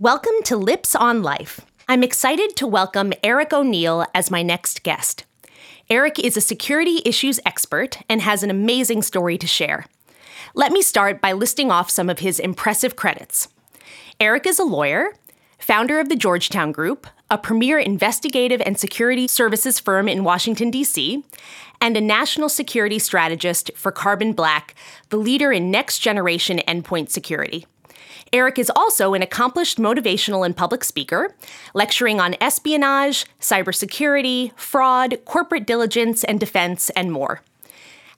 Welcome 0.00 0.44
to 0.44 0.56
Lips 0.56 0.94
on 0.94 1.24
Life. 1.24 1.60
I'm 1.88 2.04
excited 2.04 2.54
to 2.54 2.68
welcome 2.68 3.12
Eric 3.24 3.52
O'Neill 3.52 4.06
as 4.14 4.30
my 4.30 4.44
next 4.44 4.84
guest. 4.84 5.24
Eric 5.90 6.20
is 6.20 6.36
a 6.36 6.40
security 6.40 7.02
issues 7.04 7.40
expert 7.44 7.98
and 8.08 8.22
has 8.22 8.44
an 8.44 8.50
amazing 8.50 9.02
story 9.02 9.36
to 9.38 9.48
share. 9.48 9.86
Let 10.54 10.70
me 10.70 10.82
start 10.82 11.20
by 11.20 11.32
listing 11.32 11.72
off 11.72 11.90
some 11.90 12.08
of 12.08 12.20
his 12.20 12.38
impressive 12.38 12.94
credits. 12.94 13.48
Eric 14.20 14.46
is 14.46 14.60
a 14.60 14.64
lawyer, 14.64 15.14
founder 15.58 15.98
of 15.98 16.08
the 16.08 16.14
Georgetown 16.14 16.70
Group, 16.70 17.08
a 17.28 17.36
premier 17.36 17.80
investigative 17.80 18.62
and 18.64 18.78
security 18.78 19.26
services 19.26 19.80
firm 19.80 20.06
in 20.06 20.22
Washington, 20.22 20.70
D.C., 20.70 21.24
and 21.80 21.96
a 21.96 22.00
national 22.00 22.48
security 22.48 23.00
strategist 23.00 23.72
for 23.74 23.90
Carbon 23.90 24.32
Black, 24.32 24.76
the 25.08 25.16
leader 25.16 25.50
in 25.50 25.72
next 25.72 25.98
generation 25.98 26.60
endpoint 26.68 27.10
security. 27.10 27.66
Eric 28.32 28.58
is 28.58 28.70
also 28.74 29.14
an 29.14 29.22
accomplished 29.22 29.78
motivational 29.78 30.44
and 30.44 30.56
public 30.56 30.84
speaker, 30.84 31.34
lecturing 31.74 32.20
on 32.20 32.36
espionage, 32.40 33.24
cybersecurity, 33.40 34.52
fraud, 34.56 35.18
corporate 35.24 35.66
diligence 35.66 36.24
and 36.24 36.38
defense, 36.38 36.90
and 36.90 37.12
more. 37.12 37.40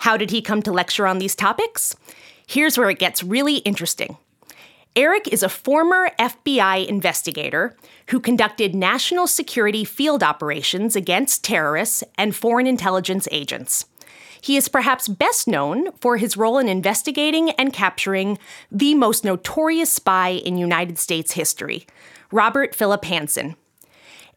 How 0.00 0.16
did 0.16 0.30
he 0.30 0.42
come 0.42 0.62
to 0.62 0.72
lecture 0.72 1.06
on 1.06 1.18
these 1.18 1.36
topics? 1.36 1.94
Here's 2.46 2.76
where 2.76 2.90
it 2.90 2.98
gets 2.98 3.22
really 3.22 3.58
interesting. 3.58 4.16
Eric 4.96 5.28
is 5.28 5.44
a 5.44 5.48
former 5.48 6.10
FBI 6.18 6.86
investigator 6.88 7.76
who 8.08 8.18
conducted 8.18 8.74
national 8.74 9.28
security 9.28 9.84
field 9.84 10.22
operations 10.22 10.96
against 10.96 11.44
terrorists 11.44 12.02
and 12.18 12.34
foreign 12.34 12.66
intelligence 12.66 13.28
agents. 13.30 13.86
He 14.42 14.56
is 14.56 14.68
perhaps 14.68 15.08
best 15.08 15.46
known 15.46 15.92
for 16.00 16.16
his 16.16 16.36
role 16.36 16.58
in 16.58 16.68
investigating 16.68 17.50
and 17.50 17.72
capturing 17.72 18.38
the 18.70 18.94
most 18.94 19.24
notorious 19.24 19.92
spy 19.92 20.30
in 20.30 20.56
United 20.56 20.98
States 20.98 21.32
history, 21.32 21.86
Robert 22.32 22.74
Philip 22.74 23.02
Hanssen. 23.02 23.56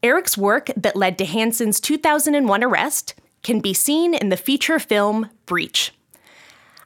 Eric's 0.01 0.37
work 0.37 0.69
that 0.75 0.97
led 0.97 1.17
to 1.17 1.25
Hanssen's 1.25 1.79
2001 1.79 2.63
arrest 2.63 3.15
can 3.43 3.61
be 3.61 3.73
seen 3.73 4.13
in 4.13 4.29
the 4.29 4.37
feature 4.37 4.79
film 4.79 5.29
Breach. 5.45 5.93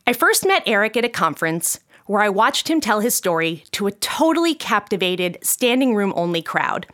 I 0.06 0.14
first 0.14 0.46
met 0.46 0.64
Eric 0.66 0.96
at 0.96 1.06
a 1.06 1.10
conference 1.10 1.80
where 2.06 2.22
I 2.22 2.30
watched 2.30 2.70
him 2.70 2.80
tell 2.80 3.00
his 3.00 3.16
story 3.16 3.64
to 3.72 3.88
a 3.88 3.92
totally 3.92 4.54
captivated, 4.54 5.40
standing 5.42 5.96
room 5.96 6.14
only 6.16 6.42
crowd. 6.42 6.86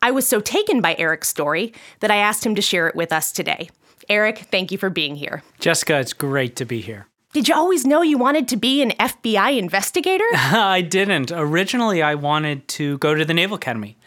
I 0.00 0.10
was 0.10 0.26
so 0.26 0.40
taken 0.40 0.80
by 0.80 0.94
Eric's 0.98 1.28
story 1.28 1.74
that 2.00 2.10
I 2.10 2.16
asked 2.16 2.44
him 2.46 2.54
to 2.54 2.62
share 2.62 2.88
it 2.88 2.96
with 2.96 3.12
us 3.12 3.32
today. 3.32 3.68
Eric, 4.08 4.38
thank 4.50 4.72
you 4.72 4.78
for 4.78 4.90
being 4.90 5.16
here. 5.16 5.42
Jessica, 5.58 5.98
it's 5.98 6.12
great 6.12 6.56
to 6.56 6.64
be 6.64 6.80
here. 6.80 7.06
Did 7.32 7.48
you 7.48 7.54
always 7.54 7.84
know 7.84 8.02
you 8.02 8.16
wanted 8.16 8.48
to 8.48 8.56
be 8.56 8.80
an 8.80 8.92
FBI 8.92 9.58
investigator? 9.58 10.24
I 10.32 10.80
didn't. 10.80 11.30
Originally, 11.32 12.02
I 12.02 12.14
wanted 12.14 12.66
to 12.68 12.98
go 12.98 13.14
to 13.14 13.24
the 13.24 13.34
Naval 13.34 13.56
Academy. 13.56 13.98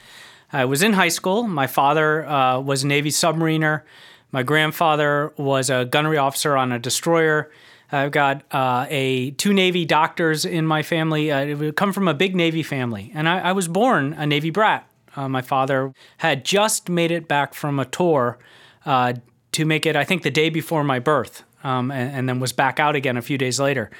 I 0.52 0.66
was 0.66 0.82
in 0.82 0.94
high 0.94 1.10
school. 1.10 1.44
My 1.44 1.68
father 1.68 2.26
uh, 2.26 2.60
was 2.60 2.84
a 2.84 2.88
Navy 2.88 3.12
submariner. 3.12 3.84
My 4.32 4.44
grandfather 4.44 5.34
was 5.38 5.70
a 5.70 5.86
gunnery 5.86 6.18
officer 6.18 6.58
on 6.58 6.72
a 6.72 6.80
destroyer. 6.80 7.52
I've 7.92 8.12
got 8.12 8.44
uh, 8.52 8.86
a 8.90 9.32
two 9.32 9.54
Navy 9.54 9.86
doctors 9.86 10.46
in 10.46 10.66
my 10.66 10.84
family. 10.84 11.32
Uh, 11.32 11.40
it 11.46 11.76
come 11.76 11.94
from 11.94 12.08
a 12.08 12.14
big 12.14 12.36
Navy 12.36 12.64
family, 12.64 13.12
and 13.14 13.28
I, 13.28 13.40
I 13.40 13.52
was 13.52 13.68
born 13.68 14.14
a 14.14 14.26
Navy 14.26 14.50
brat. 14.52 14.88
Uh, 15.16 15.28
my 15.28 15.42
father 15.42 15.94
had 16.18 16.46
just 16.46 16.90
made 16.90 17.12
it 17.12 17.28
back 17.28 17.54
from 17.54 17.80
a 17.80 17.86
tour 17.86 18.38
uh, 18.86 19.14
to 19.60 19.66
make 19.66 19.86
it, 19.86 19.96
I 19.98 20.06
think, 20.06 20.24
the 20.24 20.32
day 20.32 20.50
before 20.50 20.86
my 20.86 21.00
birth, 21.00 21.44
um, 21.66 21.92
and, 21.92 22.16
and, 22.16 22.30
then 22.30 22.40
was 22.40 22.54
back 22.54 22.80
out 22.80 22.96
again 22.96 23.18
a 23.18 23.22
few 23.22 23.38
days 23.38 23.60
later. 23.60 23.92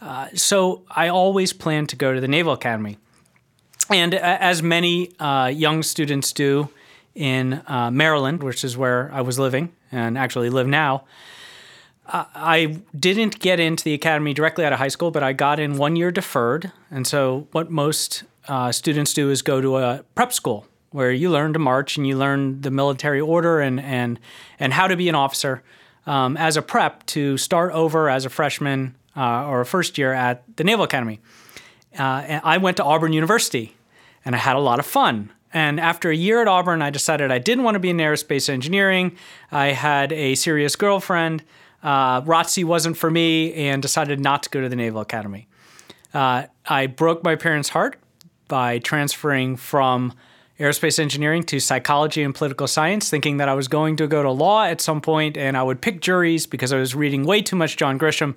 Uh, 0.00 0.28
so 0.34 0.82
I 0.88 1.08
always 1.08 1.52
planned 1.52 1.88
to 1.88 1.96
go 1.96 2.14
to 2.14 2.20
the 2.20 2.28
Naval 2.28 2.52
Academy. 2.52 2.96
And 3.90 4.14
as 4.14 4.62
many 4.62 5.10
uh, 5.18 5.46
young 5.52 5.82
students 5.82 6.32
do 6.32 6.68
in 7.16 7.60
uh, 7.66 7.90
Maryland, 7.90 8.44
which 8.44 8.62
is 8.62 8.76
where 8.76 9.10
I 9.12 9.22
was 9.22 9.36
living 9.36 9.72
and 9.90 10.16
actually 10.16 10.48
live 10.48 10.68
now, 10.68 11.04
I 12.06 12.78
didn't 12.96 13.40
get 13.40 13.58
into 13.58 13.82
the 13.82 13.94
academy 13.94 14.32
directly 14.32 14.64
out 14.64 14.72
of 14.72 14.78
high 14.78 14.88
school, 14.88 15.10
but 15.10 15.24
I 15.24 15.32
got 15.32 15.58
in 15.58 15.76
one 15.76 15.96
year 15.96 16.10
deferred. 16.10 16.72
And 16.90 17.06
so, 17.06 17.48
what 17.52 17.70
most 17.70 18.24
uh, 18.48 18.72
students 18.72 19.12
do 19.12 19.30
is 19.30 19.42
go 19.42 19.60
to 19.60 19.76
a 19.76 20.04
prep 20.14 20.32
school 20.32 20.66
where 20.90 21.12
you 21.12 21.30
learn 21.30 21.52
to 21.52 21.58
march 21.58 21.96
and 21.96 22.06
you 22.06 22.16
learn 22.16 22.60
the 22.62 22.70
military 22.70 23.20
order 23.20 23.60
and 23.60 23.80
and 23.80 24.18
and 24.58 24.72
how 24.72 24.86
to 24.86 24.96
be 24.96 25.08
an 25.08 25.14
officer 25.14 25.62
um, 26.06 26.36
as 26.36 26.56
a 26.56 26.62
prep 26.62 27.06
to 27.06 27.36
start 27.36 27.72
over 27.72 28.08
as 28.08 28.24
a 28.24 28.30
freshman 28.30 28.94
uh, 29.16 29.46
or 29.46 29.60
a 29.60 29.66
first 29.66 29.98
year 29.98 30.12
at 30.12 30.44
the 30.56 30.64
Naval 30.64 30.84
Academy. 30.84 31.20
Uh, 31.98 32.40
I 32.42 32.58
went 32.58 32.76
to 32.78 32.84
Auburn 32.84 33.12
University, 33.12 33.76
and 34.24 34.34
I 34.34 34.38
had 34.38 34.56
a 34.56 34.60
lot 34.60 34.78
of 34.78 34.86
fun. 34.86 35.32
And 35.52 35.80
after 35.80 36.10
a 36.10 36.14
year 36.14 36.40
at 36.40 36.46
Auburn, 36.46 36.80
I 36.80 36.90
decided 36.90 37.32
I 37.32 37.38
didn't 37.38 37.64
want 37.64 37.74
to 37.74 37.80
be 37.80 37.90
in 37.90 37.96
aerospace 37.96 38.48
engineering. 38.48 39.16
I 39.50 39.68
had 39.68 40.12
a 40.12 40.36
serious 40.36 40.76
girlfriend. 40.76 41.42
Uh, 41.82 42.22
ROTC 42.22 42.64
wasn't 42.64 42.96
for 42.96 43.10
me, 43.10 43.52
and 43.54 43.82
decided 43.82 44.20
not 44.20 44.44
to 44.44 44.50
go 44.50 44.60
to 44.60 44.68
the 44.68 44.76
Naval 44.76 45.00
Academy. 45.00 45.48
Uh, 46.14 46.44
I 46.66 46.86
broke 46.86 47.24
my 47.24 47.36
parents' 47.36 47.70
heart 47.70 47.98
by 48.46 48.78
transferring 48.78 49.56
from 49.56 50.12
aerospace 50.60 50.98
engineering 50.98 51.42
to 51.44 51.58
psychology 51.58 52.22
and 52.22 52.34
political 52.34 52.68
science, 52.68 53.08
thinking 53.08 53.38
that 53.38 53.48
I 53.48 53.54
was 53.54 53.66
going 53.66 53.96
to 53.96 54.06
go 54.06 54.22
to 54.22 54.30
law 54.30 54.64
at 54.64 54.80
some 54.80 55.00
point 55.00 55.38
and 55.38 55.56
I 55.56 55.62
would 55.62 55.80
pick 55.80 56.00
juries 56.02 56.46
because 56.46 56.72
I 56.72 56.78
was 56.78 56.94
reading 56.94 57.24
way 57.24 57.40
too 57.40 57.56
much 57.56 57.78
John 57.78 57.98
Grisham. 57.98 58.36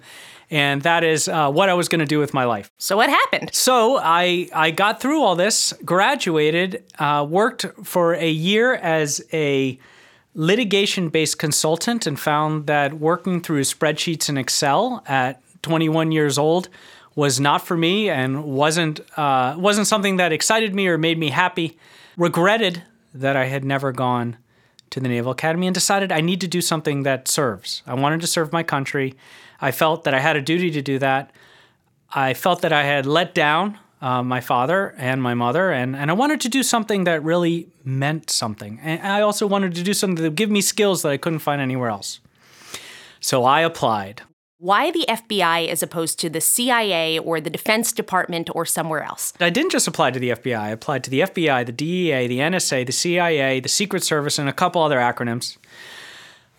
And 0.49 0.81
that 0.83 1.03
is 1.03 1.27
uh, 1.27 1.51
what 1.51 1.69
I 1.69 1.73
was 1.73 1.89
going 1.89 1.99
to 1.99 2.05
do 2.05 2.19
with 2.19 2.33
my 2.33 2.45
life. 2.45 2.71
So, 2.77 2.95
what 2.97 3.09
happened? 3.09 3.53
So, 3.53 3.97
I, 3.97 4.49
I 4.53 4.71
got 4.71 5.01
through 5.01 5.21
all 5.21 5.35
this, 5.35 5.73
graduated, 5.83 6.83
uh, 6.99 7.25
worked 7.27 7.65
for 7.83 8.13
a 8.13 8.29
year 8.29 8.75
as 8.75 9.25
a 9.33 9.79
litigation 10.35 11.09
based 11.09 11.39
consultant, 11.39 12.05
and 12.05 12.19
found 12.19 12.67
that 12.67 12.93
working 12.93 13.41
through 13.41 13.61
spreadsheets 13.61 14.29
in 14.29 14.37
Excel 14.37 15.03
at 15.07 15.41
21 15.63 16.11
years 16.11 16.37
old 16.37 16.69
was 17.15 17.39
not 17.39 17.65
for 17.65 17.77
me 17.77 18.09
and 18.09 18.43
wasn't 18.43 18.99
uh, 19.17 19.55
wasn't 19.57 19.87
something 19.87 20.17
that 20.17 20.31
excited 20.31 20.75
me 20.75 20.87
or 20.87 20.97
made 20.97 21.17
me 21.17 21.29
happy 21.29 21.77
regretted 22.17 22.83
that 23.13 23.35
I 23.35 23.45
had 23.45 23.63
never 23.63 23.91
gone 23.91 24.37
to 24.89 24.99
the 24.99 25.07
Naval 25.07 25.31
Academy 25.31 25.67
and 25.67 25.73
decided 25.73 26.11
I 26.11 26.21
need 26.21 26.41
to 26.41 26.47
do 26.47 26.61
something 26.61 27.03
that 27.03 27.27
serves. 27.27 27.81
I 27.87 27.95
wanted 27.95 28.21
to 28.21 28.27
serve 28.27 28.51
my 28.51 28.63
country. 28.63 29.15
I 29.59 29.71
felt 29.71 30.03
that 30.03 30.13
I 30.13 30.19
had 30.19 30.35
a 30.35 30.41
duty 30.41 30.69
to 30.71 30.81
do 30.81 30.99
that. 30.99 31.31
I 32.11 32.33
felt 32.33 32.61
that 32.61 32.71
I 32.71 32.83
had 32.83 33.05
let 33.05 33.33
down 33.33 33.79
uh, 34.01 34.21
my 34.21 34.41
father 34.41 34.93
and 34.97 35.21
my 35.21 35.33
mother, 35.33 35.71
and, 35.71 35.95
and 35.95 36.11
I 36.11 36.13
wanted 36.13 36.41
to 36.41 36.49
do 36.49 36.61
something 36.61 37.05
that 37.05 37.23
really 37.23 37.69
meant 37.83 38.29
something. 38.29 38.79
And 38.83 39.01
I 39.01 39.21
also 39.21 39.47
wanted 39.47 39.73
to 39.75 39.83
do 39.83 39.93
something 39.93 40.21
that 40.21 40.29
would 40.29 40.35
give 40.35 40.51
me 40.51 40.61
skills 40.61 41.01
that 41.01 41.11
I 41.11 41.17
couldn't 41.17 41.39
find 41.39 41.61
anywhere 41.61 41.89
else. 41.89 42.19
So 43.19 43.45
I 43.45 43.61
applied 43.61 44.21
why 44.63 44.91
the 44.91 45.05
FBI 45.09 45.67
as 45.67 45.83
opposed 45.83 46.17
to 46.21 46.29
the 46.29 46.39
CIA 46.39 47.19
or 47.19 47.41
the 47.41 47.49
Defense 47.49 47.91
Department 47.91 48.49
or 48.55 48.65
somewhere 48.65 49.03
else? 49.03 49.33
I 49.41 49.49
didn't 49.49 49.73
just 49.73 49.89
apply 49.89 50.11
to 50.11 50.19
the 50.19 50.29
FBI. 50.29 50.57
I 50.57 50.69
applied 50.69 51.03
to 51.03 51.09
the 51.09 51.19
FBI, 51.19 51.65
the 51.65 51.73
DEA, 51.73 52.27
the 52.27 52.39
NSA, 52.39 52.85
the 52.85 52.93
CIA, 52.93 53.59
the 53.59 53.67
Secret 53.67 54.05
Service, 54.05 54.39
and 54.39 54.47
a 54.47 54.53
couple 54.53 54.81
other 54.81 54.99
acronyms. 54.99 55.57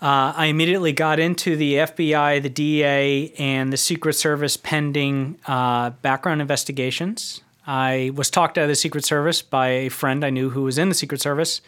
Uh, 0.02 0.34
I 0.36 0.46
immediately 0.46 0.92
got 0.92 1.18
into 1.18 1.56
the 1.56 1.76
FBI, 1.76 2.42
the 2.42 2.50
DEA, 2.50 3.32
and 3.38 3.72
the 3.72 3.78
Secret 3.78 4.12
Service 4.12 4.58
pending 4.58 5.38
uh, 5.46 5.88
background 6.02 6.42
investigations. 6.42 7.40
I 7.66 8.10
was 8.14 8.28
talked 8.28 8.58
out 8.58 8.64
of 8.64 8.68
the 8.68 8.74
Secret 8.74 9.06
Service 9.06 9.40
by 9.40 9.68
a 9.68 9.88
friend 9.88 10.26
I 10.26 10.28
knew 10.28 10.50
who 10.50 10.64
was 10.64 10.76
in 10.76 10.90
the 10.90 10.94
Secret 10.94 11.22
Service 11.22 11.62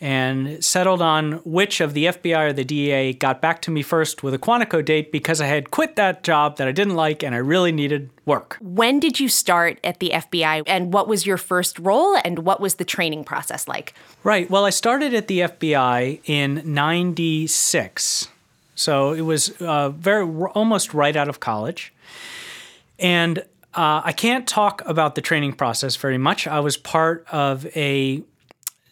and 0.00 0.62
settled 0.62 1.00
on 1.00 1.32
which 1.44 1.80
of 1.80 1.94
the 1.94 2.04
FBI 2.04 2.50
or 2.50 2.52
the 2.52 2.64
DEA 2.64 3.14
got 3.14 3.40
back 3.40 3.62
to 3.62 3.70
me 3.70 3.82
first 3.82 4.22
with 4.22 4.34
a 4.34 4.38
Quantico 4.38 4.84
date 4.84 5.10
because 5.10 5.40
I 5.40 5.46
had 5.46 5.70
quit 5.70 5.96
that 5.96 6.22
job 6.22 6.58
that 6.58 6.68
I 6.68 6.72
didn't 6.72 6.96
like 6.96 7.22
and 7.22 7.34
I 7.34 7.38
really 7.38 7.72
needed 7.72 8.10
work. 8.26 8.58
When 8.60 9.00
did 9.00 9.18
you 9.18 9.28
start 9.28 9.78
at 9.82 10.00
the 10.00 10.10
FBI 10.10 10.64
and 10.66 10.92
what 10.92 11.08
was 11.08 11.24
your 11.24 11.38
first 11.38 11.78
role 11.78 12.16
and 12.24 12.40
what 12.40 12.60
was 12.60 12.74
the 12.74 12.84
training 12.84 13.24
process 13.24 13.66
like? 13.66 13.94
Right. 14.22 14.50
Well, 14.50 14.66
I 14.66 14.70
started 14.70 15.14
at 15.14 15.28
the 15.28 15.40
FBI 15.40 16.20
in 16.26 16.62
96. 16.64 18.28
So 18.74 19.12
it 19.12 19.22
was 19.22 19.50
uh, 19.62 19.88
very 19.90 20.26
almost 20.26 20.92
right 20.92 21.16
out 21.16 21.28
of 21.28 21.40
college. 21.40 21.94
And 22.98 23.38
uh, 23.74 24.02
I 24.04 24.12
can't 24.12 24.46
talk 24.46 24.82
about 24.84 25.14
the 25.14 25.22
training 25.22 25.54
process 25.54 25.96
very 25.96 26.18
much. 26.18 26.46
I 26.46 26.60
was 26.60 26.76
part 26.76 27.26
of 27.30 27.66
a 27.74 28.22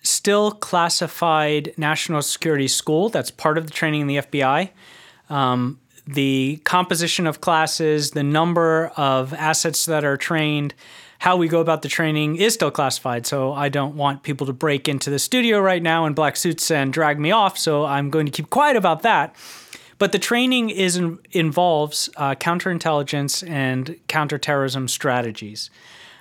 still 0.05 0.53
classified 0.53 1.75
national 1.77 2.23
security 2.23 2.69
school. 2.69 3.09
That's 3.09 3.31
part 3.31 3.59
of 3.59 3.67
the 3.67 3.73
training 3.73 4.03
in 4.03 4.07
the 4.07 4.17
FBI. 4.19 4.71
Um, 5.29 5.81
the 6.07 6.61
composition 6.65 7.27
of 7.27 7.41
classes, 7.41 8.11
the 8.11 8.23
number 8.23 8.93
of 8.97 9.33
assets 9.33 9.87
that 9.87 10.05
are 10.05 10.19
trained, 10.19 10.75
how 11.21 11.37
we 11.37 11.49
go 11.49 11.61
about 11.61 11.81
the 11.81 11.89
training 11.89 12.37
is 12.37 12.53
still 12.53 12.71
classified. 12.71 13.27
So 13.27 13.55
I 13.55 13.71
don't 13.71 13.97
want 13.97 14.23
people 14.23 14.47
to 14.47 14.53
break 14.53 14.89
into 14.89 15.09
the 15.09 15.19
studio 15.19 15.59
right 15.59 15.83
now 15.83 16.05
in 16.05 16.13
black 16.13 16.37
suits 16.37 16.71
and 16.71 16.93
drag 16.93 17.19
me 17.19 17.31
off. 17.31 17.57
So 17.57 17.87
I'm 17.87 18.11
going 18.11 18.27
to 18.27 18.33
keep 18.33 18.51
quiet 18.51 18.77
about 18.77 19.03
that. 19.03 19.35
But 19.99 20.13
the 20.13 20.19
training 20.19 20.71
is 20.71 21.01
involves 21.33 22.11
uh, 22.17 22.35
counterintelligence 22.35 23.49
and 23.49 23.99
counterterrorism 24.09 24.89
strategies. 24.89 25.71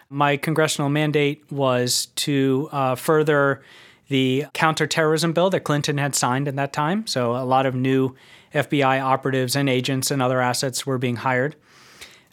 My 0.09 0.37
congressional 0.37 0.89
mandate 0.89 1.43
was 1.51 2.07
to 2.15 2.69
uh, 2.71 2.95
further 2.95 3.63
the 4.09 4.45
counterterrorism 4.53 5.33
bill 5.33 5.49
that 5.49 5.61
Clinton 5.61 5.97
had 5.97 6.15
signed 6.15 6.47
at 6.47 6.55
that 6.55 6.73
time. 6.73 7.07
So 7.07 7.35
a 7.35 7.45
lot 7.45 7.65
of 7.65 7.73
new 7.73 8.15
FBI 8.53 9.01
operatives 9.01 9.55
and 9.55 9.69
agents 9.69 10.11
and 10.11 10.21
other 10.21 10.41
assets 10.41 10.85
were 10.85 10.97
being 10.97 11.17
hired. 11.17 11.55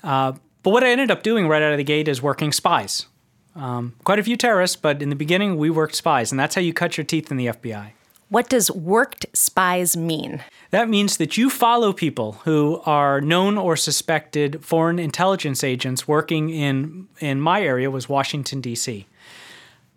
Uh, 0.03 0.33
but 0.63 0.71
what 0.71 0.85
I 0.85 0.91
ended 0.91 1.11
up 1.11 1.23
doing 1.23 1.49
right 1.49 1.63
out 1.63 1.73
of 1.73 1.79
the 1.79 1.85
gate 1.85 2.09
is 2.09 2.21
working 2.21 2.53
spies. 2.53 3.07
Um, 3.55 3.95
quite 4.05 4.19
a 4.19 4.23
few 4.23 4.37
terrorists, 4.37 4.77
but 4.77 5.03
in 5.03 5.09
the 5.09 5.17
beginning, 5.17 5.57
we 5.57 5.71
worked 5.71 5.95
spies, 5.95 6.31
and 6.31 6.39
that's 6.39 6.55
how 6.55 6.61
you 6.61 6.73
cut 6.73 6.97
your 6.97 7.05
teeth 7.05 7.31
in 7.31 7.37
the 7.37 7.47
FBI. 7.47 7.93
What 8.31 8.49
does 8.49 8.71
worked 8.71 9.27
spies 9.33 9.97
mean? 9.97 10.41
That 10.71 10.89
means 10.89 11.17
that 11.17 11.37
you 11.37 11.51
follow 11.51 11.93
people 11.93 12.33
who 12.45 12.81
are 12.87 13.21
known 13.21 13.59
or 13.59 13.77
suspected 13.77 14.65
foreign 14.65 15.01
intelligence 15.01 15.65
agents 15.65 16.07
working 16.07 16.49
in, 16.49 17.09
in 17.19 17.41
my 17.41 17.61
area 17.61 17.91
was 17.91 18.09
Washington, 18.09 18.61
D.C. 18.61 19.09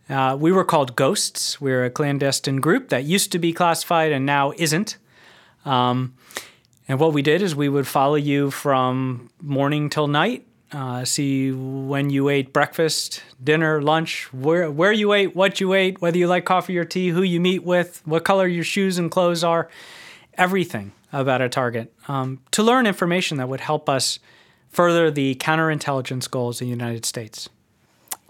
Uh, 0.10 0.36
we 0.40 0.52
were 0.52 0.66
called 0.66 0.96
ghosts. 0.96 1.62
We 1.62 1.72
are 1.74 1.86
a 1.86 1.92
clandestine 1.92 2.60
group 2.60 2.90
that 2.90 3.04
used 3.04 3.32
to 3.34 3.40
be 3.40 3.54
classified 3.54 4.12
and 4.12 4.26
now 4.26 4.52
isn't. 4.58 4.98
Um, 5.64 6.16
and 6.88 7.00
what 7.00 7.14
we 7.14 7.22
did 7.22 7.44
is 7.44 7.56
we 7.56 7.70
would 7.70 7.88
follow 7.88 8.16
you 8.16 8.50
from 8.50 9.30
morning 9.42 9.92
till 9.92 10.08
night 10.08 10.48
uh, 10.74 11.06
see 11.06 11.52
when 11.52 12.10
you 12.10 12.30
ate 12.30 12.52
breakfast, 12.52 13.22
dinner, 13.44 13.82
lunch, 13.82 14.34
where 14.34 14.72
where 14.72 14.92
you 14.92 15.14
ate, 15.14 15.36
what 15.36 15.62
you 15.62 15.74
ate, 15.74 16.02
whether 16.02 16.18
you 16.18 16.28
like 16.28 16.46
coffee 16.46 16.78
or 16.78 16.84
tea, 16.84 17.10
who 17.10 17.22
you 17.22 17.40
meet 17.40 17.64
with, 17.64 18.02
what 18.06 18.24
color 18.24 18.48
your 18.48 18.64
shoes 18.64 18.98
and 18.98 19.12
clothes 19.12 19.44
are, 19.44 19.70
everything 20.36 20.92
about 21.12 21.42
a 21.42 21.50
target 21.50 21.94
um, 22.08 22.40
to 22.52 22.64
learn 22.64 22.88
information 22.88 23.38
that 23.38 23.48
would 23.48 23.60
help 23.60 23.88
us 23.88 24.18
further 24.72 25.12
the 25.12 25.36
counterintelligence 25.36 26.30
goals 26.30 26.60
of 26.60 26.66
the 26.66 26.72
United 26.72 27.06
States. 27.06 27.50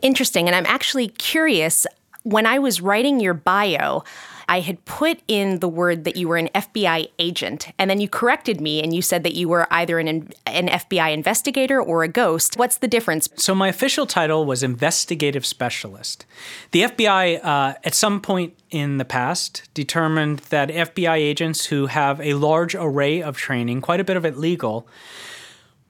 Interesting, 0.01 0.47
and 0.47 0.55
I'm 0.55 0.65
actually 0.65 1.07
curious. 1.07 1.87
When 2.23 2.45
I 2.45 2.59
was 2.59 2.81
writing 2.81 3.19
your 3.19 3.33
bio, 3.33 4.03
I 4.47 4.59
had 4.59 4.83
put 4.85 5.19
in 5.27 5.59
the 5.59 5.69
word 5.69 6.03
that 6.03 6.15
you 6.15 6.27
were 6.27 6.37
an 6.37 6.49
FBI 6.53 7.09
agent, 7.19 7.67
and 7.77 7.89
then 7.89 7.99
you 7.99 8.09
corrected 8.09 8.61
me 8.61 8.81
and 8.83 8.93
you 8.93 9.01
said 9.01 9.23
that 9.23 9.33
you 9.33 9.49
were 9.49 9.67
either 9.71 9.99
an, 9.99 10.07
an 10.45 10.67
FBI 10.67 11.13
investigator 11.13 11.81
or 11.81 12.03
a 12.03 12.07
ghost. 12.07 12.57
What's 12.57 12.77
the 12.77 12.87
difference? 12.87 13.29
So, 13.35 13.55
my 13.55 13.67
official 13.67 14.05
title 14.05 14.45
was 14.45 14.63
investigative 14.63 15.45
specialist. 15.45 16.25
The 16.71 16.83
FBI, 16.83 17.43
uh, 17.43 17.73
at 17.83 17.93
some 17.93 18.21
point 18.21 18.53
in 18.69 18.97
the 18.97 19.05
past, 19.05 19.69
determined 19.73 20.39
that 20.49 20.69
FBI 20.69 21.15
agents 21.15 21.67
who 21.67 21.87
have 21.87 22.19
a 22.21 22.33
large 22.33 22.75
array 22.75 23.21
of 23.21 23.37
training, 23.37 23.81
quite 23.81 23.99
a 23.99 24.03
bit 24.03 24.17
of 24.17 24.25
it 24.25 24.37
legal, 24.37 24.87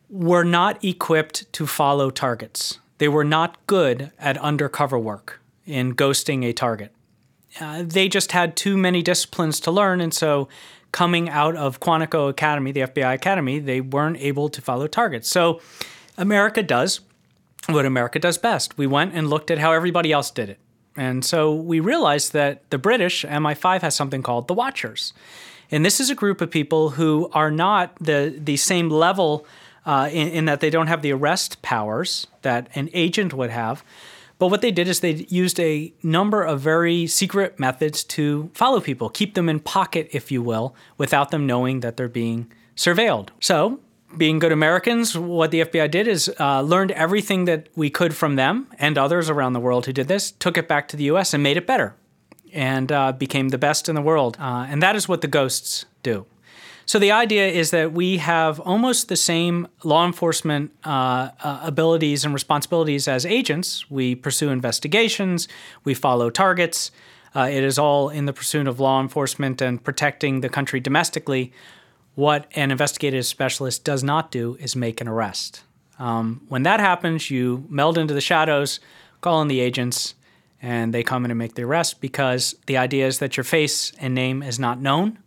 were 0.10 0.44
not 0.44 0.84
equipped 0.84 1.52
to 1.54 1.66
follow 1.66 2.12
targets. 2.12 2.80
They 3.00 3.08
were 3.08 3.24
not 3.24 3.66
good 3.68 4.12
at 4.20 4.38
undercover 4.38 5.00
work 5.00 5.42
in 5.66 5.96
ghosting 5.96 6.46
a 6.46 6.54
target. 6.54 6.94
Uh, 7.60 7.84
they 7.86 8.08
just 8.10 8.32
had 8.32 8.56
too 8.56 8.78
many 8.78 9.02
disciplines 9.02 9.60
to 9.62 9.72
learn. 9.72 10.02
And 10.02 10.14
so, 10.14 10.48
coming 10.92 11.30
out 11.30 11.56
of 11.56 11.80
Quantico 11.80 12.30
Academy, 12.30 12.72
the 12.72 12.82
FBI 12.82 13.14
Academy, 13.14 13.60
they 13.60 13.82
weren't 13.82 14.18
able 14.18 14.50
to 14.50 14.62
follow 14.62 14.88
targets. 14.88 15.30
So, 15.30 15.62
America 16.18 16.62
does 16.62 17.02
what 17.68 17.86
America 17.86 18.20
does 18.20 18.38
best. 18.38 18.78
We 18.78 18.88
went 18.88 19.14
and 19.14 19.30
looked 19.30 19.50
at 19.52 19.58
how 19.58 19.72
everybody 19.72 20.12
else 20.12 20.32
did 20.32 20.50
it. 20.50 20.60
And 20.96 21.26
so 21.26 21.54
we 21.54 21.80
realized 21.80 22.34
that 22.34 22.70
the 22.70 22.78
British, 22.78 23.26
MI5, 23.26 23.82
has 23.82 23.96
something 23.96 24.22
called 24.22 24.48
the 24.48 24.54
Watchers. 24.54 25.14
And 25.72 25.84
this 25.84 26.00
is 26.00 26.10
a 26.10 26.16
group 26.16 26.42
of 26.42 26.52
people 26.52 26.92
who 26.92 27.30
are 27.34 27.50
not 27.50 27.96
the, 28.00 28.36
the 28.38 28.58
same 28.58 28.90
level 28.90 29.46
uh, 29.86 30.10
in, 30.12 30.28
in 30.30 30.46
that 30.46 30.60
they 30.60 30.70
don't 30.70 30.88
have 30.88 31.02
the 31.02 31.12
arrest 31.12 31.62
powers 31.62 32.28
that 32.42 32.70
an 32.76 32.90
agent 32.94 33.34
would 33.34 33.50
have 33.50 33.84
but 34.40 34.48
what 34.48 34.62
they 34.62 34.72
did 34.72 34.88
is 34.88 35.00
they 35.00 35.26
used 35.30 35.60
a 35.60 35.94
number 36.02 36.44
of 36.44 36.60
very 36.60 37.08
secret 37.08 37.60
methods 37.60 38.04
to 38.06 38.50
follow 38.54 38.82
people, 38.82 39.10
keep 39.10 39.36
them 39.36 39.50
in 39.50 39.60
pocket, 39.60 40.10
if 40.12 40.32
you 40.32 40.42
will, 40.42 40.76
without 40.98 41.32
them 41.32 41.46
knowing 41.46 41.80
that 41.82 41.98
they're 41.98 42.08
being 42.08 42.52
surveilled. 42.76 43.30
So, 43.40 43.80
being 44.18 44.40
good 44.40 44.52
Americans, 44.52 45.18
what 45.18 45.52
the 45.52 45.62
FBI 45.62 45.90
did 45.90 46.08
is 46.08 46.32
uh, 46.40 46.62
learned 46.62 46.92
everything 46.92 47.46
that 47.46 47.68
we 47.76 47.90
could 47.90 48.16
from 48.16 48.36
them 48.36 48.68
and 48.78 48.98
others 48.98 49.30
around 49.30 49.54
the 49.54 49.60
world 49.60 49.86
who 49.86 49.94
did 49.94 50.08
this, 50.08 50.32
took 50.32 50.58
it 50.58 50.68
back 50.68 50.88
to 50.90 50.98
the 50.98 51.06
US 51.06 51.34
and 51.34 51.42
made 51.42 51.58
it 51.58 51.66
better, 51.66 51.96
and 52.52 52.92
uh, 52.92 53.12
became 53.12 53.50
the 53.50 53.58
best 53.58 53.90
in 53.90 53.96
the 53.96 54.02
world. 54.02 54.38
Uh, 54.40 54.66
and 54.70 54.82
that 54.84 54.96
is 54.96 55.08
what 55.08 55.22
the 55.22 55.28
ghosts 55.28 55.86
do. 56.04 56.26
So 56.86 57.00
the 57.00 57.12
idea 57.12 57.48
is 57.48 57.72
that 57.72 57.94
we 57.94 58.18
have 58.18 58.60
almost 58.60 59.08
the 59.08 59.16
same 59.16 59.68
law 59.84 60.06
enforcement 60.06 60.72
uh, 60.84 61.30
uh, 61.44 61.62
abilities 61.64 62.26
and 62.26 62.34
responsibilities 62.34 63.08
as 63.08 63.26
agents. 63.26 63.90
We 63.90 64.16
pursue 64.16 64.50
investigations, 64.50 65.48
we 65.84 65.94
follow 65.94 66.30
targets. 66.30 66.92
Uh, 67.36 67.50
it 67.52 67.64
is 67.64 67.80
all 67.80 68.10
in 68.10 68.26
the 68.26 68.34
pursuit 68.34 68.68
of 68.68 68.80
law 68.80 69.02
enforcement 69.02 69.62
and 69.62 69.84
protecting 69.84 70.42
the 70.42 70.50
country 70.50 70.80
domestically. 70.80 71.52
What 72.16 72.48
an 72.54 72.70
investigative 72.70 73.26
specialist 73.26 73.84
does 73.84 74.04
not 74.04 74.30
do 74.30 74.56
is 74.60 74.76
make 74.76 75.02
an 75.02 75.08
arrest. 75.08 75.64
Um, 75.98 76.42
when 76.48 76.64
that 76.64 76.80
happens, 76.80 77.32
you 77.32 77.66
meld 77.70 77.98
into 77.98 78.14
the 78.14 78.22
shadows, 78.22 78.80
call 79.22 79.42
in 79.42 79.48
the 79.48 79.62
agents, 79.62 80.14
and 80.62 80.94
they 80.94 81.02
come 81.02 81.26
in 81.26 81.32
and 81.32 81.38
make 81.38 81.56
the 81.56 81.64
arrest 81.64 82.02
because 82.02 82.56
the 82.68 82.78
idea 82.78 83.08
is 83.08 83.20
that 83.20 83.36
your 83.36 83.44
face 83.44 83.92
and 84.00 84.14
name 84.14 84.44
is 84.44 84.60
not 84.60 84.80
known 84.80 85.18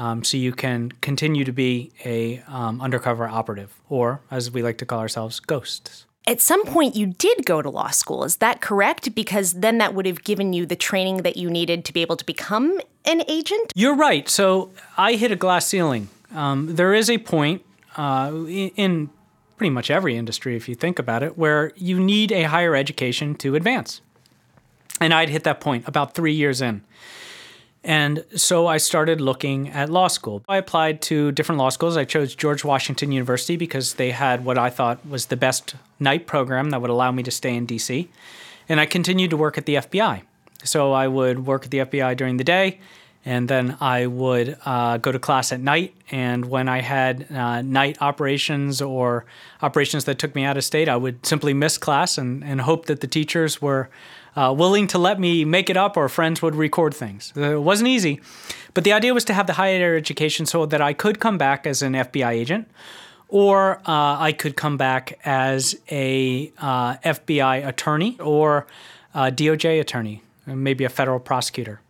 um, 0.00 0.24
so 0.24 0.38
you 0.38 0.52
can 0.52 0.92
continue 1.02 1.44
to 1.44 1.52
be 1.52 1.92
a 2.06 2.42
um, 2.48 2.80
undercover 2.80 3.28
operative, 3.28 3.74
or 3.90 4.22
as 4.30 4.50
we 4.50 4.62
like 4.62 4.78
to 4.78 4.86
call 4.86 4.98
ourselves, 4.98 5.40
ghosts. 5.40 6.06
At 6.26 6.40
some 6.40 6.64
point, 6.64 6.96
you 6.96 7.06
did 7.06 7.44
go 7.44 7.60
to 7.60 7.68
law 7.68 7.90
school. 7.90 8.24
Is 8.24 8.36
that 8.36 8.62
correct? 8.62 9.14
Because 9.14 9.52
then 9.52 9.76
that 9.76 9.94
would 9.94 10.06
have 10.06 10.24
given 10.24 10.54
you 10.54 10.64
the 10.64 10.76
training 10.76 11.18
that 11.18 11.36
you 11.36 11.50
needed 11.50 11.84
to 11.84 11.92
be 11.92 12.00
able 12.00 12.16
to 12.16 12.24
become 12.24 12.80
an 13.04 13.22
agent? 13.28 13.72
You're 13.74 13.94
right. 13.94 14.26
So 14.26 14.70
I 14.96 15.14
hit 15.14 15.32
a 15.32 15.36
glass 15.36 15.66
ceiling. 15.66 16.08
Um, 16.34 16.76
there 16.76 16.94
is 16.94 17.10
a 17.10 17.18
point 17.18 17.62
uh, 17.98 18.32
in 18.46 19.10
pretty 19.58 19.70
much 19.70 19.90
every 19.90 20.16
industry, 20.16 20.56
if 20.56 20.66
you 20.66 20.74
think 20.74 20.98
about 20.98 21.22
it, 21.22 21.36
where 21.36 21.72
you 21.76 22.00
need 22.00 22.32
a 22.32 22.44
higher 22.44 22.74
education 22.74 23.34
to 23.34 23.54
advance. 23.54 24.00
And 24.98 25.12
I'd 25.12 25.28
hit 25.28 25.44
that 25.44 25.60
point 25.60 25.86
about 25.86 26.14
three 26.14 26.32
years 26.32 26.62
in. 26.62 26.84
And 27.82 28.24
so 28.36 28.66
I 28.66 28.76
started 28.76 29.20
looking 29.20 29.70
at 29.70 29.88
law 29.88 30.08
school. 30.08 30.42
I 30.48 30.58
applied 30.58 31.00
to 31.02 31.32
different 31.32 31.58
law 31.58 31.70
schools. 31.70 31.96
I 31.96 32.04
chose 32.04 32.34
George 32.34 32.62
Washington 32.62 33.10
University 33.10 33.56
because 33.56 33.94
they 33.94 34.10
had 34.10 34.44
what 34.44 34.58
I 34.58 34.68
thought 34.68 35.06
was 35.08 35.26
the 35.26 35.36
best 35.36 35.76
night 35.98 36.26
program 36.26 36.70
that 36.70 36.82
would 36.82 36.90
allow 36.90 37.10
me 37.10 37.22
to 37.22 37.30
stay 37.30 37.54
in 37.54 37.66
DC. 37.66 38.08
And 38.68 38.80
I 38.80 38.86
continued 38.86 39.30
to 39.30 39.36
work 39.36 39.56
at 39.56 39.64
the 39.64 39.76
FBI. 39.76 40.22
So 40.62 40.92
I 40.92 41.08
would 41.08 41.46
work 41.46 41.64
at 41.64 41.70
the 41.70 41.78
FBI 41.78 42.16
during 42.16 42.36
the 42.36 42.44
day, 42.44 42.80
and 43.24 43.48
then 43.48 43.76
I 43.80 44.06
would 44.06 44.56
uh, 44.64 44.96
go 44.96 45.12
to 45.12 45.18
class 45.18 45.52
at 45.52 45.60
night. 45.60 45.94
And 46.10 46.46
when 46.46 46.68
I 46.68 46.80
had 46.80 47.30
uh, 47.30 47.62
night 47.62 47.98
operations 48.00 48.80
or 48.80 49.26
operations 49.60 50.04
that 50.04 50.18
took 50.18 50.34
me 50.34 50.44
out 50.44 50.56
of 50.56 50.64
state, 50.64 50.88
I 50.88 50.96
would 50.96 51.24
simply 51.26 51.52
miss 51.52 51.76
class 51.76 52.16
and, 52.16 52.42
and 52.42 52.62
hope 52.62 52.86
that 52.86 53.00
the 53.00 53.06
teachers 53.06 53.60
were 53.60 53.90
uh, 54.36 54.54
willing 54.56 54.86
to 54.86 54.98
let 54.98 55.18
me 55.18 55.44
make 55.44 55.68
it 55.68 55.76
up, 55.76 55.96
or 55.96 56.08
friends 56.08 56.40
would 56.40 56.54
record 56.54 56.94
things. 56.94 57.32
Uh, 57.36 57.56
it 57.56 57.62
wasn't 57.62 57.88
easy, 57.88 58.20
but 58.74 58.84
the 58.84 58.92
idea 58.92 59.12
was 59.12 59.24
to 59.24 59.34
have 59.34 59.46
the 59.46 59.54
higher 59.54 59.96
education 59.96 60.46
so 60.46 60.66
that 60.66 60.80
I 60.80 60.92
could 60.92 61.20
come 61.20 61.36
back 61.36 61.66
as 61.66 61.82
an 61.82 61.94
FBI 61.94 62.30
agent, 62.30 62.70
or 63.28 63.78
uh, 63.86 64.18
I 64.18 64.32
could 64.32 64.56
come 64.56 64.76
back 64.76 65.18
as 65.24 65.76
a 65.90 66.52
uh, 66.58 66.96
FBI 66.98 67.66
attorney 67.66 68.18
or 68.20 68.66
a 69.14 69.32
DOJ 69.32 69.80
attorney, 69.80 70.22
maybe 70.46 70.84
a 70.84 70.88
federal 70.88 71.18
prosecutor. 71.18 71.80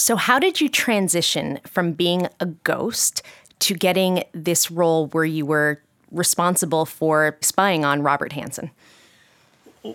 So, 0.00 0.16
how 0.16 0.38
did 0.38 0.62
you 0.62 0.70
transition 0.70 1.60
from 1.66 1.92
being 1.92 2.26
a 2.40 2.46
ghost 2.46 3.22
to 3.58 3.74
getting 3.74 4.24
this 4.32 4.70
role 4.70 5.08
where 5.08 5.26
you 5.26 5.44
were 5.44 5.82
responsible 6.10 6.86
for 6.86 7.36
spying 7.42 7.84
on 7.84 8.00
Robert 8.00 8.32
Hanssen? 8.32 8.70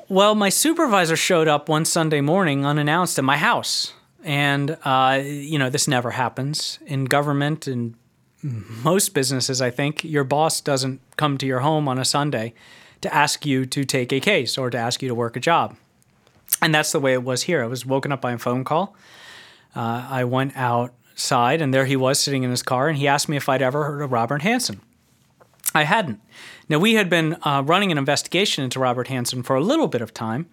Well, 0.07 0.35
my 0.35 0.50
supervisor 0.50 1.15
showed 1.15 1.47
up 1.47 1.69
one 1.69 1.85
Sunday 1.85 2.21
morning 2.21 2.67
unannounced 2.67 3.17
at 3.17 3.25
my 3.25 3.38
house. 3.38 3.93
And, 4.24 4.77
uh, 4.83 5.24
you 5.24 5.57
know, 5.57 5.71
this 5.71 5.88
never 5.88 6.12
happens 6.12 6.77
in 6.85 7.05
government 7.05 7.65
and 7.65 7.95
most 8.43 9.15
businesses, 9.15 9.59
I 9.59 9.71
think. 9.71 10.03
Your 10.03 10.24
boss 10.24 10.62
doesn't 10.62 11.01
come 11.17 11.39
to 11.39 11.47
your 11.47 11.62
home 11.62 11.88
on 11.88 11.97
a 11.97 12.05
Sunday 12.05 12.53
to 13.01 13.12
ask 13.12 13.43
you 13.43 13.65
to 13.65 13.83
take 13.83 14.13
a 14.13 14.19
case 14.19 14.55
or 14.55 14.69
to 14.69 14.77
ask 14.77 15.01
you 15.01 15.07
to 15.07 15.15
work 15.15 15.35
a 15.35 15.39
job. 15.39 15.75
And 16.62 16.75
that's 16.75 16.91
the 16.91 17.00
way 17.00 17.13
it 17.13 17.24
was 17.24 17.43
here. 17.43 17.63
I 17.63 17.67
was 17.67 17.88
woken 17.88 18.12
up 18.12 18.21
by 18.21 18.33
a 18.33 18.38
phone 18.38 18.63
call. 18.63 18.95
Uh, 19.75 20.08
I 20.10 20.24
went 20.24 20.55
outside, 20.55 21.62
and 21.62 21.74
there 21.74 21.86
he 21.86 21.96
was 21.96 22.20
sitting 22.20 22.44
in 22.44 22.50
his 22.50 22.63
car, 22.63 22.88
and 22.88 22.98
he 22.98 23.08
asked 23.08 23.27
me 23.27 23.38
if 23.38 23.50
I'd 23.50 23.62
ever 23.62 23.86
heard 23.86 24.01
of 24.01 24.12
Robert 24.12 24.41
Hanssen. 24.41 24.79
I 25.74 25.84
hadn't. 25.84 26.22
Now, 26.70 26.79
we 26.79 26.94
had 26.94 27.10
been 27.10 27.38
uh, 27.44 27.62
running 27.65 27.91
an 27.91 27.98
investigation 27.98 28.63
into 28.63 28.79
Robert 28.79 29.08
Hanssen 29.08 29.44
for 29.44 29.55
a 29.55 29.62
little 29.62 29.88
bit 29.88 30.01
of 30.01 30.13
time, 30.13 30.48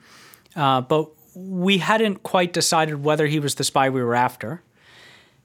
uh, 0.57 0.81
but 0.81 1.11
we 1.35 1.79
hadn't 1.79 2.23
quite 2.23 2.53
decided 2.53 3.05
whether 3.05 3.27
he 3.27 3.39
was 3.39 3.55
the 3.55 3.65
spy 3.65 3.89
we 3.89 4.03
were 4.03 4.17
after, 4.17 4.63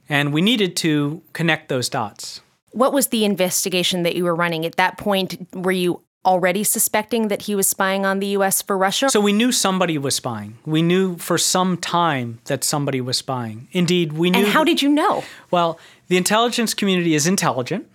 and 0.10 0.34
we 0.34 0.41
needed 0.41 0.75
to 0.77 1.22
connect 1.34 1.69
those 1.69 1.89
dots. 1.89 2.41
What 2.72 2.91
was 2.93 3.07
the 3.07 3.24
investigation 3.24 4.03
that 4.03 4.15
you 4.15 4.24
were 4.24 4.36
running 4.36 4.65
at 4.65 4.75
that 4.75 4.98
point? 4.98 5.48
Were 5.53 5.72
you 5.72 6.01
already 6.25 6.63
suspecting 6.63 7.29
that 7.29 7.43
he 7.43 7.55
was 7.55 7.67
spying 7.67 8.05
on 8.05 8.19
the 8.19 8.27
US 8.27 8.62
for 8.62 8.77
Russia? 8.77 9.09
So 9.09 9.21
we 9.21 9.33
knew 9.33 9.51
somebody 9.51 9.97
was 9.97 10.15
spying. 10.15 10.57
We 10.65 10.81
knew 10.81 11.17
for 11.17 11.38
some 11.38 11.77
time 11.77 12.39
that 12.45 12.63
somebody 12.63 13.01
was 13.01 13.17
spying. 13.17 13.67
Indeed, 13.71 14.13
we 14.13 14.29
knew. 14.29 14.39
And 14.39 14.47
how 14.47 14.63
did 14.63 14.81
you 14.81 14.89
know? 14.89 15.24
Well, 15.51 15.79
the 16.07 16.17
intelligence 16.17 16.74
community 16.74 17.15
is 17.15 17.27
intelligent. 17.27 17.89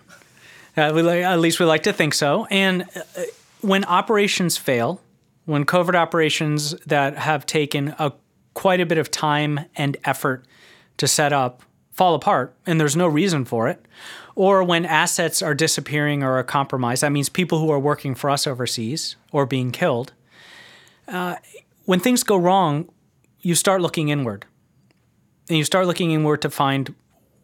Uh, 0.75 0.91
we, 0.95 1.07
at 1.07 1.39
least 1.39 1.59
we 1.59 1.65
like 1.65 1.83
to 1.83 1.93
think 1.93 2.13
so. 2.13 2.47
And 2.49 2.83
uh, 2.95 3.23
when 3.61 3.85
operations 3.85 4.57
fail, 4.57 5.01
when 5.45 5.65
covert 5.65 5.95
operations 5.95 6.71
that 6.85 7.17
have 7.17 7.45
taken 7.45 7.95
a, 7.99 8.13
quite 8.53 8.81
a 8.81 8.85
bit 8.85 8.97
of 8.97 9.11
time 9.11 9.61
and 9.75 9.97
effort 10.03 10.45
to 10.97 11.07
set 11.07 11.33
up 11.33 11.63
fall 11.91 12.15
apart 12.15 12.55
and 12.65 12.79
there's 12.79 12.95
no 12.95 13.07
reason 13.07 13.45
for 13.45 13.67
it, 13.67 13.85
or 14.35 14.63
when 14.63 14.85
assets 14.85 15.41
are 15.41 15.53
disappearing 15.53 16.23
or 16.23 16.37
are 16.39 16.43
compromised, 16.43 17.03
that 17.03 17.11
means 17.11 17.29
people 17.29 17.59
who 17.59 17.71
are 17.71 17.79
working 17.79 18.15
for 18.15 18.29
us 18.29 18.47
overseas 18.47 19.15
or 19.31 19.45
being 19.45 19.71
killed. 19.71 20.13
Uh, 21.07 21.35
when 21.85 21.99
things 21.99 22.23
go 22.23 22.37
wrong, 22.37 22.89
you 23.41 23.55
start 23.55 23.81
looking 23.81 24.09
inward. 24.09 24.45
And 25.49 25.57
you 25.57 25.63
start 25.65 25.87
looking 25.87 26.11
inward 26.11 26.41
to 26.41 26.49
find 26.49 26.95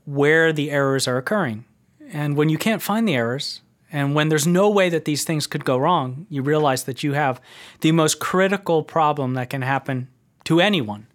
where 0.06 0.54
the 0.54 0.72
errors 0.72 1.08
are 1.08 1.18
occurring. 1.18 1.66
And 2.12 2.36
when 2.36 2.50
you 2.50 2.58
can't 2.58 2.82
find 2.82 3.08
the 3.08 3.16
errors, 3.16 3.62
and 3.92 4.16
when 4.16 4.30
there's 4.30 4.48
no 4.48 4.70
way 4.70 4.90
that 4.90 5.06
these 5.06 5.24
things 5.24 5.48
could 5.48 5.66
go 5.66 5.78
wrong, 5.78 6.26
you 6.30 6.42
realize 6.42 6.84
that 6.86 7.04
you 7.04 7.14
have 7.14 7.42
the 7.82 7.92
most 7.92 8.20
critical 8.20 8.84
problem 8.84 9.34
that 9.34 9.50
can 9.50 9.62
happen 9.62 10.08
to 10.46 10.60
anyone 10.60 11.08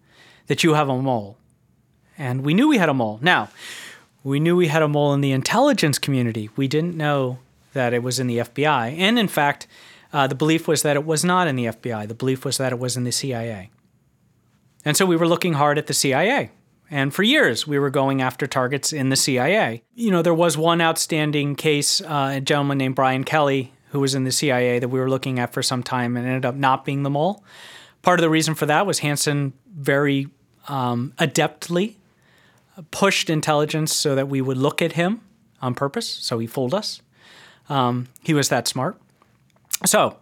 that 0.47 0.63
you 0.63 0.73
have 0.73 0.89
a 0.89 1.01
mole. 1.01 1.37
And 2.17 2.45
we 2.45 2.53
knew 2.53 2.67
we 2.67 2.77
had 2.77 2.89
a 2.89 2.93
mole. 2.93 3.19
Now, 3.21 3.49
we 4.25 4.39
knew 4.39 4.55
we 4.55 4.67
had 4.67 4.81
a 4.81 4.87
mole 4.87 5.13
in 5.13 5.21
the 5.21 5.31
intelligence 5.31 5.99
community. 5.99 6.49
We 6.55 6.67
didn't 6.67 6.95
know 6.95 7.37
that 7.73 7.93
it 7.93 8.01
was 8.01 8.19
in 8.19 8.25
the 8.25 8.39
FBI. 8.39 8.97
And 8.97 9.19
in 9.19 9.27
fact, 9.27 9.67
uh, 10.11 10.25
the 10.25 10.33
belief 10.33 10.67
was 10.67 10.81
that 10.81 10.95
it 10.95 11.05
was 11.05 11.23
not 11.23 11.47
in 11.47 11.55
the 11.55 11.65
FBI. 11.65 12.07
The 12.07 12.15
belief 12.15 12.43
was 12.43 12.57
that 12.57 12.71
it 12.71 12.79
was 12.79 12.97
in 12.97 13.03
the 13.03 13.11
CIA. 13.11 13.69
And 14.83 14.97
so 14.97 15.05
we 15.05 15.15
were 15.15 15.27
looking 15.27 15.53
hard 15.53 15.77
at 15.77 15.85
the 15.85 15.93
CIA. 15.93 16.49
And 16.89 17.13
for 17.13 17.21
years, 17.21 17.67
we 17.67 17.77
were 17.77 17.91
going 17.91 18.21
after 18.21 18.47
targets 18.47 18.91
in 18.91 19.09
the 19.09 19.15
CIA. 19.15 19.83
You 19.93 20.09
know, 20.09 20.23
there 20.23 20.33
was 20.33 20.57
one 20.57 20.81
outstanding 20.81 21.55
case, 21.55 22.01
uh, 22.01 22.33
a 22.35 22.41
gentleman 22.41 22.79
named 22.79 22.95
Brian 22.95 23.25
Kelley, 23.25 23.73
who 23.89 23.99
was 23.99 24.15
in 24.15 24.23
the 24.23 24.31
CIA, 24.31 24.79
that 24.79 24.89
we 24.89 24.99
were 24.99 25.09
looking 25.09 25.37
at 25.37 25.53
for 25.53 25.61
some 25.61 25.83
time 25.83 26.17
and 26.17 26.25
ended 26.25 26.45
up 26.45 26.55
not 26.55 26.83
being 26.83 27.03
the 27.03 27.11
mole. 27.11 27.43
Part 28.01 28.19
of 28.19 28.23
the 28.23 28.29
reason 28.31 28.55
for 28.55 28.65
that 28.65 28.87
was 28.87 29.01
Hanssen 29.01 29.53
very 29.75 30.29
um, 30.67 31.13
adeptly 31.19 31.97
pushed 32.91 33.29
intelligence 33.29 33.93
so 33.93 34.15
that 34.15 34.27
we 34.27 34.41
would 34.41 34.57
look 34.57 34.81
at 34.81 34.93
him 34.93 35.21
on 35.61 35.75
purpose. 35.75 36.07
So 36.07 36.39
he 36.39 36.47
fooled 36.47 36.73
us. 36.73 37.01
Um, 37.69 38.07
he 38.21 38.33
was 38.33 38.49
that 38.49 38.67
smart. 38.67 38.99
So, 39.85 40.17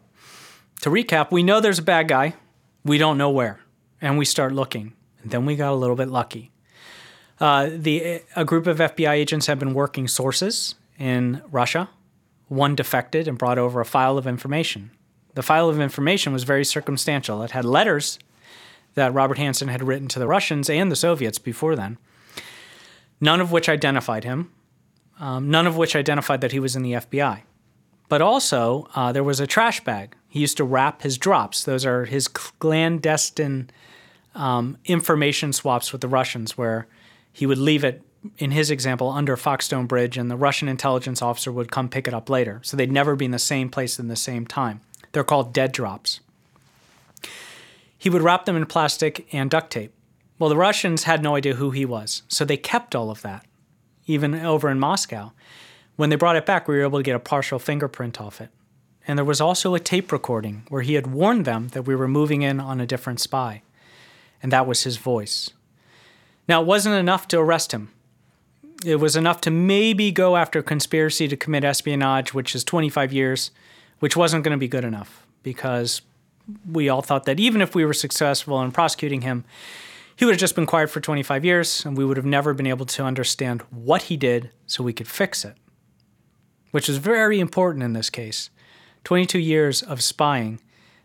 to 0.81 0.89
recap, 0.89 1.31
we 1.31 1.43
know 1.43 1.59
there's 1.59 1.79
a 1.79 1.83
bad 1.83 2.07
guy. 2.07 2.35
We 2.83 2.97
don't 2.97 3.17
know 3.17 3.29
where. 3.29 3.59
And 4.01 4.17
we 4.17 4.25
start 4.25 4.53
looking. 4.53 4.93
And 5.21 5.31
then 5.31 5.45
we 5.45 5.55
got 5.55 5.71
a 5.71 5.75
little 5.75 5.95
bit 5.95 6.09
lucky. 6.09 6.51
Uh, 7.39 7.69
the, 7.73 8.21
a 8.35 8.45
group 8.45 8.67
of 8.67 8.77
FBI 8.77 9.11
agents 9.11 9.47
have 9.47 9.59
been 9.59 9.73
working 9.73 10.07
sources 10.07 10.75
in 10.97 11.41
Russia. 11.51 11.89
One 12.47 12.75
defected 12.75 13.27
and 13.27 13.37
brought 13.37 13.57
over 13.57 13.81
a 13.81 13.85
file 13.85 14.17
of 14.17 14.27
information. 14.27 14.91
The 15.33 15.41
file 15.41 15.69
of 15.69 15.79
information 15.79 16.31
was 16.31 16.43
very 16.43 16.63
circumstantial. 16.63 17.41
It 17.41 17.51
had 17.51 17.65
letters 17.65 18.19
that 18.93 19.13
Robert 19.13 19.37
Hanssen 19.37 19.69
had 19.69 19.83
written 19.83 20.07
to 20.09 20.19
the 20.19 20.27
Russians 20.27 20.69
and 20.69 20.91
the 20.91 20.95
Soviets 20.95 21.39
before 21.39 21.75
then 21.75 21.97
none 23.23 23.39
of 23.39 23.51
which 23.51 23.69
identified 23.69 24.25
him, 24.25 24.51
um, 25.19 25.49
none 25.49 25.65
of 25.65 25.77
which 25.77 25.95
identified 25.95 26.41
that 26.41 26.51
he 26.51 26.59
was 26.59 26.75
in 26.75 26.83
the 26.83 26.93
FBI. 26.93 27.41
But 28.09 28.21
also, 28.21 28.87
uh, 28.95 29.11
there 29.13 29.23
was 29.23 29.39
a 29.39 29.47
trash 29.47 29.83
bag. 29.83 30.15
He 30.27 30.41
used 30.41 30.57
to 30.57 30.63
wrap 30.63 31.01
his 31.01 31.17
drops. 31.17 31.63
Those 31.63 31.85
are 31.85 32.05
his 32.05 32.27
clandestine 32.27 33.69
um, 34.35 34.77
information 34.85 35.53
swaps 35.53 35.91
with 35.91 36.01
the 36.01 36.07
Russians, 36.07 36.57
where 36.57 36.85
he 37.31 37.45
would 37.45 37.57
leave 37.57 37.83
it, 37.83 38.01
in 38.37 38.51
his 38.51 38.69
example, 38.69 39.09
under 39.09 39.37
Foxstone 39.37 39.87
Bridge, 39.87 40.17
and 40.17 40.29
the 40.29 40.35
Russian 40.35 40.67
intelligence 40.67 41.21
officer 41.21 41.51
would 41.51 41.71
come 41.71 41.87
pick 41.87 42.07
it 42.07 42.13
up 42.13 42.29
later. 42.29 42.59
So 42.63 42.75
they'd 42.75 42.91
never 42.91 43.15
be 43.15 43.25
in 43.25 43.31
the 43.31 43.39
same 43.39 43.69
place 43.69 43.99
in 43.99 44.09
the 44.09 44.15
same 44.15 44.45
time. 44.45 44.81
They're 45.13 45.23
called 45.23 45.53
dead 45.53 45.71
drops. 45.71 46.19
He 47.97 48.09
would 48.09 48.21
wrap 48.21 48.45
them 48.45 48.57
in 48.57 48.65
plastic 48.65 49.33
and 49.33 49.49
duct 49.49 49.71
tape. 49.71 49.93
Well, 50.39 50.49
the 50.49 50.57
Russians 50.57 51.03
had 51.03 51.23
no 51.23 51.35
idea 51.35 51.55
who 51.55 51.71
he 51.71 51.85
was, 51.85 52.23
so 52.27 52.43
they 52.43 52.57
kept 52.57 52.95
all 52.95 53.11
of 53.11 53.21
that, 53.21 53.45
even 54.07 54.33
over 54.35 54.69
in 54.69 54.79
Moscow. 54.79 55.31
When 55.95 56.09
they 56.09 56.15
brought 56.15 56.35
it 56.35 56.45
back, 56.45 56.67
we 56.67 56.75
were 56.75 56.83
able 56.83 56.99
to 56.99 57.03
get 57.03 57.15
a 57.15 57.19
partial 57.19 57.59
fingerprint 57.59 58.19
off 58.19 58.41
it. 58.41 58.49
And 59.07 59.17
there 59.17 59.25
was 59.25 59.41
also 59.41 59.75
a 59.75 59.79
tape 59.79 60.11
recording 60.11 60.63
where 60.69 60.81
he 60.81 60.95
had 60.95 61.07
warned 61.07 61.45
them 61.45 61.69
that 61.69 61.83
we 61.83 61.95
were 61.95 62.07
moving 62.07 62.41
in 62.41 62.59
on 62.59 62.79
a 62.79 62.85
different 62.85 63.19
spy. 63.19 63.61
And 64.41 64.51
that 64.51 64.65
was 64.65 64.83
his 64.83 64.97
voice. 64.97 65.51
Now, 66.47 66.61
it 66.61 66.67
wasn't 66.67 66.95
enough 66.95 67.27
to 67.29 67.39
arrest 67.39 67.71
him. 67.71 67.91
It 68.85 68.97
was 68.97 69.15
enough 69.15 69.39
to 69.41 69.51
maybe 69.51 70.11
go 70.11 70.35
after 70.35 70.61
conspiracy 70.61 71.27
to 71.27 71.37
commit 71.37 71.63
espionage, 71.63 72.33
which 72.33 72.53
is 72.55 72.63
25 72.63 73.13
years, 73.13 73.51
which 73.99 74.17
wasn't 74.17 74.43
going 74.43 74.51
to 74.51 74.57
be 74.57 74.67
good 74.67 74.83
enough 74.83 75.25
because 75.41 76.01
we 76.69 76.89
all 76.89 77.01
thought 77.01 77.25
that 77.25 77.39
even 77.39 77.61
if 77.61 77.75
we 77.75 77.85
were 77.85 77.93
successful 77.93 78.61
in 78.61 78.71
prosecuting 78.71 79.21
him, 79.21 79.45
he 80.15 80.25
would 80.25 80.33
have 80.33 80.39
just 80.39 80.55
been 80.55 80.65
quiet 80.65 80.89
for 80.89 80.99
25 80.99 81.43
years, 81.43 81.85
and 81.85 81.97
we 81.97 82.05
would 82.05 82.17
have 82.17 82.25
never 82.25 82.53
been 82.53 82.67
able 82.67 82.85
to 82.85 83.03
understand 83.03 83.61
what 83.69 84.03
he 84.03 84.17
did 84.17 84.51
so 84.65 84.83
we 84.83 84.93
could 84.93 85.07
fix 85.07 85.43
it, 85.43 85.55
which 86.71 86.87
is 86.87 86.97
very 86.97 87.39
important 87.39 87.83
in 87.83 87.93
this 87.93 88.09
case. 88.09 88.49
22 89.03 89.39
years 89.39 89.81
of 89.81 90.01
spying 90.01 90.59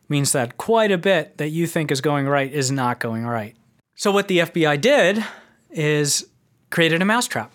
means 0.08 0.32
that 0.32 0.56
quite 0.56 0.90
a 0.90 0.98
bit 0.98 1.38
that 1.38 1.50
you 1.50 1.66
think 1.66 1.90
is 1.90 2.00
going 2.00 2.26
right 2.26 2.52
is 2.52 2.70
not 2.70 3.00
going 3.00 3.26
right. 3.26 3.56
So, 3.94 4.12
what 4.12 4.28
the 4.28 4.38
FBI 4.38 4.80
did 4.80 5.24
is 5.70 6.28
created 6.70 7.02
a 7.02 7.04
mousetrap. 7.04 7.50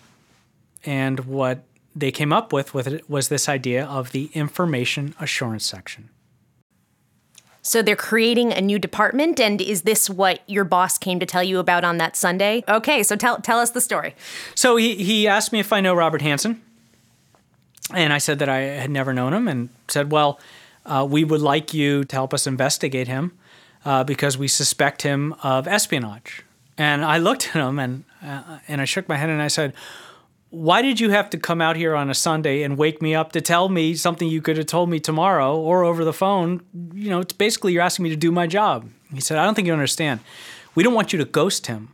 And 0.84 1.20
what 1.20 1.64
they 1.94 2.10
came 2.10 2.32
up 2.32 2.52
with 2.52 2.74
was 2.74 3.28
this 3.28 3.48
idea 3.48 3.86
of 3.86 4.12
the 4.12 4.30
information 4.34 5.14
assurance 5.20 5.64
section. 5.64 6.10
So 7.66 7.80
they're 7.80 7.96
creating 7.96 8.52
a 8.52 8.60
new 8.60 8.78
department, 8.78 9.40
and 9.40 9.60
is 9.60 9.82
this 9.82 10.10
what 10.10 10.40
your 10.46 10.64
boss 10.64 10.98
came 10.98 11.18
to 11.18 11.26
tell 11.26 11.42
you 11.42 11.58
about 11.58 11.82
on 11.82 11.96
that 11.96 12.14
Sunday? 12.14 12.62
Okay, 12.68 13.02
so 13.02 13.16
tell 13.16 13.40
tell 13.40 13.58
us 13.58 13.70
the 13.70 13.80
story. 13.80 14.14
So 14.54 14.76
he 14.76 14.94
he 14.96 15.26
asked 15.26 15.50
me 15.50 15.60
if 15.60 15.72
I 15.72 15.80
know 15.80 15.94
Robert 15.94 16.20
Hanssen, 16.20 16.60
and 17.92 18.12
I 18.12 18.18
said 18.18 18.38
that 18.40 18.50
I 18.50 18.58
had 18.58 18.90
never 18.90 19.14
known 19.14 19.32
him, 19.32 19.48
and 19.48 19.70
said, 19.88 20.12
well, 20.12 20.38
uh, 20.84 21.06
we 21.08 21.24
would 21.24 21.40
like 21.40 21.72
you 21.72 22.04
to 22.04 22.16
help 22.16 22.34
us 22.34 22.46
investigate 22.46 23.08
him 23.08 23.32
uh, 23.86 24.04
because 24.04 24.36
we 24.36 24.46
suspect 24.46 25.00
him 25.00 25.34
of 25.42 25.66
espionage. 25.66 26.44
And 26.76 27.02
I 27.02 27.16
looked 27.16 27.48
at 27.56 27.66
him 27.66 27.78
and 27.78 28.04
uh, 28.22 28.58
and 28.68 28.82
I 28.82 28.84
shook 28.84 29.08
my 29.08 29.16
head 29.16 29.30
and 29.30 29.40
I 29.40 29.48
said, 29.48 29.72
why 30.54 30.82
did 30.82 31.00
you 31.00 31.10
have 31.10 31.30
to 31.30 31.38
come 31.38 31.60
out 31.60 31.76
here 31.76 31.96
on 31.96 32.08
a 32.08 32.14
Sunday 32.14 32.62
and 32.62 32.78
wake 32.78 33.02
me 33.02 33.14
up 33.14 33.32
to 33.32 33.40
tell 33.40 33.68
me 33.68 33.94
something 33.94 34.28
you 34.28 34.40
could 34.40 34.56
have 34.56 34.66
told 34.66 34.88
me 34.88 35.00
tomorrow 35.00 35.56
or 35.56 35.82
over 35.82 36.04
the 36.04 36.12
phone? 36.12 36.62
You 36.94 37.10
know, 37.10 37.20
it's 37.20 37.32
basically 37.32 37.72
you're 37.72 37.82
asking 37.82 38.04
me 38.04 38.10
to 38.10 38.16
do 38.16 38.30
my 38.30 38.46
job. 38.46 38.88
He 39.12 39.20
said, 39.20 39.36
I 39.36 39.44
don't 39.44 39.54
think 39.54 39.66
you 39.66 39.72
understand. 39.72 40.20
We 40.74 40.84
don't 40.84 40.94
want 40.94 41.12
you 41.12 41.18
to 41.18 41.24
ghost 41.24 41.66
him. 41.66 41.90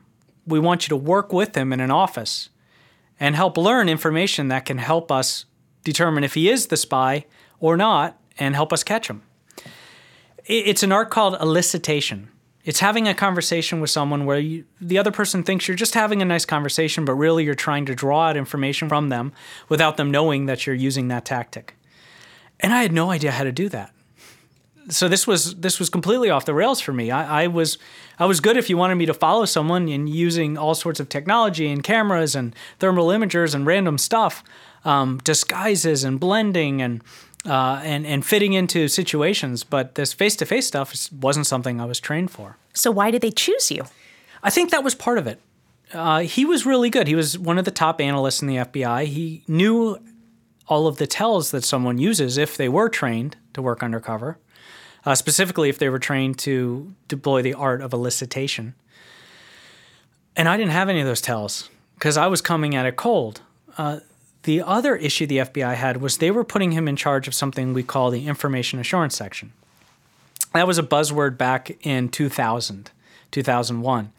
We 0.47 0.59
want 0.59 0.85
you 0.85 0.89
to 0.91 0.97
work 0.97 1.33
with 1.33 1.57
him 1.57 1.73
in 1.73 1.81
an 1.81 1.91
office 1.91 2.51
and 3.19 3.35
help 3.35 3.57
learn 3.57 3.89
information 3.89 4.49
that 4.49 4.67
can 4.67 4.79
help 4.79 5.11
us 5.11 5.47
determine 5.83 6.25
if 6.25 6.35
he 6.35 6.51
is 6.51 6.67
the 6.67 6.77
spy 6.77 7.27
or 7.61 7.77
not 7.77 8.21
and 8.39 8.55
help 8.55 8.73
us 8.73 8.83
catch 8.83 9.09
him. 9.09 9.23
It's 10.45 10.83
an 10.83 10.93
art 10.93 11.11
called 11.11 11.39
elicitation. 11.39 12.29
It's 12.71 12.79
having 12.79 13.09
a 13.09 13.15
conversation 13.15 13.81
with 13.81 13.91
someone 13.91 14.27
where 14.27 14.39
you, 14.39 14.65
the 14.81 14.97
other 14.97 15.11
person 15.11 15.43
thinks 15.43 15.67
you're 15.67 15.77
just 15.77 15.95
having 15.95 16.23
a 16.23 16.25
nice 16.25 16.45
conversation, 16.45 17.05
but 17.05 17.15
really 17.15 17.43
you're 17.43 17.57
trying 17.57 17.85
to 17.87 17.97
draw 17.97 18.29
out 18.29 18.37
information 18.37 18.89
from 18.89 19.09
them 19.09 19.33
without 19.69 19.97
them 19.97 20.13
knowing 20.13 20.47
that 20.47 20.69
you're 20.69 20.77
using 20.77 21.09
that 21.09 21.25
tactic. 21.25 21.75
And 22.61 22.73
I 22.73 22.83
had 22.83 22.93
no 22.93 23.11
idea 23.11 23.33
how 23.33 23.43
to 23.43 23.51
do 23.51 23.69
that. 23.71 23.93
So 24.89 25.09
this 25.09 25.27
was 25.27 25.57
this 25.57 25.81
was 25.81 25.91
completely 25.91 26.31
off 26.31 26.45
the 26.45 26.55
rails 26.55 26.81
for 26.81 26.93
me. 26.93 27.11
I, 27.11 27.43
I 27.43 27.47
was 27.49 27.77
I 28.21 28.27
was 28.27 28.39
good 28.39 28.57
if 28.57 28.71
you 28.71 28.77
wanted 28.77 28.95
me 28.95 29.07
to 29.07 29.15
follow 29.15 29.47
someone 29.47 29.89
and 29.89 30.09
using 30.09 30.57
all 30.57 30.77
sorts 30.77 31.01
of 31.01 31.09
technology 31.09 31.67
and 31.73 31.83
cameras 31.83 32.37
and 32.37 32.55
thermal 32.79 33.09
imagers 33.09 33.53
and 33.53 33.67
random 33.67 33.99
stuff, 33.99 34.45
um, 34.85 35.19
disguises 35.25 36.05
and 36.05 36.21
blending 36.21 36.81
and 36.81 37.03
uh, 37.47 37.81
and 37.83 38.07
and 38.07 38.25
fitting 38.25 38.53
into 38.53 38.89
situations. 38.89 39.65
But 39.65 39.95
this 39.95 40.13
face 40.13 40.37
to 40.37 40.47
face 40.47 40.67
stuff 40.67 40.95
wasn't 41.13 41.47
something 41.47 41.81
I 41.81 41.85
was 41.85 42.01
trained 42.01 42.31
for. 42.31 42.57
So 42.73 42.91
why 42.91 43.11
did 43.11 43.23
they 43.23 43.31
choose 43.31 43.71
you? 43.71 43.85
I 44.43 44.51
think 44.51 44.71
that 44.71 44.85
was 44.85 44.95
part 44.95 45.19
of 45.19 45.27
it. 45.27 45.41
Uh, 45.93 46.21
he 46.21 46.45
was 46.45 46.65
really 46.65 46.89
good. 46.89 47.09
He 47.09 47.15
was 47.15 47.39
one 47.39 47.59
of 47.59 47.65
the 47.65 47.71
top 47.71 48.01
analysts 48.01 48.43
in 48.43 48.49
the 48.49 48.57
FBI. 48.57 49.07
He 49.07 49.43
knew 49.49 49.99
all 50.69 50.87
of 50.87 50.99
the 50.99 51.07
tells 51.07 51.51
that 51.51 51.65
someone 51.65 51.99
uses 51.99 52.39
if 52.39 52.57
they 52.57 52.69
were 52.69 52.89
trained 52.89 53.37
to 53.55 53.61
work 53.61 53.83
undercover, 53.83 54.39
uh, 55.05 55.17
specifically 55.17 55.69
if 55.69 55.79
they 55.79 55.89
were 55.89 55.99
trained 55.99 56.39
to 56.39 56.95
deploy 57.09 57.43
the 57.43 57.55
art 57.55 57.83
of 57.83 57.91
elicitation. 57.91 58.75
And 60.37 60.49
I 60.49 60.57
didn't 60.57 60.71
have 60.71 60.89
any 60.89 61.01
of 61.01 61.07
those 61.07 61.21
tells 61.21 61.69
because 61.95 62.17
I 62.17 62.29
was 62.29 62.41
coming 62.41 62.77
at 62.77 62.87
it 62.87 62.95
cold. 62.95 63.41
Uh, 63.77 63.99
The 64.43 64.63
other 64.63 64.97
issue 64.97 65.27
the 65.27 65.39
FBI 65.39 65.75
had 65.75 65.99
was 65.99 66.17
they 66.17 66.31
were 66.31 66.45
putting 66.45 66.73
him 66.73 66.89
in 66.89 66.97
charge 66.97 67.29
of 67.29 67.35
something 67.35 67.75
we 67.75 67.83
call 67.83 68.11
the 68.11 68.27
Information 68.27 68.79
Assurance 68.79 69.15
Section. 69.15 69.53
That 70.55 70.67
was 70.67 70.79
a 70.79 70.83
buzzword 70.83 71.37
back 71.37 71.77
in 71.85 72.09
2000, 72.09 72.91
2001. 73.31 74.13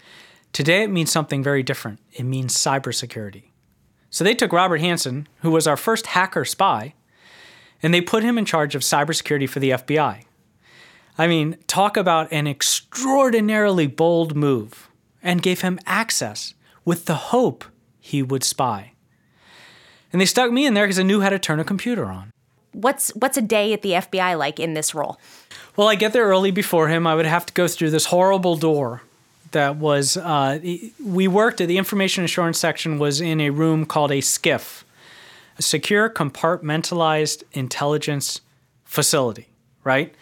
Today 0.54 0.84
it 0.84 0.90
means 0.90 1.12
something 1.12 1.42
very 1.42 1.64
different. 1.64 2.00
It 2.14 2.24
means 2.24 2.56
cybersecurity. 2.56 3.46
So 4.10 4.24
they 4.24 4.36
took 4.36 4.54
Robert 4.54 4.82
Hanssen, 4.82 5.26
who 5.40 5.52
was 5.52 5.66
our 5.66 5.78
first 5.78 6.08
hacker 6.08 6.46
spy, 6.46 6.94
and 7.82 7.94
they 7.94 8.02
put 8.02 8.24
him 8.24 8.38
in 8.38 8.46
charge 8.46 8.76
of 8.76 8.82
cybersecurity 8.82 9.50
for 9.50 9.60
the 9.60 9.72
FBI. 9.72 10.24
I 11.18 11.28
mean, 11.28 11.58
talk 11.68 11.98
about 11.98 12.32
an 12.32 12.48
extraordinarily 12.48 13.88
bold 13.88 14.36
move 14.36 14.90
and 15.24 15.42
gave 15.42 15.62
him 15.62 15.80
access 15.86 16.54
with 16.86 17.06
the 17.06 17.16
hope 17.16 17.66
he 18.00 18.22
would 18.22 18.44
spy. 18.44 18.91
And 20.12 20.22
they 20.22 20.26
stuck 20.26 20.52
me 20.52 20.66
in 20.66 20.74
there 20.74 20.86
because 20.86 21.00
I 21.00 21.04
knew 21.04 21.22
how 21.22 21.30
to 21.30 21.40
turn 21.40 21.60
a 21.60 21.64
computer 21.64 22.06
on. 22.06 22.32
What's 22.74 23.10
what's 23.12 23.38
a 23.38 23.42
day 23.42 23.74
at 23.74 23.82
the 23.82 23.92
FBI 23.92 24.38
like 24.38 24.60
in 24.60 24.74
this 24.74 24.96
role? 24.96 25.20
Well, 25.76 25.90
I 25.90 25.96
get 25.96 26.14
there 26.14 26.26
early 26.26 26.52
before 26.52 26.88
him. 26.88 27.06
I 27.06 27.16
would 27.16 27.26
have 27.26 27.46
to 27.46 27.54
go 27.54 27.68
through 27.68 27.92
this 27.92 28.06
horrible 28.06 28.56
door 28.56 29.02
that 29.52 29.76
was 29.76 30.18
uh, 30.18 30.60
we 31.04 31.28
worked 31.28 31.62
at 31.62 31.68
the 31.68 31.78
information 31.78 32.24
assurance 32.24 32.58
section 32.58 32.98
was 32.98 33.22
in 33.22 33.42
a 33.42 33.50
room 33.50 33.86
called 33.86 34.12
a 34.12 34.20
SCIF, 34.20 34.84
a 35.58 35.62
secure 35.62 36.10
compartmentalized 36.10 37.44
intelligence 37.52 38.42
facility, 38.86 39.48
right? 39.84 40.14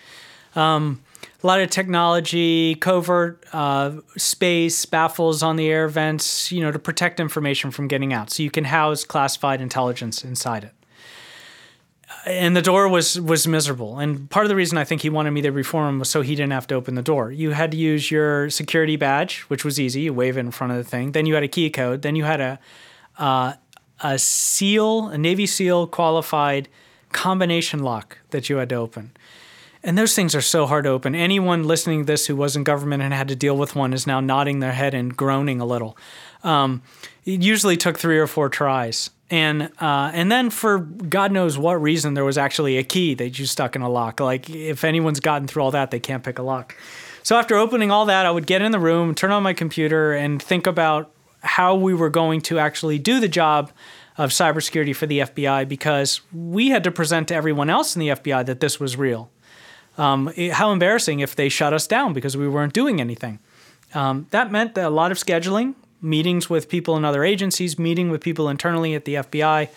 Um, 0.55 1.01
a 1.41 1.48
lot 1.48 1.62
of 1.62 1.69
technology, 1.69 2.75
covert 2.75 3.46
uh, 3.53 3.91
space, 4.17 4.86
baffles 4.86 5.41
on 5.41 5.55
the 5.55 5.67
air 5.67 5.88
vents, 5.88 6.51
you 6.51 6.62
know, 6.62 6.72
to 6.72 6.79
protect 6.79 7.19
information 7.19 7.72
from 7.72 7.88
getting 7.88 8.12
out. 8.12 8.29
So 8.29 8.43
you 8.43 8.51
can 8.51 8.65
house 8.65 9.05
classified 9.05 9.62
intelligence 9.62 10.24
inside 10.24 10.65
it. 10.65 10.74
And 12.25 12.55
the 12.55 12.62
door 12.62 12.89
was 12.89 13.19
was 13.19 13.48
miserable. 13.48 14.00
And 14.00 14.29
part 14.29 14.46
of 14.46 14.50
the 14.50 14.55
reason 14.55 14.77
I 14.77 14.84
think 14.84 15.01
he 15.01 15.10
wanted 15.10 15.31
me 15.31 15.41
to 15.43 15.51
reform 15.51 15.88
him 15.88 16.00
was 16.00 16.10
so 16.10 16.22
he 16.22 16.36
didn't 16.36 16.51
have 16.51 16.67
to 16.67 16.75
open 16.75 16.96
the 16.96 17.01
door. 17.01 17.31
You 17.31 17.51
had 17.51 17.72
to 17.72 17.77
use 17.77 18.12
your 18.12 18.50
security 18.50 18.98
badge, 18.98 19.41
which 19.41 19.63
was 19.63 19.79
easy. 19.79 20.01
You 20.01 20.13
wave 20.13 20.36
it 20.36 20.41
in 20.41 20.51
front 20.51 20.72
of 20.72 20.77
the 20.77 20.84
thing. 20.84 21.13
Then 21.13 21.25
you 21.25 21.36
had 21.36 21.43
a 21.43 21.48
key 21.48 21.69
code. 21.69 22.01
Then 22.01 22.15
you 22.15 22.25
had 22.25 22.41
a 22.41 22.60
uh, 23.17 23.53
a 24.01 24.19
seal, 24.19 25.08
a 25.08 25.17
Navy 25.17 25.46
SEAL 25.46 25.88
qualified 25.88 26.67
combination 27.12 27.79
lock 27.79 28.17
that 28.31 28.50
you 28.50 28.58
had 28.58 28.69
to 28.69 28.75
open. 28.75 29.12
And 29.83 29.98
those 29.98 30.13
things 30.13 30.36
are 30.36 30.41
so 30.41 30.65
hard 30.65 30.83
to 30.83 30.89
open. 30.89 31.15
Anyone 31.15 31.63
listening 31.63 32.01
to 32.01 32.05
this 32.05 32.27
who 32.27 32.36
was 32.36 32.55
in 32.55 32.63
government 32.63 33.01
and 33.01 33.13
had 33.13 33.29
to 33.29 33.36
deal 33.36 33.57
with 33.57 33.75
one 33.75 33.93
is 33.93 34.05
now 34.05 34.19
nodding 34.19 34.59
their 34.59 34.74
head 34.74 34.93
and 34.93 35.15
groaning 35.15 35.62
a 35.62 35.65
little. 35.65 35.98
Um, 36.43 36.81
it 37.25 37.41
usually 37.41 37.77
took 37.77 37.98
three 37.98 38.19
or 38.19 38.27
four 38.27 38.50
tries. 38.50 39.09
And 39.31 39.71
uh, 39.79 40.12
and 40.13 40.31
then 40.31 40.50
for 40.50 40.79
God 40.79 41.31
knows 41.31 41.57
what 41.57 41.81
reason, 41.81 42.15
there 42.15 42.25
was 42.25 42.38
actually 42.38 42.77
a 42.77 42.83
key 42.83 43.13
that 43.15 43.38
you 43.38 43.45
stuck 43.45 43.75
in 43.75 43.81
a 43.81 43.89
lock. 43.89 44.19
Like 44.19 44.50
if 44.50 44.83
anyone's 44.83 45.19
gotten 45.19 45.48
through 45.48 45.63
all 45.63 45.71
that, 45.71 45.91
they 45.91 46.00
can't 46.00 46.24
pick 46.24 46.39
a 46.39 46.43
lock. 46.43 46.75
So 47.21 47.38
after 47.38 47.55
opening 47.55 47.91
all 47.91 48.05
that, 48.07 48.25
I 48.25 48.31
would 48.31 48.48
get 48.48 48.62
in 48.62 48.71
the 48.71 48.79
room, 48.79 49.13
turn 49.13 49.31
on 49.31 49.43
my 49.43 49.53
computer, 49.53 50.13
and 50.13 50.41
think 50.41 50.65
about 50.65 51.12
how 51.41 51.75
we 51.75 51.93
were 51.93 52.09
going 52.09 52.41
to 52.41 52.59
actually 52.59 52.98
do 52.98 53.19
the 53.19 53.27
job 53.27 53.71
of 54.17 54.31
cybersecurity 54.31 54.95
for 54.95 55.05
the 55.05 55.19
FBI 55.19 55.67
because 55.67 56.21
we 56.33 56.69
had 56.69 56.83
to 56.83 56.91
present 56.91 57.27
to 57.29 57.36
everyone 57.36 57.69
else 57.69 57.95
in 57.95 58.00
the 58.00 58.09
FBI 58.09 58.45
that 58.48 58.59
this 58.59 58.79
was 58.79 58.98
real 58.98 59.29
um, 60.00 60.32
it, 60.36 60.53
how 60.53 60.72
embarrassing 60.72 61.20
if 61.20 61.36
they 61.36 61.50
shut 61.50 61.74
us 61.74 61.86
down 61.86 62.13
because 62.13 62.38
we 62.38 62.48
weren't 62.48 62.74
doing 62.74 63.01
anything. 63.01 63.39
Um, 63.94 64.27
that 64.32 64.51
meant 64.51 64.75
that 64.75 64.86
a 64.86 64.89
lot 64.89 65.12
of 65.12 65.18
scheduling, 65.18 65.75
meetings 66.01 66.50
with 66.50 66.70
people 66.70 66.96
in 66.96 67.03
other 67.03 67.24
agencies, 67.24 67.77
meeting 67.77 68.10
with 68.10 68.22
people 68.22 68.48
internally 68.50 68.96
at 68.96 69.06
the 69.06 69.15
FBI, 69.15 69.70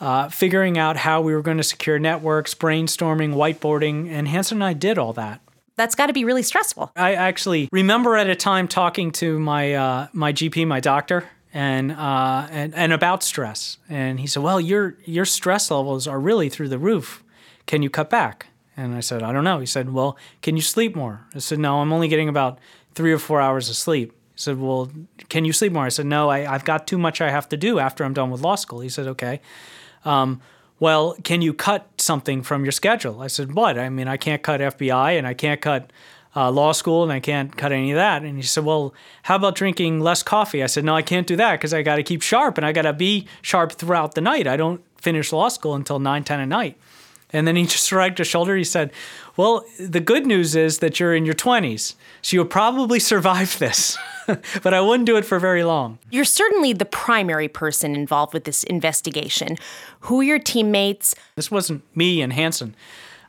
uh, 0.00 0.28
figuring 0.28 0.78
out 0.78 0.96
how 0.96 1.20
we 1.20 1.34
were 1.34 1.42
going 1.42 1.58
to 1.58 1.64
secure 1.64 1.98
networks, 1.98 2.54
brainstorming, 2.54 3.34
whiteboarding, 3.34 4.08
and 4.08 4.28
Hanssen 4.28 4.52
and 4.52 4.64
I 4.64 4.72
did 4.72 4.98
all 4.98 5.12
that. 5.12 5.40
That's 5.76 5.94
got 5.94 6.06
to 6.06 6.12
be 6.12 6.24
really 6.24 6.42
stressful. 6.42 6.92
I 6.96 7.14
actually 7.14 7.68
remember 7.72 8.16
at 8.16 8.30
a 8.30 8.36
time 8.36 8.68
talking 8.68 9.10
to 9.12 9.38
my 9.40 9.74
uh, 9.74 10.06
my 10.12 10.32
GP, 10.32 10.68
my 10.68 10.78
doctor, 10.78 11.28
and, 11.52 11.90
uh, 11.90 12.46
and 12.50 12.72
and 12.76 12.92
about 12.92 13.24
stress, 13.24 13.78
and 13.88 14.20
he 14.20 14.28
said, 14.28 14.44
"Well, 14.44 14.60
your 14.60 14.96
your 15.04 15.24
stress 15.24 15.72
levels 15.72 16.06
are 16.06 16.20
really 16.20 16.48
through 16.48 16.68
the 16.68 16.78
roof. 16.78 17.24
Can 17.66 17.82
you 17.82 17.90
cut 17.90 18.08
back?" 18.08 18.46
And 18.76 18.94
I 18.94 19.00
said, 19.00 19.22
I 19.22 19.32
don't 19.32 19.44
know. 19.44 19.60
He 19.60 19.66
said, 19.66 19.92
Well, 19.92 20.16
can 20.42 20.56
you 20.56 20.62
sleep 20.62 20.96
more? 20.96 21.26
I 21.34 21.38
said, 21.38 21.58
No, 21.58 21.80
I'm 21.80 21.92
only 21.92 22.08
getting 22.08 22.28
about 22.28 22.58
three 22.94 23.12
or 23.12 23.18
four 23.18 23.40
hours 23.40 23.68
of 23.68 23.76
sleep. 23.76 24.12
He 24.34 24.40
said, 24.40 24.58
Well, 24.58 24.90
can 25.28 25.44
you 25.44 25.52
sleep 25.52 25.72
more? 25.72 25.84
I 25.84 25.90
said, 25.90 26.06
No, 26.06 26.28
I, 26.28 26.40
have 26.40 26.64
got 26.64 26.86
too 26.86 26.98
much 26.98 27.20
I 27.20 27.30
have 27.30 27.48
to 27.50 27.56
do 27.56 27.78
after 27.78 28.04
I'm 28.04 28.14
done 28.14 28.30
with 28.30 28.40
law 28.40 28.56
school. 28.56 28.80
He 28.80 28.88
said, 28.88 29.06
Okay. 29.06 29.40
Um, 30.04 30.40
well, 30.80 31.16
can 31.22 31.40
you 31.40 31.54
cut 31.54 31.88
something 31.98 32.42
from 32.42 32.64
your 32.64 32.72
schedule? 32.72 33.20
I 33.20 33.28
said, 33.28 33.54
What? 33.54 33.78
I 33.78 33.88
mean, 33.88 34.08
I 34.08 34.16
can't 34.16 34.42
cut 34.42 34.60
FBI 34.60 35.16
and 35.18 35.26
I 35.26 35.34
can't 35.34 35.60
cut 35.60 35.92
uh, 36.36 36.50
law 36.50 36.72
school 36.72 37.04
and 37.04 37.12
I 37.12 37.20
can't 37.20 37.56
cut 37.56 37.72
any 37.72 37.92
of 37.92 37.96
that. 37.96 38.22
And 38.22 38.36
he 38.36 38.42
said, 38.42 38.64
Well, 38.64 38.92
how 39.22 39.36
about 39.36 39.54
drinking 39.54 40.00
less 40.00 40.22
coffee? 40.22 40.62
I 40.62 40.66
said, 40.66 40.84
No, 40.84 40.96
I 40.96 41.02
can't 41.02 41.26
do 41.26 41.36
that 41.36 41.52
because 41.52 41.72
I 41.72 41.82
got 41.82 41.96
to 41.96 42.02
keep 42.02 42.22
sharp 42.22 42.58
and 42.58 42.66
I 42.66 42.72
got 42.72 42.82
to 42.82 42.92
be 42.92 43.26
sharp 43.40 43.72
throughout 43.72 44.14
the 44.14 44.20
night. 44.20 44.46
I 44.46 44.56
don't 44.56 44.82
finish 45.00 45.32
law 45.32 45.48
school 45.48 45.74
until 45.74 45.98
9, 45.98 46.24
10 46.24 46.40
at 46.40 46.48
night. 46.48 46.76
And 47.34 47.48
then 47.48 47.56
he 47.56 47.64
just 47.66 47.88
shrugged 47.88 48.18
his 48.18 48.28
shoulder. 48.28 48.56
He 48.56 48.62
said, 48.64 48.92
Well, 49.36 49.64
the 49.78 50.00
good 50.00 50.24
news 50.24 50.54
is 50.54 50.78
that 50.78 51.00
you're 51.00 51.14
in 51.14 51.26
your 51.26 51.34
20s, 51.34 51.96
so 52.22 52.36
you'll 52.36 52.44
probably 52.44 53.00
survive 53.00 53.58
this. 53.58 53.98
but 54.62 54.72
I 54.72 54.80
wouldn't 54.80 55.06
do 55.06 55.16
it 55.16 55.24
for 55.24 55.40
very 55.40 55.64
long. 55.64 55.98
You're 56.10 56.24
certainly 56.24 56.72
the 56.72 56.84
primary 56.84 57.48
person 57.48 57.96
involved 57.96 58.32
with 58.32 58.44
this 58.44 58.62
investigation. 58.62 59.58
Who 60.00 60.20
are 60.20 60.24
your 60.24 60.38
teammates? 60.38 61.16
This 61.34 61.50
wasn't 61.50 61.82
me 61.96 62.22
and 62.22 62.32
Hanssen. 62.32 62.72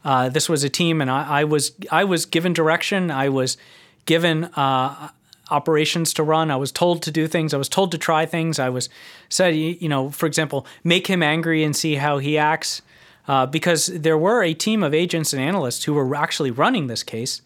Uh, 0.05 0.29
this 0.29 0.47
was 0.47 0.63
a 0.63 0.69
team, 0.69 1.01
and 1.01 1.09
I, 1.09 1.41
I, 1.41 1.43
was 1.43 1.71
I 1.91 2.03
was 2.03 2.27
given 2.27 2.53
direction. 2.53 3.09
I 3.09 3.29
was 3.29 3.57
given 4.05 4.45
uh, 4.55 5.09
operations 5.49 6.13
to 6.13 6.23
run. 6.23 6.51
I 6.51 6.57
was 6.57 6.71
told 6.71 7.01
to 7.01 7.11
do 7.11 7.27
things. 7.27 7.55
I 7.55 7.57
was 7.57 7.69
told 7.69 7.91
to 7.91 7.97
try 7.97 8.27
things. 8.27 8.59
I 8.59 8.69
was 8.69 8.87
said, 9.29 9.55
you 9.55 9.89
know, 9.89 10.11
for 10.11 10.27
example, 10.27 10.67
make 10.83 11.07
him 11.07 11.23
angry 11.23 11.63
and 11.63 11.75
see 11.75 11.95
how 11.95 12.19
he 12.19 12.37
acts 12.37 12.83
uh, 13.27 13.45
because 13.45 13.87
there 13.87 14.17
were 14.17 14.43
a 14.43 14.53
team 14.53 14.83
of 14.83 14.93
agents 14.93 15.33
and 15.33 15.41
analysts 15.41 15.85
who 15.85 15.93
were 15.93 16.15
actually 16.15 16.51
running 16.51 16.87
this 16.87 17.03
case. 17.03 17.41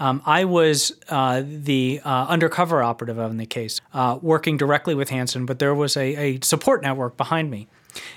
Um, 0.00 0.22
I 0.24 0.44
was 0.44 0.92
uh, 1.08 1.42
the 1.44 2.00
uh, 2.04 2.26
undercover 2.28 2.82
operative 2.82 3.18
in 3.18 3.36
the 3.36 3.46
case, 3.46 3.80
uh, 3.92 4.18
working 4.22 4.56
directly 4.56 4.94
with 4.94 5.10
Hanssen, 5.10 5.44
but 5.44 5.58
there 5.58 5.74
was 5.74 5.96
a, 5.96 6.14
a, 6.16 6.40
support 6.42 6.82
network 6.82 7.16
behind 7.16 7.50
me. 7.50 7.66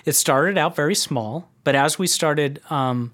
It 0.06 0.14
started 0.14 0.60
out 0.60 0.76
very 0.76 0.94
small, 0.94 1.50
but 1.64 1.74
as 1.74 1.98
we 1.98 2.06
started 2.06 2.62
um, 2.70 3.14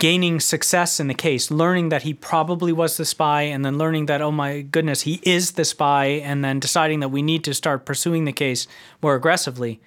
gaining 0.00 0.40
success 0.40 0.98
in 0.98 1.06
the 1.06 1.14
case, 1.14 1.50
learning 1.50 1.90
that 1.90 2.02
he 2.02 2.12
probably 2.12 2.72
was 2.72 2.96
the 2.96 3.04
spy, 3.04 3.42
and 3.42 3.64
then 3.64 3.78
learning 3.78 4.06
that, 4.06 4.20
oh 4.20 4.32
my 4.32 4.62
goodness, 4.62 5.02
he 5.02 5.20
is 5.22 5.52
the 5.52 5.64
spy, 5.64 6.06
and 6.06 6.44
then 6.44 6.58
deciding 6.58 6.98
that 7.00 7.10
we 7.10 7.22
need 7.22 7.44
to 7.44 7.54
start 7.54 7.86
pursuing 7.86 8.24
the 8.24 8.32
case 8.32 8.66
more 9.00 9.14
aggressively, 9.14 9.80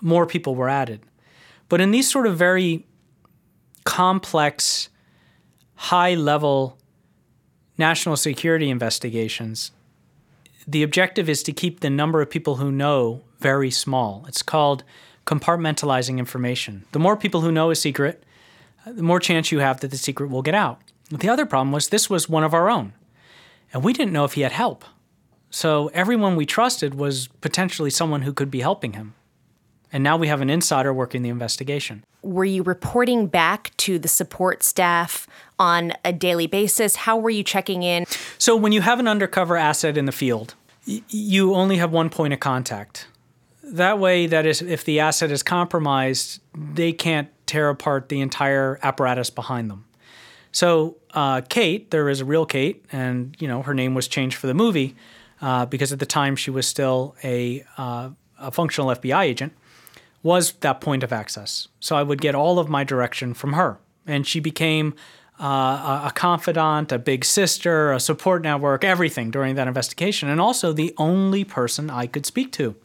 more 0.00 0.24
people 0.24 0.54
were 0.54 0.70
added. 0.70 1.00
But 1.72 1.80
in 1.80 1.90
these 1.90 2.10
sort 2.10 2.26
of 2.26 2.36
very 2.36 2.84
complex, 3.84 4.90
high 5.74 6.12
level 6.12 6.76
national 7.78 8.18
security 8.18 8.68
investigations, 8.68 9.70
the 10.66 10.82
objective 10.82 11.30
is 11.30 11.42
to 11.44 11.52
keep 11.54 11.80
the 11.80 11.88
number 11.88 12.20
of 12.20 12.28
people 12.28 12.56
who 12.56 12.70
know 12.70 13.22
very 13.38 13.70
small. 13.70 14.26
It's 14.28 14.42
called 14.42 14.84
compartmentalizing 15.24 16.18
information. 16.18 16.84
The 16.92 16.98
more 16.98 17.16
people 17.16 17.40
who 17.40 17.50
know 17.50 17.70
a 17.70 17.74
secret, 17.74 18.22
the 18.86 19.02
more 19.02 19.18
chance 19.18 19.50
you 19.50 19.60
have 19.60 19.80
that 19.80 19.90
the 19.90 19.96
secret 19.96 20.28
will 20.28 20.42
get 20.42 20.54
out. 20.54 20.78
The 21.10 21.30
other 21.30 21.46
problem 21.46 21.72
was 21.72 21.88
this 21.88 22.10
was 22.10 22.28
one 22.28 22.44
of 22.44 22.52
our 22.52 22.68
own, 22.68 22.92
and 23.72 23.82
we 23.82 23.94
didn't 23.94 24.12
know 24.12 24.26
if 24.26 24.34
he 24.34 24.42
had 24.42 24.52
help. 24.52 24.84
So 25.48 25.90
everyone 25.94 26.36
we 26.36 26.44
trusted 26.44 26.96
was 26.96 27.28
potentially 27.40 27.88
someone 27.88 28.20
who 28.20 28.34
could 28.34 28.50
be 28.50 28.60
helping 28.60 28.92
him. 28.92 29.14
And 29.92 30.02
now 30.02 30.16
we 30.16 30.28
have 30.28 30.40
an 30.40 30.48
insider 30.48 30.92
working 30.92 31.22
the 31.22 31.28
investigation. 31.28 32.04
Were 32.22 32.44
you 32.44 32.62
reporting 32.62 33.26
back 33.26 33.76
to 33.78 33.98
the 33.98 34.08
support 34.08 34.62
staff 34.62 35.26
on 35.58 35.92
a 36.04 36.12
daily 36.12 36.46
basis? 36.46 36.96
How 36.96 37.18
were 37.18 37.30
you 37.30 37.42
checking 37.42 37.82
in? 37.82 38.06
So, 38.38 38.56
when 38.56 38.72
you 38.72 38.80
have 38.80 39.00
an 39.00 39.08
undercover 39.08 39.56
asset 39.56 39.98
in 39.98 40.06
the 40.06 40.12
field, 40.12 40.54
you 40.84 41.54
only 41.54 41.76
have 41.76 41.92
one 41.92 42.08
point 42.08 42.32
of 42.32 42.40
contact. 42.40 43.06
That 43.62 43.98
way, 43.98 44.26
that 44.26 44.46
is, 44.46 44.62
if 44.62 44.84
the 44.84 45.00
asset 45.00 45.30
is 45.30 45.42
compromised, 45.42 46.40
they 46.54 46.92
can't 46.92 47.28
tear 47.46 47.68
apart 47.68 48.08
the 48.08 48.20
entire 48.20 48.78
apparatus 48.82 49.30
behind 49.30 49.70
them. 49.70 49.84
So, 50.52 50.96
uh, 51.14 51.42
Kate, 51.48 51.90
there 51.90 52.08
is 52.08 52.20
a 52.20 52.24
real 52.24 52.46
Kate, 52.46 52.84
and 52.92 53.36
you 53.38 53.48
know 53.48 53.62
her 53.62 53.74
name 53.74 53.94
was 53.94 54.08
changed 54.08 54.36
for 54.36 54.46
the 54.46 54.54
movie 54.54 54.94
uh, 55.40 55.66
because 55.66 55.92
at 55.92 55.98
the 55.98 56.06
time 56.06 56.36
she 56.36 56.50
was 56.50 56.66
still 56.66 57.14
a, 57.24 57.64
uh, 57.76 58.10
a 58.38 58.50
functional 58.50 58.88
FBI 58.88 59.24
agent 59.24 59.52
was 60.22 60.52
that 60.52 60.80
point 60.80 61.02
of 61.02 61.12
access. 61.12 61.68
So 61.80 61.96
I 61.96 62.02
would 62.02 62.20
get 62.20 62.34
all 62.34 62.58
of 62.58 62.68
my 62.68 62.84
direction 62.84 63.34
from 63.34 63.54
her. 63.54 63.78
And 64.06 64.26
she 64.26 64.40
became 64.40 64.94
uh, 65.40 66.02
a 66.06 66.12
confidant, 66.14 66.92
a 66.92 66.98
big 66.98 67.24
sister, 67.24 67.92
a 67.92 68.00
support 68.00 68.42
network, 68.42 68.84
everything 68.84 69.30
during 69.30 69.56
that 69.56 69.66
investigation, 69.66 70.28
and 70.28 70.40
also 70.40 70.72
the 70.72 70.94
only 70.98 71.44
person 71.44 71.90
I 71.90 72.06
could 72.06 72.26
speak 72.26 72.52
to. 72.52 72.76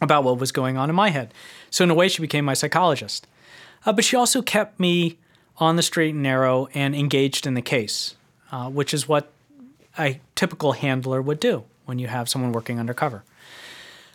about 0.00 0.24
what 0.24 0.38
was 0.38 0.52
going 0.52 0.76
on 0.76 0.88
in 0.88 0.96
my 0.96 1.10
head. 1.10 1.34
So, 1.70 1.84
in 1.84 1.90
a 1.90 1.94
way, 1.94 2.08
she 2.08 2.22
became 2.22 2.44
my 2.44 2.54
psychologist. 2.54 3.26
Uh, 3.84 3.92
but 3.92 4.04
she 4.04 4.16
also 4.16 4.42
kept 4.42 4.78
me 4.78 5.18
on 5.58 5.76
the 5.76 5.82
straight 5.82 6.14
and 6.14 6.22
narrow 6.22 6.68
and 6.74 6.94
engaged 6.94 7.46
in 7.46 7.54
the 7.54 7.62
case, 7.62 8.14
uh, 8.52 8.68
which 8.70 8.94
is 8.94 9.08
what 9.08 9.30
a 9.98 10.20
typical 10.34 10.72
handler 10.72 11.20
would 11.20 11.40
do 11.40 11.64
when 11.84 11.98
you 11.98 12.06
have 12.06 12.28
someone 12.28 12.52
working 12.52 12.78
undercover. 12.78 13.24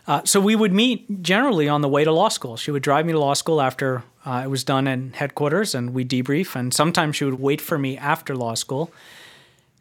Uh, 0.06 0.20
so 0.24 0.38
we 0.40 0.54
would 0.54 0.72
meet 0.72 1.22
generally 1.22 1.68
on 1.68 1.80
the 1.80 1.88
way 1.88 2.04
to 2.04 2.12
law 2.12 2.28
school. 2.28 2.56
She 2.56 2.70
would 2.70 2.82
drive 2.82 3.06
me 3.06 3.12
to 3.12 3.18
law 3.18 3.34
school 3.34 3.60
after 3.60 4.02
uh, 4.26 4.42
it 4.44 4.48
was 4.48 4.64
done 4.64 4.86
in 4.86 5.12
headquarters, 5.14 5.74
and 5.74 5.94
we 5.94 6.04
debrief. 6.04 6.54
And 6.54 6.74
sometimes 6.74 7.16
she 7.16 7.24
would 7.24 7.40
wait 7.40 7.60
for 7.60 7.78
me 7.78 7.96
after 7.96 8.36
law 8.36 8.54
school 8.54 8.92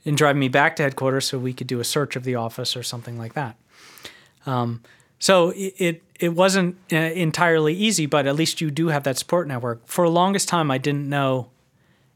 and 0.06 0.18
drive 0.18 0.36
me 0.36 0.48
back 0.48 0.76
to 0.78 0.84
headquarters 0.84 1.26
so 1.26 1.38
we 1.38 1.54
could 1.54 1.68
do 1.68 1.80
a 1.80 1.84
search 1.84 2.16
of 2.16 2.24
the 2.24 2.36
office 2.36 2.76
or 2.76 2.84
something 2.84 3.18
like 3.18 3.34
that. 3.34 3.56
Um, 4.46 4.82
so 5.20 5.50
it, 5.52 5.74
it, 5.78 6.04
it 6.20 6.30
wasn't 6.30 6.76
uh, 6.92 6.98
entirely 6.98 7.74
easy, 7.74 8.06
but 8.06 8.28
at 8.28 8.36
least 8.36 8.60
you 8.60 8.72
do 8.72 8.90
have 8.90 9.04
that 9.04 9.18
support 9.18 9.48
network. 9.48 9.86
For 9.88 10.06
the 10.06 10.12
longest 10.12 10.50
time, 10.50 10.70
I 10.72 10.78
didn't 10.78 11.08
know 11.08 11.50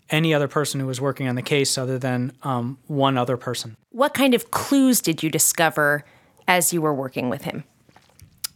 any 0.10 0.34
other 0.34 0.48
person 0.48 0.80
who 0.80 0.88
was 0.88 1.02
working 1.02 1.28
on 1.28 1.36
the 1.36 1.42
case 1.42 1.78
other 1.78 2.00
than 2.00 2.34
um, 2.44 2.78
one 2.88 3.18
other 3.18 3.38
person. 3.38 3.76
What 3.92 4.14
kind 4.14 4.34
of 4.34 4.52
clues 4.52 5.02
did 5.02 5.24
you 5.24 5.30
discover 5.30 6.06
as 6.48 6.72
you 6.74 6.82
were 6.82 6.94
working 6.94 7.30
with 7.30 7.44
him? 7.44 7.64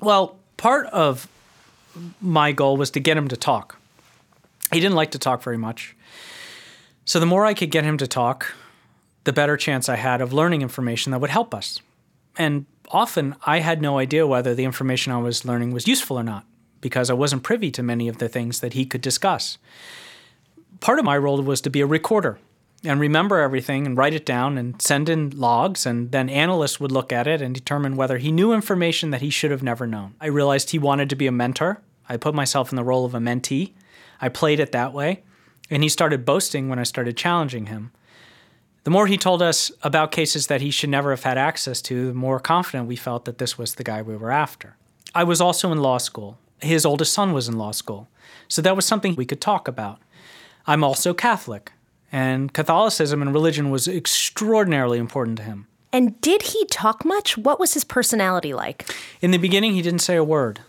Well, 0.02 0.40
part 0.58 0.88
of 0.88 1.28
my 2.20 2.52
goal 2.52 2.76
was 2.76 2.90
to 2.92 3.00
get 3.00 3.16
him 3.16 3.28
to 3.28 3.38
talk. 3.38 3.78
He 4.74 4.80
didn't 4.80 4.96
like 4.96 5.12
to 5.12 5.20
talk 5.20 5.44
very 5.44 5.58
much. 5.58 5.96
So 7.06 7.20
the 7.20 7.26
more 7.26 7.46
I 7.46 7.54
could 7.54 7.72
get 7.72 7.84
him 7.84 7.98
to 7.98 8.08
talk, 8.08 8.54
the 9.24 9.34
better 9.34 9.58
chance 9.58 9.88
I 9.90 9.98
had 9.98 10.22
of 10.22 10.34
learning 10.34 10.62
information 10.62 11.12
that 11.12 11.20
would 11.20 11.30
help 11.30 11.54
us. 11.54 11.80
And 12.38 12.66
often 12.90 13.36
I 13.46 13.60
had 13.60 13.82
no 13.82 14.00
idea 14.00 14.26
whether 14.26 14.56
the 14.56 14.64
information 14.66 15.14
I 15.14 15.20
was 15.20 15.46
learning 15.46 15.72
was 15.72 15.88
useful 15.88 16.18
or 16.18 16.24
not 16.24 16.46
because 16.80 17.10
I 17.10 17.14
wasn't 17.14 17.44
privy 17.44 17.70
to 17.72 17.84
many 17.84 18.08
of 18.08 18.18
the 18.18 18.28
things 18.28 18.60
that 18.62 18.74
he 18.74 18.86
could 18.86 19.02
discuss. 19.02 19.60
Part 20.80 20.98
of 20.98 21.06
my 21.06 21.18
role 21.18 21.42
was 21.44 21.62
to 21.62 21.70
be 21.70 21.82
a 21.82 21.86
recorder 21.86 22.40
and 22.84 23.00
remember 23.00 23.40
everything 23.40 23.86
and 23.86 23.96
write 23.96 24.14
it 24.14 24.26
down 24.26 24.58
and 24.58 24.82
send 24.82 25.08
in 25.08 25.30
logs 25.32 25.86
and 25.86 26.12
then 26.12 26.30
analysts 26.30 26.80
would 26.80 26.92
look 26.92 27.14
at 27.14 27.28
it 27.28 27.42
and 27.42 27.54
determine 27.54 27.96
whether 27.96 28.18
he 28.18 28.32
knew 28.32 28.54
information 28.54 29.12
that 29.12 29.22
he 29.22 29.30
should 29.30 29.52
have 29.52 29.64
never 29.64 29.86
known. 29.86 30.16
I 30.20 30.28
realized 30.28 30.72
he 30.72 30.80
wanted 30.80 31.10
to 31.10 31.16
be 31.16 31.28
a 31.28 31.32
mentor. 31.32 31.82
I 32.10 32.18
put 32.18 32.34
myself 32.34 32.72
in 32.72 32.76
the 32.76 32.84
role 32.84 33.06
of 33.06 33.14
a 33.14 33.20
mentee. 33.20 33.74
I 34.20 34.30
played 34.30 34.60
it 34.60 34.72
that 34.72 34.94
way. 34.94 35.24
And 35.70 35.84
he 35.84 35.90
started 35.90 36.26
boasting 36.26 36.70
when 36.70 36.80
I 36.80 36.84
started 36.84 37.16
challenging 37.16 37.68
him. 37.68 37.92
The 38.84 38.92
more 38.92 39.06
he 39.06 39.18
told 39.18 39.44
us 39.44 39.72
about 39.84 40.12
cases 40.12 40.48
that 40.48 40.62
he 40.62 40.72
should 40.72 40.90
never 40.90 41.12
have 41.12 41.24
had 41.24 41.38
access 41.38 41.82
to, 41.84 42.08
the 42.08 42.14
more 42.14 42.40
confident 42.40 42.88
we 42.88 42.96
felt 42.96 43.26
that 43.26 43.38
this 43.38 43.58
was 43.58 43.76
the 43.76 43.84
guy 43.84 44.02
we 44.02 44.18
were 44.18 44.32
after. 44.32 44.76
I 45.14 45.24
was 45.24 45.40
also 45.40 45.72
in 45.72 45.78
law 45.78 46.00
school. 46.00 46.40
His 46.60 46.86
oldest 46.86 47.14
son 47.14 47.32
was 47.32 47.48
in 47.48 47.58
law 47.58 47.72
school. 47.72 48.10
So 48.48 48.62
that 48.64 48.76
was 48.76 48.86
something 48.86 49.16
we 49.16 49.26
could 49.26 49.40
talk 49.40 49.68
about. 49.68 50.00
I'm 50.66 50.84
also 50.84 51.14
Catholic. 51.14 51.72
And 52.12 52.54
Catholicism 52.54 53.22
and 53.22 53.34
religion 53.34 53.70
was 53.70 53.88
extraordinarily 53.88 54.98
important 54.98 55.38
to 55.38 55.44
him. 55.44 55.68
And 55.94 56.20
did 56.22 56.42
he 56.42 56.66
talk 56.66 57.04
much? 57.06 57.38
What 57.38 57.60
was 57.60 57.74
his 57.74 57.84
personality 57.84 58.54
like? 58.54 58.94
In 59.22 59.32
the 59.32 59.38
beginning, 59.38 59.74
he 59.74 59.82
didn't 59.82 60.00
say 60.00 60.16
a 60.16 60.24
word. 60.24 60.60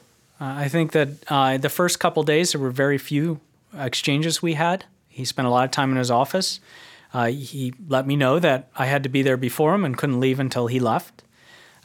Uh, 0.41 0.55
I 0.57 0.69
think 0.69 0.93
that 0.93 1.09
uh, 1.29 1.59
the 1.59 1.69
first 1.69 2.01
couple 2.01 2.23
days, 2.23 2.53
there 2.53 2.61
were 2.61 2.71
very 2.71 2.99
few 2.99 3.41
exchanges 3.77 4.43
we 4.43 4.55
had. 4.55 4.85
He 5.09 5.25
spent 5.25 5.47
a 5.47 5.51
lot 5.51 5.65
of 5.65 5.71
time 5.71 5.93
in 5.93 5.97
his 5.97 6.11
office. 6.11 6.61
Uh, 7.15 7.27
he 7.27 7.75
let 7.89 8.07
me 8.07 8.17
know 8.17 8.39
that 8.39 8.69
I 8.75 8.87
had 8.87 9.03
to 9.03 9.09
be 9.09 9.23
there 9.23 9.37
before 9.37 9.75
him 9.75 9.85
and 9.85 9.97
couldn't 9.97 10.19
leave 10.19 10.41
until 10.41 10.67
he 10.67 10.81
left. 10.81 11.23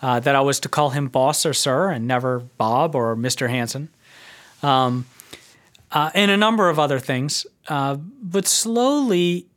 Uh, 0.01 0.19
that 0.19 0.35
I 0.35 0.41
was 0.41 0.59
to 0.61 0.69
call 0.69 0.91
him 0.91 1.07
boss 1.07 1.45
or 1.45 1.53
sir 1.53 1.89
and 1.89 2.07
never 2.07 2.39
Bob 2.39 2.95
or 2.95 3.15
Mr. 3.15 3.49
Hanssen. 3.49 3.89
Um, 4.61 5.05
uh, 5.91 6.11
and 6.13 6.31
a 6.31 6.37
number 6.37 6.69
of 6.69 6.79
other 6.79 6.99
things. 6.99 7.45
Uh, 7.67 7.95
but 8.21 8.47
slowly, 8.47 9.47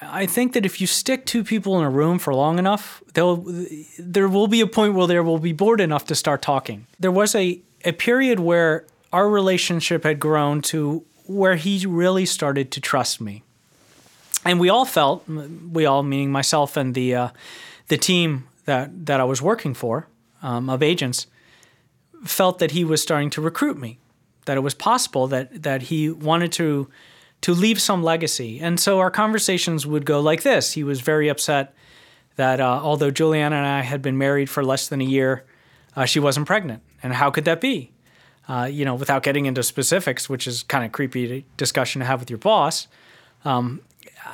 I 0.00 0.26
think 0.26 0.54
that 0.54 0.64
if 0.64 0.80
you 0.80 0.86
stick 0.86 1.26
two 1.26 1.44
people 1.44 1.78
in 1.78 1.84
a 1.84 1.90
room 1.90 2.18
for 2.18 2.34
long 2.34 2.58
enough, 2.58 3.02
there 3.14 4.28
will 4.28 4.48
be 4.48 4.60
a 4.60 4.66
point 4.66 4.94
where 4.94 5.06
they 5.06 5.20
will 5.20 5.38
be 5.38 5.52
bored 5.52 5.80
enough 5.80 6.06
to 6.06 6.14
start 6.14 6.42
talking. 6.42 6.86
There 6.98 7.12
was 7.12 7.34
a, 7.34 7.60
a 7.84 7.92
period 7.92 8.40
where 8.40 8.86
our 9.12 9.28
relationship 9.28 10.04
had 10.04 10.18
grown 10.18 10.62
to 10.62 11.04
where 11.26 11.56
he 11.56 11.84
really 11.86 12.26
started 12.26 12.70
to 12.72 12.80
trust 12.80 13.20
me. 13.20 13.42
And 14.44 14.58
we 14.58 14.68
all 14.68 14.84
felt, 14.84 15.28
we 15.28 15.86
all 15.86 16.02
meaning 16.02 16.32
myself 16.32 16.76
and 16.76 16.94
the, 16.94 17.14
uh, 17.14 17.28
the 17.88 17.96
team 17.96 18.48
that, 18.64 19.06
that 19.06 19.20
I 19.20 19.24
was 19.24 19.40
working 19.40 19.74
for 19.74 20.08
um, 20.42 20.68
of 20.68 20.82
agents, 20.82 21.26
felt 22.24 22.58
that 22.58 22.72
he 22.72 22.84
was 22.84 23.02
starting 23.02 23.30
to 23.30 23.40
recruit 23.40 23.78
me 23.78 23.98
that 24.44 24.56
it 24.56 24.60
was 24.60 24.74
possible 24.74 25.26
that 25.28 25.62
that 25.62 25.82
he 25.82 26.10
wanted 26.10 26.52
to 26.52 26.88
to 27.42 27.54
leave 27.54 27.80
some 27.80 28.02
legacy. 28.02 28.60
And 28.60 28.78
so 28.78 29.00
our 29.00 29.10
conversations 29.10 29.86
would 29.86 30.06
go 30.06 30.20
like 30.20 30.42
this. 30.42 30.72
He 30.72 30.84
was 30.84 31.00
very 31.00 31.28
upset 31.28 31.74
that 32.36 32.60
uh, 32.60 32.80
although 32.82 33.10
Juliana 33.10 33.56
and 33.56 33.66
I 33.66 33.82
had 33.82 34.00
been 34.00 34.16
married 34.16 34.48
for 34.48 34.64
less 34.64 34.88
than 34.88 35.00
a 35.00 35.04
year, 35.04 35.44
uh, 35.96 36.04
she 36.04 36.20
wasn't 36.20 36.46
pregnant. 36.46 36.82
And 37.02 37.12
how 37.12 37.30
could 37.30 37.44
that 37.44 37.60
be? 37.60 37.92
Uh, 38.48 38.68
you 38.70 38.84
know, 38.84 38.94
without 38.94 39.22
getting 39.22 39.46
into 39.46 39.62
specifics, 39.62 40.28
which 40.28 40.46
is 40.46 40.62
kind 40.62 40.84
of 40.84 40.92
creepy 40.92 41.44
discussion 41.56 42.00
to 42.00 42.06
have 42.06 42.20
with 42.20 42.30
your 42.30 42.38
boss. 42.38 42.88
Um, 43.44 43.82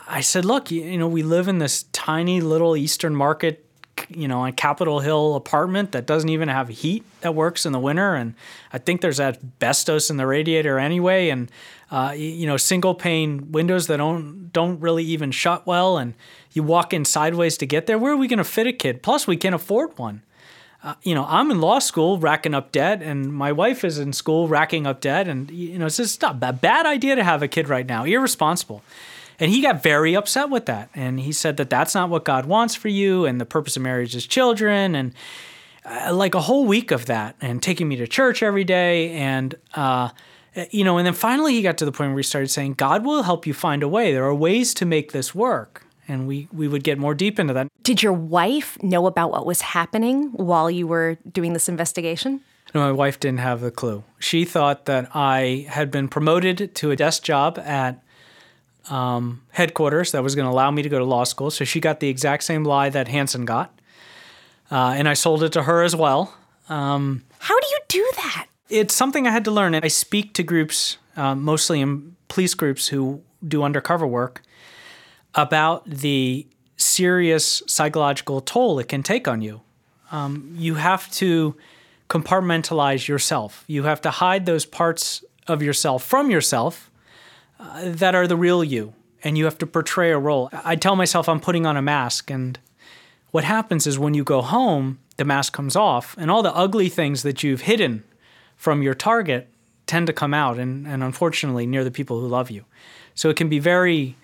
I 0.06 0.20
said, 0.20 0.44
look, 0.44 0.70
you, 0.70 0.82
you 0.82 0.98
know, 0.98 1.08
we 1.08 1.22
live 1.22 1.48
in 1.48 1.58
this 1.58 1.84
tiny 1.92 2.40
little 2.40 2.76
Eastern 2.76 3.14
Market 3.14 3.64
you 4.08 4.28
know, 4.28 4.44
a 4.44 4.52
Capitol 4.52 5.00
Hill 5.00 5.34
apartment 5.34 5.92
that 5.92 6.06
doesn't 6.06 6.28
even 6.28 6.48
have 6.48 6.68
heat 6.68 7.04
that 7.20 7.34
works 7.34 7.66
in 7.66 7.72
the 7.72 7.78
winter. 7.78 8.14
And 8.14 8.34
I 8.72 8.78
think 8.78 9.00
there's 9.00 9.20
asbestos 9.20 10.10
in 10.10 10.16
the 10.16 10.26
radiator 10.26 10.78
anyway. 10.78 11.28
And, 11.28 11.50
uh, 11.90 12.14
you 12.16 12.46
know, 12.46 12.56
single 12.56 12.94
pane 12.94 13.52
windows 13.52 13.86
that 13.86 13.96
don't, 13.96 14.50
don't 14.52 14.80
really 14.80 15.04
even 15.04 15.30
shut 15.30 15.66
well. 15.66 15.98
And 15.98 16.14
you 16.52 16.62
walk 16.62 16.92
in 16.92 17.04
sideways 17.04 17.56
to 17.58 17.66
get 17.66 17.86
there. 17.86 17.98
Where 17.98 18.12
are 18.12 18.16
we 18.16 18.28
going 18.28 18.38
to 18.38 18.44
fit 18.44 18.66
a 18.66 18.72
kid? 18.72 19.02
Plus, 19.02 19.26
we 19.26 19.36
can't 19.36 19.54
afford 19.54 19.98
one. 19.98 20.22
Uh, 20.82 20.94
you 21.02 21.14
know, 21.14 21.26
I'm 21.28 21.50
in 21.50 21.60
law 21.60 21.80
school 21.80 22.18
racking 22.18 22.54
up 22.54 22.70
debt, 22.70 23.02
and 23.02 23.34
my 23.34 23.50
wife 23.50 23.84
is 23.84 23.98
in 23.98 24.12
school 24.12 24.46
racking 24.46 24.86
up 24.86 25.00
debt. 25.00 25.26
And, 25.26 25.50
you 25.50 25.76
know, 25.76 25.86
it's 25.86 25.96
just 25.96 26.22
not 26.22 26.42
a 26.42 26.52
bad 26.52 26.86
idea 26.86 27.16
to 27.16 27.24
have 27.24 27.42
a 27.42 27.48
kid 27.48 27.68
right 27.68 27.84
now, 27.84 28.04
irresponsible. 28.04 28.82
And 29.40 29.50
he 29.50 29.60
got 29.60 29.82
very 29.82 30.16
upset 30.16 30.50
with 30.50 30.66
that. 30.66 30.90
And 30.94 31.20
he 31.20 31.32
said 31.32 31.56
that 31.58 31.70
that's 31.70 31.94
not 31.94 32.10
what 32.10 32.24
God 32.24 32.46
wants 32.46 32.74
for 32.74 32.88
you, 32.88 33.24
and 33.24 33.40
the 33.40 33.46
purpose 33.46 33.76
of 33.76 33.82
marriage 33.82 34.16
is 34.16 34.26
children. 34.26 34.94
And 34.94 35.14
uh, 35.84 36.12
like 36.12 36.34
a 36.34 36.40
whole 36.40 36.64
week 36.64 36.90
of 36.90 37.06
that, 37.06 37.36
and 37.40 37.62
taking 37.62 37.88
me 37.88 37.96
to 37.96 38.06
church 38.06 38.42
every 38.42 38.64
day. 38.64 39.12
And, 39.12 39.54
uh, 39.74 40.10
you 40.70 40.84
know, 40.84 40.98
and 40.98 41.06
then 41.06 41.14
finally 41.14 41.54
he 41.54 41.62
got 41.62 41.78
to 41.78 41.84
the 41.84 41.92
point 41.92 42.10
where 42.10 42.18
he 42.18 42.24
started 42.24 42.48
saying, 42.48 42.74
God 42.74 43.04
will 43.04 43.22
help 43.22 43.46
you 43.46 43.54
find 43.54 43.82
a 43.82 43.88
way. 43.88 44.12
There 44.12 44.24
are 44.24 44.34
ways 44.34 44.74
to 44.74 44.84
make 44.84 45.12
this 45.12 45.34
work. 45.34 45.86
And 46.08 46.26
we, 46.26 46.48
we 46.52 46.68
would 46.68 46.84
get 46.84 46.98
more 46.98 47.14
deep 47.14 47.38
into 47.38 47.52
that. 47.52 47.68
Did 47.82 48.02
your 48.02 48.14
wife 48.14 48.82
know 48.82 49.06
about 49.06 49.30
what 49.30 49.46
was 49.46 49.60
happening 49.60 50.30
while 50.32 50.70
you 50.70 50.86
were 50.86 51.18
doing 51.30 51.52
this 51.52 51.68
investigation? 51.68 52.40
No, 52.74 52.80
my 52.80 52.92
wife 52.92 53.20
didn't 53.20 53.40
have 53.40 53.62
a 53.62 53.70
clue. 53.70 54.04
She 54.18 54.44
thought 54.44 54.86
that 54.86 55.14
I 55.14 55.66
had 55.68 55.90
been 55.90 56.08
promoted 56.08 56.74
to 56.74 56.90
a 56.90 56.96
desk 56.96 57.22
job 57.22 57.58
at 57.58 58.02
um, 58.90 59.42
headquarters 59.50 60.12
that 60.12 60.22
was 60.22 60.34
going 60.34 60.46
to 60.46 60.50
allow 60.50 60.70
me 60.70 60.82
to 60.82 60.88
go 60.88 60.98
to 60.98 61.04
law 61.04 61.24
school. 61.24 61.50
So 61.50 61.64
she 61.64 61.80
got 61.80 62.00
the 62.00 62.08
exact 62.08 62.44
same 62.44 62.64
lie 62.64 62.88
that 62.90 63.08
Hanssen 63.08 63.44
got. 63.44 63.78
Uh, 64.70 64.94
and 64.96 65.08
I 65.08 65.14
sold 65.14 65.42
it 65.42 65.52
to 65.52 65.62
her 65.62 65.82
as 65.82 65.96
well. 65.96 66.34
Um, 66.68 67.24
How 67.38 67.58
do 67.58 67.66
you 67.68 67.78
do 67.88 68.10
that? 68.16 68.46
It's 68.68 68.94
something 68.94 69.26
I 69.26 69.30
had 69.30 69.44
to 69.44 69.50
learn. 69.50 69.74
I 69.74 69.88
speak 69.88 70.34
to 70.34 70.42
groups, 70.42 70.98
uh, 71.16 71.34
mostly 71.34 71.80
in 71.80 72.16
police 72.28 72.54
groups 72.54 72.88
who 72.88 73.22
do 73.46 73.62
undercover 73.62 74.06
work, 74.06 74.42
about 75.34 75.88
the 75.88 76.46
serious 76.76 77.62
psychological 77.66 78.40
toll 78.40 78.78
it 78.78 78.88
can 78.88 79.02
take 79.02 79.26
on 79.26 79.40
you. 79.40 79.62
Um, 80.12 80.54
you 80.56 80.74
have 80.74 81.10
to 81.12 81.56
compartmentalize 82.08 83.08
yourself. 83.08 83.64
You 83.66 83.84
have 83.84 84.00
to 84.02 84.10
hide 84.10 84.46
those 84.46 84.64
parts 84.64 85.24
of 85.46 85.62
yourself 85.62 86.04
from 86.04 86.30
yourself 86.30 86.87
that 87.58 88.14
are 88.14 88.26
the 88.26 88.36
real 88.36 88.62
you 88.62 88.94
and 89.24 89.36
you 89.36 89.44
have 89.44 89.58
to 89.58 89.66
portray 89.66 90.10
a 90.10 90.18
role. 90.18 90.48
I 90.52 90.76
tell 90.76 90.96
myself 90.96 91.28
I'm 91.28 91.40
putting 91.40 91.66
on 91.66 91.76
a 91.76 91.82
mask 91.82 92.30
and 92.30 92.58
what 93.30 93.44
happens 93.44 93.86
is 93.86 93.98
when 93.98 94.14
you 94.14 94.24
go 94.24 94.40
home, 94.40 94.98
the 95.16 95.24
mask 95.24 95.52
comes 95.52 95.76
off 95.76 96.16
and 96.18 96.30
all 96.30 96.42
the 96.42 96.54
ugly 96.54 96.88
things 96.88 97.22
that 97.22 97.42
you've 97.42 97.62
hidden 97.62 98.04
from 98.56 98.82
your 98.82 98.94
target 98.94 99.48
tend 99.86 100.06
to 100.06 100.12
come 100.12 100.34
out 100.34 100.58
and, 100.58 100.86
and 100.86 101.02
unfortunately 101.02 101.66
near 101.66 101.84
the 101.84 101.90
people 101.90 102.20
who 102.20 102.28
love 102.28 102.50
you. 102.50 102.64
So 103.14 103.28
it 103.28 103.36
can 103.36 103.48
be 103.48 103.58
very 103.58 104.16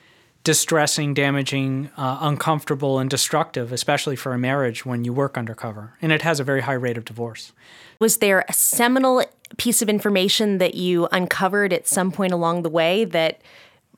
distressing, 0.44 1.14
damaging, 1.14 1.90
uh, 1.96 2.18
uncomfortable, 2.20 2.98
and 2.98 3.08
destructive, 3.08 3.72
especially 3.72 4.14
for 4.14 4.34
a 4.34 4.38
marriage 4.38 4.84
when 4.84 5.04
you 5.04 5.12
work 5.12 5.38
undercover. 5.38 5.94
And 6.02 6.12
it 6.12 6.22
has 6.22 6.38
a 6.38 6.44
very 6.44 6.60
high 6.60 6.74
rate 6.74 6.98
of 6.98 7.06
divorce. 7.06 7.52
Was 7.98 8.18
there 8.18 8.44
a 8.46 8.52
seminal 8.52 9.24
piece 9.56 9.80
of 9.80 9.88
information 9.88 10.58
that 10.58 10.74
you 10.74 11.08
uncovered 11.12 11.72
at 11.72 11.88
some 11.88 12.12
point 12.12 12.32
along 12.32 12.62
the 12.62 12.68
way 12.68 13.04
that 13.06 13.40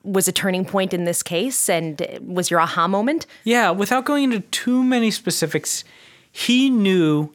was 0.04 0.28
a 0.28 0.32
turning 0.32 0.64
point 0.64 0.94
in 0.94 1.04
this 1.04 1.20
case 1.22 1.68
and 1.68 2.00
was 2.24 2.48
your 2.48 2.60
aha 2.60 2.86
moment? 2.86 3.26
Yeah, 3.42 3.70
without 3.70 4.04
going 4.04 4.24
into 4.24 4.40
too 4.40 4.84
many 4.84 5.10
specifics, 5.10 5.82
he 6.30 6.70
knew 6.70 7.34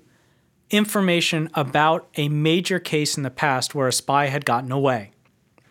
information 0.70 1.50
about 1.54 2.08
a 2.16 2.30
major 2.30 2.80
case 2.80 3.18
in 3.18 3.24
the 3.24 3.30
past 3.30 3.76
where 3.76 3.90
a 3.90 3.92
spy 3.92 4.28
had 4.28 4.46
gotten 4.46 4.72
away. 4.72 5.12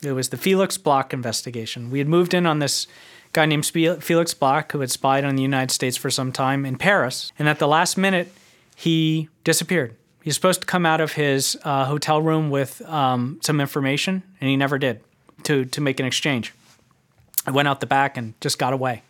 It 0.02 0.12
was 0.12 0.28
the 0.28 0.36
Felix 0.36 0.76
Bloch 0.76 1.14
investigation. 1.14 1.90
We 1.90 1.98
had 1.98 2.08
moved 2.08 2.34
in 2.34 2.44
on 2.44 2.58
this 2.58 2.86
guy 3.32 3.46
named 3.46 3.66
Felix 3.66 4.34
Bloch 4.34 4.72
who 4.72 4.80
had 4.80 4.90
spied 4.90 5.24
on 5.24 5.36
the 5.36 5.42
United 5.42 5.72
States 5.72 5.96
for 5.96 6.10
some 6.10 6.32
time 6.32 6.66
in 6.66 6.76
Paris. 6.76 7.32
And 7.38 7.48
at 7.48 7.58
the 7.58 7.68
last 7.68 7.96
minute, 7.96 8.32
he 8.74 9.28
disappeared. 9.44 9.94
He 10.22 10.28
was 10.28 10.34
supposed 10.34 10.60
to 10.60 10.66
come 10.66 10.84
out 10.84 11.00
of 11.00 11.12
his 11.12 11.58
uh, 11.64 11.86
hotel 11.86 12.20
room 12.20 12.50
with 12.50 12.82
um, 12.82 13.38
some 13.42 13.60
information, 13.60 14.22
and 14.40 14.50
he 14.50 14.56
never 14.56 14.78
did 14.78 15.00
to, 15.44 15.64
to 15.64 15.80
make 15.80 15.98
an 16.00 16.06
exchange. 16.06 16.52
I 17.46 17.50
went 17.50 17.68
out 17.68 17.80
the 17.80 17.86
back 17.86 18.16
and 18.16 18.38
just 18.40 18.58
got 18.58 18.72
away. 18.72 19.02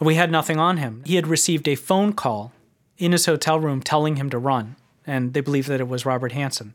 And 0.00 0.06
we 0.06 0.16
had 0.16 0.32
nothing 0.32 0.58
on 0.58 0.78
him. 0.78 1.02
He 1.06 1.14
had 1.14 1.28
received 1.28 1.68
a 1.68 1.76
phone 1.76 2.12
call 2.12 2.52
in 2.98 3.12
his 3.12 3.26
hotel 3.26 3.60
room 3.60 3.80
telling 3.80 4.16
him 4.16 4.30
to 4.30 4.38
run, 4.38 4.76
and 5.06 5.32
they 5.32 5.40
believed 5.40 5.68
that 5.68 5.80
it 5.80 5.88
was 5.88 6.04
Robert 6.04 6.32
Hanssen. 6.32 6.72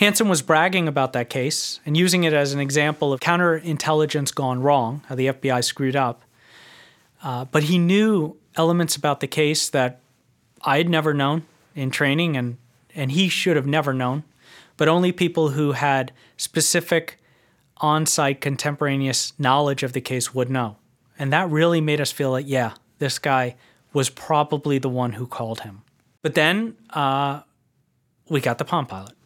Hanssen 0.00 0.28
was 0.28 0.42
bragging 0.42 0.86
about 0.86 1.12
that 1.14 1.28
case 1.28 1.80
and 1.84 1.96
using 1.96 2.22
it 2.24 2.32
as 2.32 2.52
an 2.52 2.60
example 2.60 3.12
of 3.12 3.20
counterintelligence 3.20 4.32
gone 4.32 4.62
wrong, 4.62 5.02
how 5.08 5.16
the 5.16 5.26
FBI 5.26 5.64
screwed 5.64 5.96
up. 5.96 6.22
Uh, 7.22 7.44
but 7.46 7.64
he 7.64 7.78
knew 7.78 8.36
elements 8.56 8.94
about 8.94 9.18
the 9.18 9.26
case 9.26 9.68
that 9.70 10.00
I 10.62 10.78
had 10.78 10.88
never 10.88 11.12
known 11.12 11.46
in 11.74 11.90
training, 11.90 12.36
and, 12.36 12.58
and 12.94 13.10
he 13.12 13.28
should 13.28 13.56
have 13.56 13.66
never 13.66 13.92
known. 13.92 14.22
But 14.76 14.86
only 14.86 15.10
people 15.10 15.50
who 15.50 15.72
had 15.72 16.12
specific 16.36 17.20
on 17.78 18.06
site 18.06 18.40
contemporaneous 18.40 19.32
knowledge 19.38 19.82
of 19.82 19.92
the 19.92 20.00
case 20.00 20.32
would 20.32 20.48
know. 20.48 20.76
And 21.18 21.32
that 21.32 21.50
really 21.50 21.80
made 21.80 22.00
us 22.00 22.12
feel 22.12 22.30
like, 22.30 22.46
yeah, 22.48 22.74
this 22.98 23.18
guy 23.18 23.56
was 23.92 24.10
probably 24.10 24.78
the 24.78 24.88
one 24.88 25.14
who 25.14 25.26
called 25.26 25.60
him. 25.60 25.82
But 26.22 26.34
then 26.34 26.76
uh, 26.90 27.42
we 28.28 28.40
got 28.40 28.58
the 28.58 28.64
Palm 28.64 28.86
Pilot. 28.86 29.17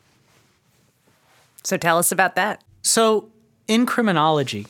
So 1.65 1.77
tell 1.77 1.99
us 1.99 2.13
about 2.13 2.37
that. 2.37 2.63
So, 2.83 3.31
in 3.69 3.87
criminology, 3.87 4.67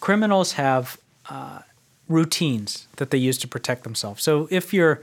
criminals 0.00 0.52
have 0.52 0.98
uh, 1.28 1.60
routines 2.08 2.88
that 2.96 3.10
they 3.10 3.18
use 3.18 3.36
to 3.38 3.48
protect 3.48 3.84
themselves. 3.84 4.22
So, 4.22 4.48
if 4.50 4.72
you're 4.72 5.02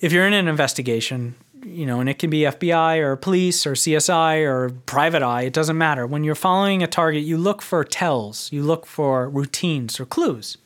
if 0.00 0.12
you're 0.12 0.26
in 0.26 0.32
an 0.32 0.48
investigation, 0.48 1.34
you 1.64 1.86
know, 1.86 2.00
and 2.00 2.08
it 2.08 2.18
can 2.18 2.30
be 2.30 2.40
FBI 2.40 2.98
or 2.98 3.16
police 3.16 3.66
or 3.66 3.72
CSI 3.72 4.44
or 4.46 4.70
private 4.86 5.22
eye, 5.22 5.42
it 5.42 5.52
doesn't 5.52 5.78
matter. 5.78 6.06
When 6.06 6.24
you're 6.24 6.34
following 6.34 6.82
a 6.82 6.86
target, 6.86 7.24
you 7.24 7.38
look 7.38 7.62
for 7.62 7.82
tells, 7.84 8.52
you 8.52 8.62
look 8.62 8.86
for 8.86 9.28
routines 9.28 9.98
or 9.98 10.04
clues. 10.04 10.58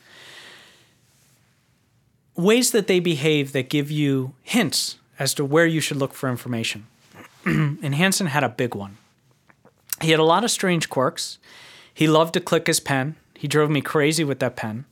Ways 2.37 2.71
that 2.73 2.87
they 2.87 3.01
behave 3.01 3.53
that 3.53 3.69
give 3.69 3.91
you 3.91 4.35
hints 4.43 4.99
as 5.19 5.35
to 5.35 5.45
where 5.45 5.67
you 5.67 5.81
should 5.81 5.97
look 5.97 6.15
for 6.15 6.29
information. 6.29 6.87
and 7.83 7.95
Hanssen 7.95 8.27
had 8.27 8.45
a 8.45 8.49
big 8.49 8.75
one. 8.75 8.99
He 10.01 10.11
had 10.11 10.21
a 10.21 10.25
lot 10.25 10.45
of 10.45 10.51
strange 10.51 10.89
quirks. 10.89 11.39
He 11.93 12.07
loved 12.07 12.35
to 12.35 12.41
click 12.41 12.67
his 12.67 12.79
pen. 12.79 13.17
He 13.35 13.49
drove 13.49 13.71
me 13.71 13.81
crazy 13.81 14.23
with 14.23 14.39
that 14.41 14.57
pen. 14.57 14.85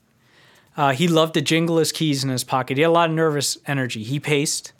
Uh, 0.76 0.92
he 0.92 1.08
loved 1.08 1.34
to 1.34 1.40
jingle 1.40 1.78
his 1.78 1.92
keys 1.92 2.24
in 2.24 2.30
his 2.30 2.44
pocket. 2.44 2.76
He 2.76 2.82
had 2.82 2.88
a 2.88 2.92
lot 2.92 3.10
of 3.10 3.16
nervous 3.16 3.58
energy. 3.66 4.02
He 4.02 4.20
paced. 4.20 4.72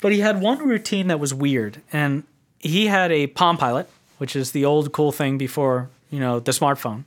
But 0.00 0.12
he 0.12 0.20
had 0.20 0.40
one 0.40 0.66
routine 0.66 1.08
that 1.08 1.20
was 1.20 1.32
weird. 1.32 1.82
And 1.92 2.24
he 2.58 2.86
had 2.86 3.12
a 3.12 3.26
Palm 3.28 3.56
Pilot, 3.56 3.88
which 4.18 4.34
is 4.34 4.52
the 4.52 4.64
old 4.64 4.92
cool 4.92 5.12
thing 5.12 5.38
before, 5.38 5.90
you 6.10 6.18
know, 6.18 6.40
the 6.40 6.52
smartphone. 6.52 7.04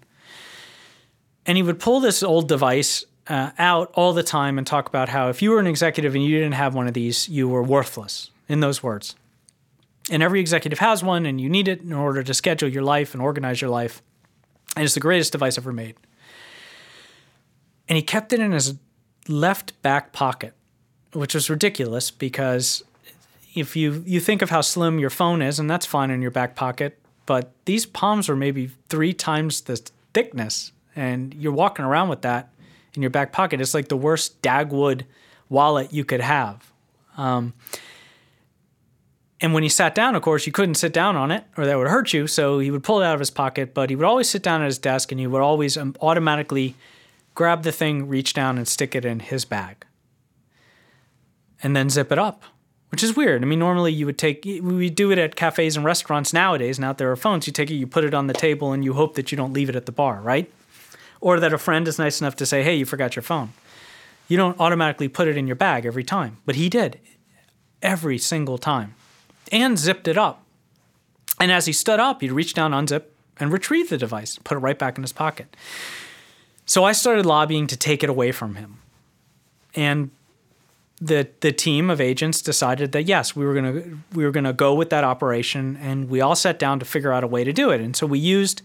And 1.46 1.58
he 1.58 1.64
would 1.64 1.80
pull 1.80 2.00
this 2.00 2.24
old 2.24 2.48
device 2.48 3.06
uh, 3.28 3.52
out 3.58 3.92
all 3.96 4.14
the 4.14 4.24
time 4.24 4.58
and 4.58 4.66
talk 4.66 4.88
about 4.88 5.10
how 5.10 5.30
if 5.30 5.42
you 5.42 5.52
were 5.52 5.60
an 5.60 5.68
executive 5.68 6.16
and 6.16 6.24
you 6.24 6.38
didn't 6.38 6.54
have 6.54 6.76
one 6.76 6.88
of 6.88 6.94
these, 6.94 7.28
you 7.28 7.48
were 7.48 7.64
worthless, 7.64 8.30
in 8.48 8.60
those 8.60 8.82
words. 8.82 9.16
And 10.12 10.22
every 10.22 10.40
executive 10.40 10.80
has 10.80 11.04
one, 11.04 11.26
and 11.26 11.42
you 11.42 11.50
need 11.50 11.68
it 11.68 11.82
in 11.82 11.94
order 11.94 12.22
to 12.22 12.34
schedule 12.34 12.70
your 12.70 12.84
life 12.84 13.14
and 13.14 13.24
organize 13.24 13.60
your 13.60 13.72
life. 13.72 14.02
And 14.76 14.86
it's 14.86 14.94
the 14.94 15.00
greatest 15.00 15.32
device 15.32 15.58
ever 15.58 15.74
made. 15.74 15.96
And 17.90 17.96
he 17.96 18.02
kept 18.02 18.34
it 18.34 18.40
in 18.40 18.52
his 18.52 18.76
left 19.28 19.80
back 19.82 20.12
pocket, 20.14 20.54
which 21.14 21.34
was 21.34 21.50
ridiculous 21.50 22.12
because 22.12 22.84
if 23.56 23.76
you, 23.76 24.04
you 24.06 24.20
think 24.20 24.42
of 24.42 24.50
how 24.50 24.62
slim 24.62 25.00
your 25.00 25.10
phone 25.10 25.42
is, 25.42 25.60
and 25.60 25.70
that's 25.70 25.86
fine 25.86 26.12
in 26.12 26.22
your 26.22 26.32
back 26.32 26.56
pocket, 26.56 27.00
but 27.26 27.52
these 27.66 27.86
palms 27.86 28.30
are 28.30 28.36
maybe 28.36 28.70
three 28.90 29.14
times 29.14 29.62
the 29.62 29.82
thickness, 30.14 30.72
and 30.96 31.34
you're 31.34 31.52
walking 31.52 31.86
around 31.86 32.10
with 32.10 32.22
that 32.22 32.50
in 32.94 33.02
your 33.02 33.12
back 33.12 33.32
pocket. 33.32 33.62
It's 33.62 33.74
like 33.74 33.88
the 33.88 33.98
worst 33.98 34.42
Dagwood 34.42 35.04
wallet 35.50 35.94
you 35.94 36.06
could 36.06 36.22
have. 36.22 36.72
Um, 37.18 37.54
and 39.46 39.54
when 39.54 39.62
he 39.62 39.70
sat 39.70 39.94
down, 39.94 40.16
of 40.16 40.24
course, 40.24 40.48
you 40.48 40.52
couldn't 40.52 40.74
sit 40.74 40.92
down 40.92 41.16
on 41.16 41.30
it 41.30 41.44
or 41.56 41.68
that 41.68 41.78
would 41.78 41.88
hurt 41.88 42.14
you. 42.14 42.26
So 42.26 42.58
he 42.58 42.72
would 42.72 42.82
pull 42.82 43.04
it 43.04 43.06
out 43.06 43.14
of 43.14 43.20
his 43.20 43.30
pocket, 43.30 43.76
but 43.76 43.92
he 43.92 43.96
would 43.96 44.04
always 44.04 44.28
sit 44.28 44.42
down 44.42 44.64
at 44.64 44.66
his 44.66 44.80
desk 44.80 45.12
and 45.12 45.20
he 45.22 45.28
would 45.28 45.44
always 45.44 45.78
um, 45.78 45.96
automatically 46.02 46.74
grab 47.36 47.62
the 47.62 47.72
thing, 47.72 48.08
reach 48.08 48.34
down, 48.34 48.58
and 48.58 48.68
stick 48.68 48.96
it 48.96 49.06
in 49.06 49.20
his 49.20 49.46
bag. 49.46 49.86
And 51.62 51.76
then 51.76 51.92
zip 51.92 52.12
it 52.12 52.18
up, 52.18 52.42
which 52.90 53.04
is 53.04 53.16
weird. 53.16 53.44
I 53.44 53.46
mean, 53.46 53.60
normally 53.60 53.94
you 53.94 54.08
would 54.08 54.18
take, 54.18 54.44
we 54.46 54.90
do 54.90 55.12
it 55.12 55.20
at 55.20 55.36
cafes 55.36 55.78
and 55.78 55.86
restaurants 55.86 56.34
nowadays. 56.34 56.80
Now 56.80 56.94
there 56.94 57.12
are 57.12 57.16
phones. 57.16 57.46
You 57.46 57.54
take 57.54 57.70
it, 57.70 57.76
you 57.76 57.86
put 57.86 58.04
it 58.04 58.16
on 58.16 58.26
the 58.26 58.34
table, 58.34 58.74
and 58.74 58.84
you 58.84 58.94
hope 58.94 59.14
that 59.14 59.32
you 59.32 59.36
don't 59.36 59.54
leave 59.54 59.70
it 59.70 59.76
at 59.76 59.86
the 59.86 59.92
bar, 59.92 60.22
right? 60.22 60.52
Or 61.22 61.40
that 61.40 61.54
a 61.54 61.60
friend 61.60 61.88
is 61.88 62.00
nice 62.00 62.20
enough 62.20 62.36
to 62.38 62.48
say, 62.48 62.64
hey, 62.64 62.78
you 62.78 62.86
forgot 62.86 63.16
your 63.16 63.22
phone. 63.22 63.54
You 64.28 64.38
don't 64.38 64.60
automatically 64.60 65.08
put 65.08 65.28
it 65.28 65.38
in 65.38 65.46
your 65.46 65.56
bag 65.56 65.86
every 65.86 66.04
time, 66.04 66.38
but 66.48 66.56
he 66.56 66.68
did 66.68 67.00
every 67.84 68.18
single 68.18 68.58
time 68.58 68.96
and 69.52 69.78
zipped 69.78 70.08
it 70.08 70.18
up. 70.18 70.44
And 71.40 71.52
as 71.52 71.66
he 71.66 71.74
stood 71.74 72.00
up, 72.00 72.22
he'd 72.22 72.32
reach 72.32 72.54
down, 72.54 72.72
unzip, 72.72 73.04
and 73.40 73.52
retrieve 73.52 73.90
the 73.90 73.98
device, 73.98 74.40
put 74.44 74.58
it 74.58 74.62
right 74.62 74.80
back 74.80 74.98
in 74.98 75.04
his 75.04 75.12
pocket. 75.12 75.56
So 76.66 76.84
I 76.84 76.94
started 76.94 77.26
lobbying 77.26 77.68
to 77.68 77.78
take 77.78 78.04
it 78.04 78.10
away 78.10 78.32
from 78.32 78.56
him. 78.56 78.80
And 79.76 80.12
the 81.02 81.28
the 81.42 81.52
team 81.52 81.90
of 81.90 82.00
agents 82.00 82.42
decided 82.42 82.94
that 82.94 83.04
yes, 83.04 83.36
we 83.36 83.46
were 83.46 83.54
gonna 83.54 83.84
we 84.14 84.24
were 84.24 84.32
gonna 84.32 84.54
go 84.54 84.74
with 84.74 84.90
that 84.92 85.04
operation, 85.04 85.78
and 85.82 86.10
we 86.10 86.22
all 86.22 86.36
sat 86.36 86.58
down 86.58 86.80
to 86.80 86.86
figure 86.86 87.12
out 87.12 87.24
a 87.24 87.28
way 87.28 87.44
to 87.44 87.52
do 87.52 87.70
it. 87.70 87.82
And 87.82 87.96
so 87.96 88.08
we 88.08 88.18
used 88.18 88.62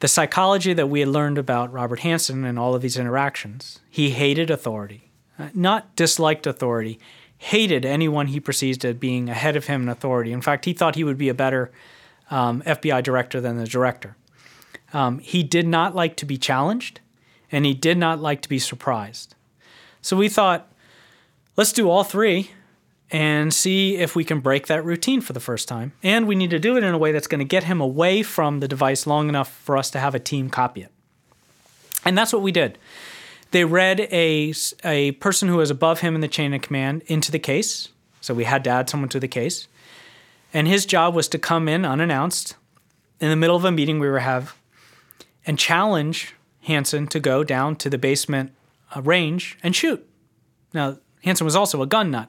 the 0.00 0.08
psychology 0.08 0.74
that 0.74 0.88
we 0.88 1.00
had 1.00 1.08
learned 1.08 1.38
about 1.38 1.72
Robert 1.72 2.00
Hanssen 2.00 2.44
and 2.44 2.58
all 2.58 2.74
of 2.74 2.82
these 2.82 2.98
interactions. 2.98 3.80
He 3.88 4.10
hated 4.10 4.50
authority, 4.50 5.10
uh, 5.38 5.48
not 5.54 5.96
disliked 5.96 6.46
authority 6.46 6.98
hated 7.42 7.84
anyone 7.84 8.28
he 8.28 8.38
perceived 8.38 8.84
as 8.84 8.94
being 8.94 9.28
ahead 9.28 9.56
of 9.56 9.66
him 9.66 9.82
in 9.82 9.88
authority. 9.88 10.32
In 10.32 10.40
fact, 10.40 10.64
he 10.64 10.72
thought 10.72 10.94
he 10.94 11.02
would 11.02 11.18
be 11.18 11.28
a 11.28 11.34
better 11.34 11.72
um, 12.30 12.62
FBI 12.62 13.02
director 13.02 13.40
than 13.40 13.56
the 13.56 13.66
director. 13.66 14.16
Um, 14.92 15.18
he 15.18 15.42
did 15.42 15.66
not 15.66 15.92
like 15.92 16.16
to 16.18 16.24
be 16.24 16.38
challenged, 16.38 17.00
and 17.50 17.66
he 17.66 17.74
did 17.74 17.98
not 17.98 18.20
like 18.20 18.42
to 18.42 18.48
be 18.48 18.60
surprised. 18.60 19.34
So 20.00 20.16
we 20.16 20.28
thought, 20.28 20.72
let's 21.56 21.72
do 21.72 21.90
all 21.90 22.04
three 22.04 22.52
and 23.10 23.52
see 23.52 23.96
if 23.96 24.14
we 24.14 24.22
can 24.22 24.38
break 24.38 24.68
that 24.68 24.84
routine 24.84 25.20
for 25.20 25.32
the 25.32 25.40
first 25.40 25.66
time. 25.66 25.94
And 26.00 26.28
we 26.28 26.36
need 26.36 26.50
to 26.50 26.60
do 26.60 26.76
it 26.76 26.84
in 26.84 26.94
a 26.94 26.98
way 26.98 27.10
that's 27.10 27.26
going 27.26 27.40
to 27.40 27.44
get 27.44 27.64
him 27.64 27.80
away 27.80 28.22
from 28.22 28.60
the 28.60 28.68
device 28.68 29.04
long 29.04 29.28
enough 29.28 29.52
for 29.52 29.76
us 29.76 29.90
to 29.90 29.98
have 29.98 30.14
a 30.14 30.20
team 30.20 30.48
copy 30.48 30.82
it. 30.82 30.92
And 32.04 32.16
that's 32.16 32.32
what 32.32 32.42
we 32.42 32.52
did. 32.52 32.78
They 33.52 33.64
read 33.64 34.00
a, 34.10 34.52
a 34.84 35.12
person 35.12 35.48
who 35.48 35.56
was 35.56 35.70
above 35.70 36.00
him 36.00 36.14
in 36.14 36.20
the 36.20 36.28
chain 36.28 36.52
of 36.52 36.62
command 36.62 37.02
into 37.06 37.30
the 37.30 37.38
case. 37.38 37.90
So 38.20 38.34
we 38.34 38.44
had 38.44 38.64
to 38.64 38.70
add 38.70 38.90
someone 38.90 39.08
to 39.10 39.20
the 39.20 39.28
case. 39.28 39.68
And 40.52 40.68
his 40.68 40.84
job 40.84 41.14
was 41.14 41.28
to 41.28 41.38
come 41.38 41.68
in 41.68 41.84
unannounced 41.84 42.56
in 43.20 43.30
the 43.30 43.36
middle 43.36 43.56
of 43.56 43.64
a 43.64 43.70
meeting 43.70 44.00
we 44.00 44.08
were 44.08 44.18
have 44.18 44.56
and 45.46 45.58
challenge 45.58 46.34
Hanssen 46.66 47.08
to 47.10 47.20
go 47.20 47.44
down 47.44 47.76
to 47.76 47.90
the 47.90 47.98
basement 47.98 48.52
uh, 48.94 49.02
range 49.02 49.58
and 49.62 49.74
shoot. 49.74 50.06
Now, 50.72 50.98
Hanssen 51.24 51.42
was 51.42 51.56
also 51.56 51.82
a 51.82 51.86
gun 51.86 52.10
nut. 52.10 52.28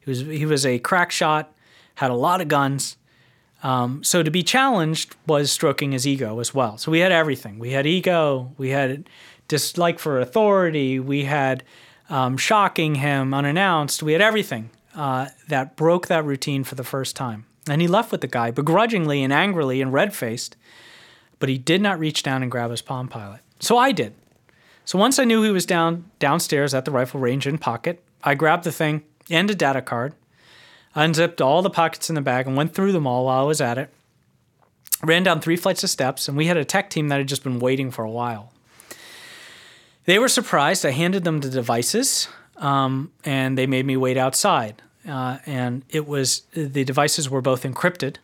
He 0.00 0.10
was 0.10 0.20
he 0.20 0.46
was 0.46 0.64
a 0.64 0.78
crack 0.78 1.10
shot, 1.10 1.54
had 1.96 2.10
a 2.10 2.14
lot 2.14 2.40
of 2.40 2.48
guns. 2.48 2.96
Um, 3.62 4.02
so 4.02 4.22
to 4.22 4.30
be 4.30 4.42
challenged 4.42 5.14
was 5.26 5.52
stroking 5.52 5.92
his 5.92 6.06
ego 6.06 6.40
as 6.40 6.54
well. 6.54 6.78
So 6.78 6.90
we 6.90 7.00
had 7.00 7.12
everything. 7.12 7.58
We 7.58 7.72
had 7.72 7.86
ego. 7.86 8.52
We 8.56 8.70
had 8.70 9.08
dislike 9.50 9.98
for 9.98 10.20
authority. 10.20 11.00
We 11.00 11.24
had 11.24 11.64
um, 12.08 12.36
shocking 12.36 12.94
him 12.94 13.34
unannounced. 13.34 14.02
We 14.02 14.12
had 14.12 14.22
everything 14.22 14.70
uh, 14.94 15.26
that 15.48 15.74
broke 15.76 16.06
that 16.06 16.24
routine 16.24 16.62
for 16.62 16.76
the 16.76 16.84
first 16.84 17.16
time. 17.16 17.46
And 17.68 17.82
he 17.82 17.88
left 17.88 18.12
with 18.12 18.20
the 18.20 18.28
guy 18.28 18.52
begrudgingly 18.52 19.22
and 19.22 19.32
angrily 19.32 19.82
and 19.82 19.92
red 19.92 20.14
faced, 20.14 20.56
but 21.40 21.48
he 21.48 21.58
did 21.58 21.82
not 21.82 21.98
reach 21.98 22.22
down 22.22 22.42
and 22.42 22.50
grab 22.50 22.70
his 22.70 22.80
Palm 22.80 23.08
Pilot. 23.08 23.40
So 23.58 23.76
I 23.76 23.90
did. 23.92 24.14
So 24.84 24.98
once 24.98 25.18
I 25.18 25.24
knew 25.24 25.42
he 25.42 25.50
was 25.50 25.66
down 25.66 26.04
downstairs 26.20 26.72
at 26.72 26.84
the 26.84 26.90
rifle 26.92 27.20
range 27.20 27.46
in 27.46 27.58
pocket, 27.58 28.02
I 28.22 28.34
grabbed 28.34 28.64
the 28.64 28.72
thing 28.72 29.02
and 29.28 29.50
a 29.50 29.54
data 29.54 29.82
card, 29.82 30.14
unzipped 30.94 31.40
all 31.40 31.60
the 31.60 31.70
pockets 31.70 32.08
in 32.08 32.14
the 32.14 32.20
bag, 32.20 32.46
and 32.46 32.56
went 32.56 32.72
through 32.72 32.92
them 32.92 33.06
all 33.06 33.26
while 33.26 33.42
I 33.42 33.46
was 33.46 33.60
at 33.60 33.78
it. 33.78 33.90
Ran 35.02 35.24
down 35.24 35.40
three 35.40 35.56
flights 35.56 35.82
of 35.82 35.90
steps, 35.90 36.28
and 36.28 36.36
we 36.36 36.46
had 36.46 36.56
a 36.56 36.64
tech 36.64 36.88
team 36.88 37.08
that 37.08 37.18
had 37.18 37.28
just 37.28 37.44
been 37.44 37.58
waiting 37.58 37.90
for 37.90 38.04
a 38.04 38.10
while. 38.10 38.52
They 40.04 40.18
were 40.18 40.28
surprised. 40.28 40.84
I 40.84 40.90
handed 40.90 41.24
them 41.24 41.40
the 41.40 41.50
devices, 41.50 42.28
um, 42.56 43.12
and 43.24 43.56
they 43.56 43.66
made 43.66 43.86
me 43.86 43.96
wait 43.96 44.16
outside. 44.16 44.82
uh, 45.08 45.38
and 45.46 45.84
it 45.88 46.06
was 46.06 46.42
the 46.52 46.84
devices 46.84 47.30
were 47.30 47.40
both 47.40 47.62
encrypted, 47.62 48.16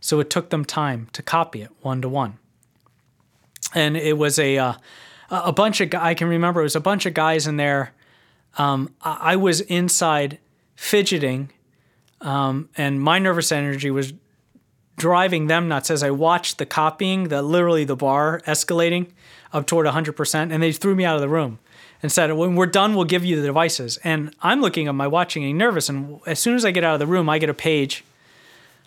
so 0.00 0.20
it 0.20 0.30
took 0.30 0.50
them 0.50 0.64
time 0.64 1.08
to 1.12 1.22
copy 1.22 1.62
it 1.62 1.70
one 1.80 2.02
to 2.02 2.08
one. 2.08 2.38
And 3.74 3.96
it 3.96 4.18
was 4.18 4.38
a 4.38 4.58
uh, 4.58 4.74
a 5.30 5.52
bunch 5.52 5.80
of 5.80 5.92
I 5.94 6.14
can 6.14 6.28
remember 6.28 6.60
it 6.60 6.64
was 6.64 6.76
a 6.76 6.80
bunch 6.80 7.06
of 7.06 7.14
guys 7.14 7.46
in 7.46 7.56
there. 7.56 7.92
Um, 8.56 8.94
I 9.02 9.36
was 9.36 9.60
inside 9.62 10.38
fidgeting, 10.76 11.50
um, 12.20 12.68
and 12.76 13.00
my 13.00 13.18
nervous 13.18 13.50
energy 13.50 13.90
was 13.90 14.12
driving 14.96 15.46
them 15.46 15.68
nuts 15.68 15.90
as 15.90 16.02
I 16.02 16.10
watched 16.10 16.58
the 16.58 16.66
copying, 16.66 17.28
the 17.28 17.42
literally 17.42 17.84
the 17.84 17.96
bar 17.96 18.40
escalating 18.46 19.08
up 19.52 19.66
toward 19.66 19.86
100%, 19.86 20.52
and 20.52 20.62
they 20.62 20.72
threw 20.72 20.94
me 20.94 21.04
out 21.04 21.14
of 21.14 21.20
the 21.20 21.28
room 21.28 21.58
and 22.02 22.10
said, 22.10 22.32
"When 22.32 22.54
we're 22.54 22.66
done, 22.66 22.94
we'll 22.94 23.04
give 23.04 23.24
you 23.24 23.36
the 23.36 23.46
devices." 23.46 23.98
And 24.04 24.34
I'm 24.42 24.60
looking 24.60 24.88
at 24.88 24.94
my 24.94 25.06
watching, 25.06 25.42
getting 25.42 25.58
nervous, 25.58 25.88
and 25.88 26.20
as 26.26 26.38
soon 26.38 26.54
as 26.54 26.64
I 26.64 26.70
get 26.70 26.84
out 26.84 26.94
of 26.94 27.00
the 27.00 27.06
room, 27.06 27.28
I 27.28 27.38
get 27.38 27.48
a 27.48 27.54
page 27.54 28.04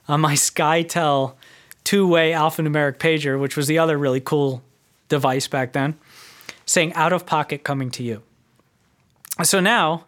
on 0.08 0.22
my 0.22 0.34
SkyTel 0.48 1.34
two-way 1.84 2.32
alphanumeric 2.32 2.98
pager, 2.98 3.40
which 3.40 3.56
was 3.56 3.68
the 3.68 3.80
other 3.80 3.98
really 3.98 4.20
cool 4.20 4.62
device 5.08 5.48
back 5.48 5.74
then, 5.74 5.96
saying 6.66 6.94
"out 6.94 7.14
of 7.14 7.26
pocket 7.26 7.64
coming 7.64 7.92
to 7.92 8.04
you." 8.04 8.24
So 9.44 9.60
now 9.60 10.07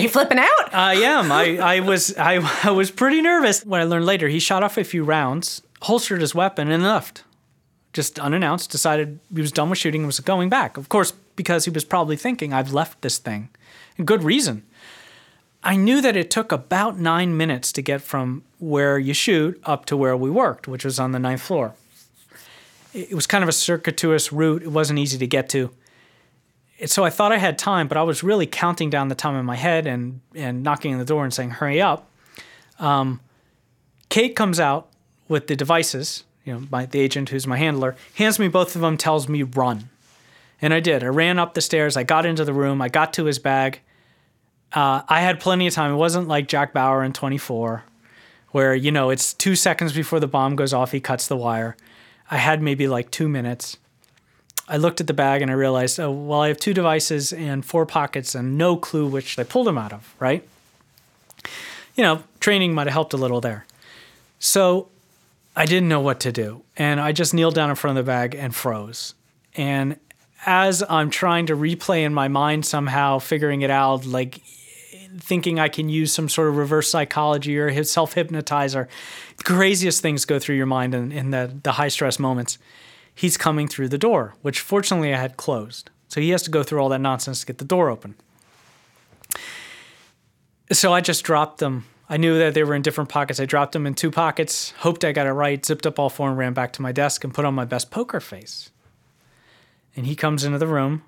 you 0.00 0.08
flipping 0.08 0.38
out? 0.38 0.74
I 0.74 0.94
am. 0.94 1.30
I, 1.30 1.58
I 1.58 1.80
was 1.80 2.16
I, 2.16 2.40
I 2.64 2.70
was 2.70 2.90
pretty 2.90 3.20
nervous. 3.20 3.64
when 3.64 3.80
I 3.80 3.84
learned 3.84 4.06
later, 4.06 4.28
he 4.28 4.40
shot 4.40 4.62
off 4.62 4.78
a 4.78 4.84
few 4.84 5.04
rounds, 5.04 5.62
holstered 5.82 6.20
his 6.20 6.34
weapon, 6.34 6.70
and 6.70 6.82
left. 6.82 7.24
Just 7.92 8.18
unannounced, 8.18 8.70
decided 8.70 9.20
he 9.34 9.42
was 9.42 9.52
done 9.52 9.68
with 9.68 9.78
shooting 9.78 10.00
and 10.00 10.06
was 10.06 10.20
going 10.20 10.48
back. 10.48 10.78
Of 10.78 10.88
course, 10.88 11.12
because 11.36 11.66
he 11.66 11.70
was 11.70 11.84
probably 11.84 12.16
thinking, 12.16 12.54
I've 12.54 12.72
left 12.72 13.02
this 13.02 13.18
thing. 13.18 13.50
And 13.98 14.06
good 14.06 14.24
reason. 14.24 14.62
I 15.62 15.76
knew 15.76 16.00
that 16.00 16.16
it 16.16 16.30
took 16.30 16.50
about 16.50 16.98
nine 16.98 17.36
minutes 17.36 17.70
to 17.72 17.82
get 17.82 18.00
from 18.00 18.42
where 18.58 18.98
you 18.98 19.12
shoot 19.12 19.60
up 19.64 19.84
to 19.86 19.96
where 19.96 20.16
we 20.16 20.30
worked, 20.30 20.66
which 20.66 20.84
was 20.84 20.98
on 20.98 21.12
the 21.12 21.18
ninth 21.18 21.42
floor. 21.42 21.74
It 22.94 23.14
was 23.14 23.26
kind 23.26 23.44
of 23.44 23.48
a 23.48 23.52
circuitous 23.52 24.32
route. 24.32 24.62
It 24.62 24.72
wasn't 24.72 24.98
easy 24.98 25.18
to 25.18 25.26
get 25.26 25.48
to 25.50 25.70
so 26.86 27.04
I 27.04 27.10
thought 27.10 27.32
I 27.32 27.38
had 27.38 27.58
time, 27.58 27.88
but 27.88 27.96
I 27.96 28.02
was 28.02 28.22
really 28.22 28.46
counting 28.46 28.90
down 28.90 29.08
the 29.08 29.14
time 29.14 29.36
in 29.36 29.44
my 29.44 29.56
head 29.56 29.86
and 29.86 30.20
and 30.34 30.62
knocking 30.62 30.92
on 30.92 30.98
the 30.98 31.04
door 31.04 31.24
and 31.24 31.32
saying, 31.32 31.50
"Hurry 31.50 31.80
up!" 31.80 32.08
Um, 32.78 33.20
Kate 34.08 34.34
comes 34.34 34.58
out 34.58 34.88
with 35.28 35.46
the 35.46 35.56
devices. 35.56 36.24
You 36.44 36.54
know, 36.54 36.66
my 36.70 36.86
the 36.86 37.00
agent 37.00 37.28
who's 37.28 37.46
my 37.46 37.56
handler 37.56 37.96
hands 38.14 38.38
me 38.38 38.48
both 38.48 38.74
of 38.74 38.82
them, 38.82 38.96
tells 38.96 39.28
me 39.28 39.42
run, 39.42 39.88
and 40.60 40.74
I 40.74 40.80
did. 40.80 41.02
I 41.02 41.08
ran 41.08 41.38
up 41.38 41.54
the 41.54 41.60
stairs. 41.60 41.96
I 41.96 42.02
got 42.02 42.26
into 42.26 42.44
the 42.44 42.52
room. 42.52 42.82
I 42.82 42.88
got 42.88 43.12
to 43.14 43.24
his 43.24 43.38
bag. 43.38 43.80
Uh, 44.72 45.02
I 45.08 45.20
had 45.20 45.38
plenty 45.38 45.66
of 45.66 45.74
time. 45.74 45.92
It 45.92 45.96
wasn't 45.96 46.28
like 46.28 46.48
Jack 46.48 46.72
Bauer 46.72 47.04
in 47.04 47.12
24, 47.12 47.84
where 48.50 48.74
you 48.74 48.90
know 48.90 49.10
it's 49.10 49.34
two 49.34 49.54
seconds 49.54 49.92
before 49.92 50.18
the 50.18 50.26
bomb 50.26 50.56
goes 50.56 50.72
off. 50.72 50.92
He 50.92 51.00
cuts 51.00 51.28
the 51.28 51.36
wire. 51.36 51.76
I 52.30 52.38
had 52.38 52.62
maybe 52.62 52.88
like 52.88 53.10
two 53.10 53.28
minutes 53.28 53.76
I 54.68 54.76
looked 54.76 55.00
at 55.00 55.06
the 55.06 55.14
bag 55.14 55.42
and 55.42 55.50
I 55.50 55.54
realized, 55.54 55.98
oh, 55.98 56.10
well, 56.10 56.40
I 56.40 56.48
have 56.48 56.58
two 56.58 56.74
devices 56.74 57.32
and 57.32 57.64
four 57.64 57.84
pockets 57.84 58.34
and 58.34 58.56
no 58.56 58.76
clue 58.76 59.06
which 59.06 59.38
I 59.38 59.44
pulled 59.44 59.66
them 59.66 59.78
out 59.78 59.92
of, 59.92 60.14
right? 60.18 60.46
You 61.94 62.04
know, 62.04 62.22
training 62.40 62.74
might 62.74 62.86
have 62.86 62.92
helped 62.92 63.12
a 63.12 63.16
little 63.16 63.40
there. 63.40 63.66
So 64.38 64.88
I 65.56 65.66
didn't 65.66 65.88
know 65.88 66.00
what 66.00 66.20
to 66.20 66.32
do. 66.32 66.62
And 66.76 67.00
I 67.00 67.12
just 67.12 67.34
kneeled 67.34 67.54
down 67.54 67.70
in 67.70 67.76
front 67.76 67.98
of 67.98 68.04
the 68.04 68.08
bag 68.08 68.34
and 68.34 68.54
froze. 68.54 69.14
And 69.54 69.96
as 70.46 70.82
I'm 70.88 71.10
trying 71.10 71.46
to 71.46 71.56
replay 71.56 72.04
in 72.04 72.14
my 72.14 72.28
mind 72.28 72.64
somehow, 72.64 73.18
figuring 73.18 73.62
it 73.62 73.70
out, 73.70 74.06
like 74.06 74.40
thinking 75.18 75.60
I 75.60 75.68
can 75.68 75.88
use 75.88 76.12
some 76.12 76.28
sort 76.28 76.48
of 76.48 76.56
reverse 76.56 76.88
psychology 76.88 77.58
or 77.58 77.84
self 77.84 78.14
hypnotizer, 78.14 78.88
craziest 79.44 80.00
things 80.00 80.24
go 80.24 80.38
through 80.38 80.56
your 80.56 80.66
mind 80.66 80.94
in, 80.94 81.12
in 81.12 81.30
the, 81.30 81.52
the 81.62 81.72
high 81.72 81.88
stress 81.88 82.18
moments 82.18 82.58
he's 83.14 83.36
coming 83.36 83.68
through 83.68 83.88
the 83.88 83.98
door, 83.98 84.34
which 84.42 84.60
fortunately 84.60 85.12
I 85.14 85.18
had 85.18 85.36
closed. 85.36 85.90
So 86.08 86.20
he 86.20 86.30
has 86.30 86.42
to 86.42 86.50
go 86.50 86.62
through 86.62 86.80
all 86.80 86.88
that 86.90 87.00
nonsense 87.00 87.40
to 87.40 87.46
get 87.46 87.58
the 87.58 87.64
door 87.64 87.88
open. 87.88 88.14
So 90.70 90.92
I 90.92 91.00
just 91.00 91.24
dropped 91.24 91.58
them. 91.58 91.86
I 92.08 92.16
knew 92.18 92.38
that 92.38 92.54
they 92.54 92.64
were 92.64 92.74
in 92.74 92.82
different 92.82 93.08
pockets. 93.08 93.40
I 93.40 93.46
dropped 93.46 93.72
them 93.72 93.86
in 93.86 93.94
two 93.94 94.10
pockets, 94.10 94.72
hoped 94.78 95.04
I 95.04 95.12
got 95.12 95.26
it 95.26 95.32
right, 95.32 95.64
zipped 95.64 95.86
up 95.86 95.98
all 95.98 96.10
four, 96.10 96.28
and 96.28 96.36
ran 96.36 96.52
back 96.52 96.72
to 96.74 96.82
my 96.82 96.92
desk 96.92 97.24
and 97.24 97.32
put 97.32 97.44
on 97.44 97.54
my 97.54 97.64
best 97.64 97.90
poker 97.90 98.20
face. 98.20 98.70
And 99.96 100.06
he 100.06 100.14
comes 100.14 100.44
into 100.44 100.58
the 100.58 100.66
room. 100.66 101.02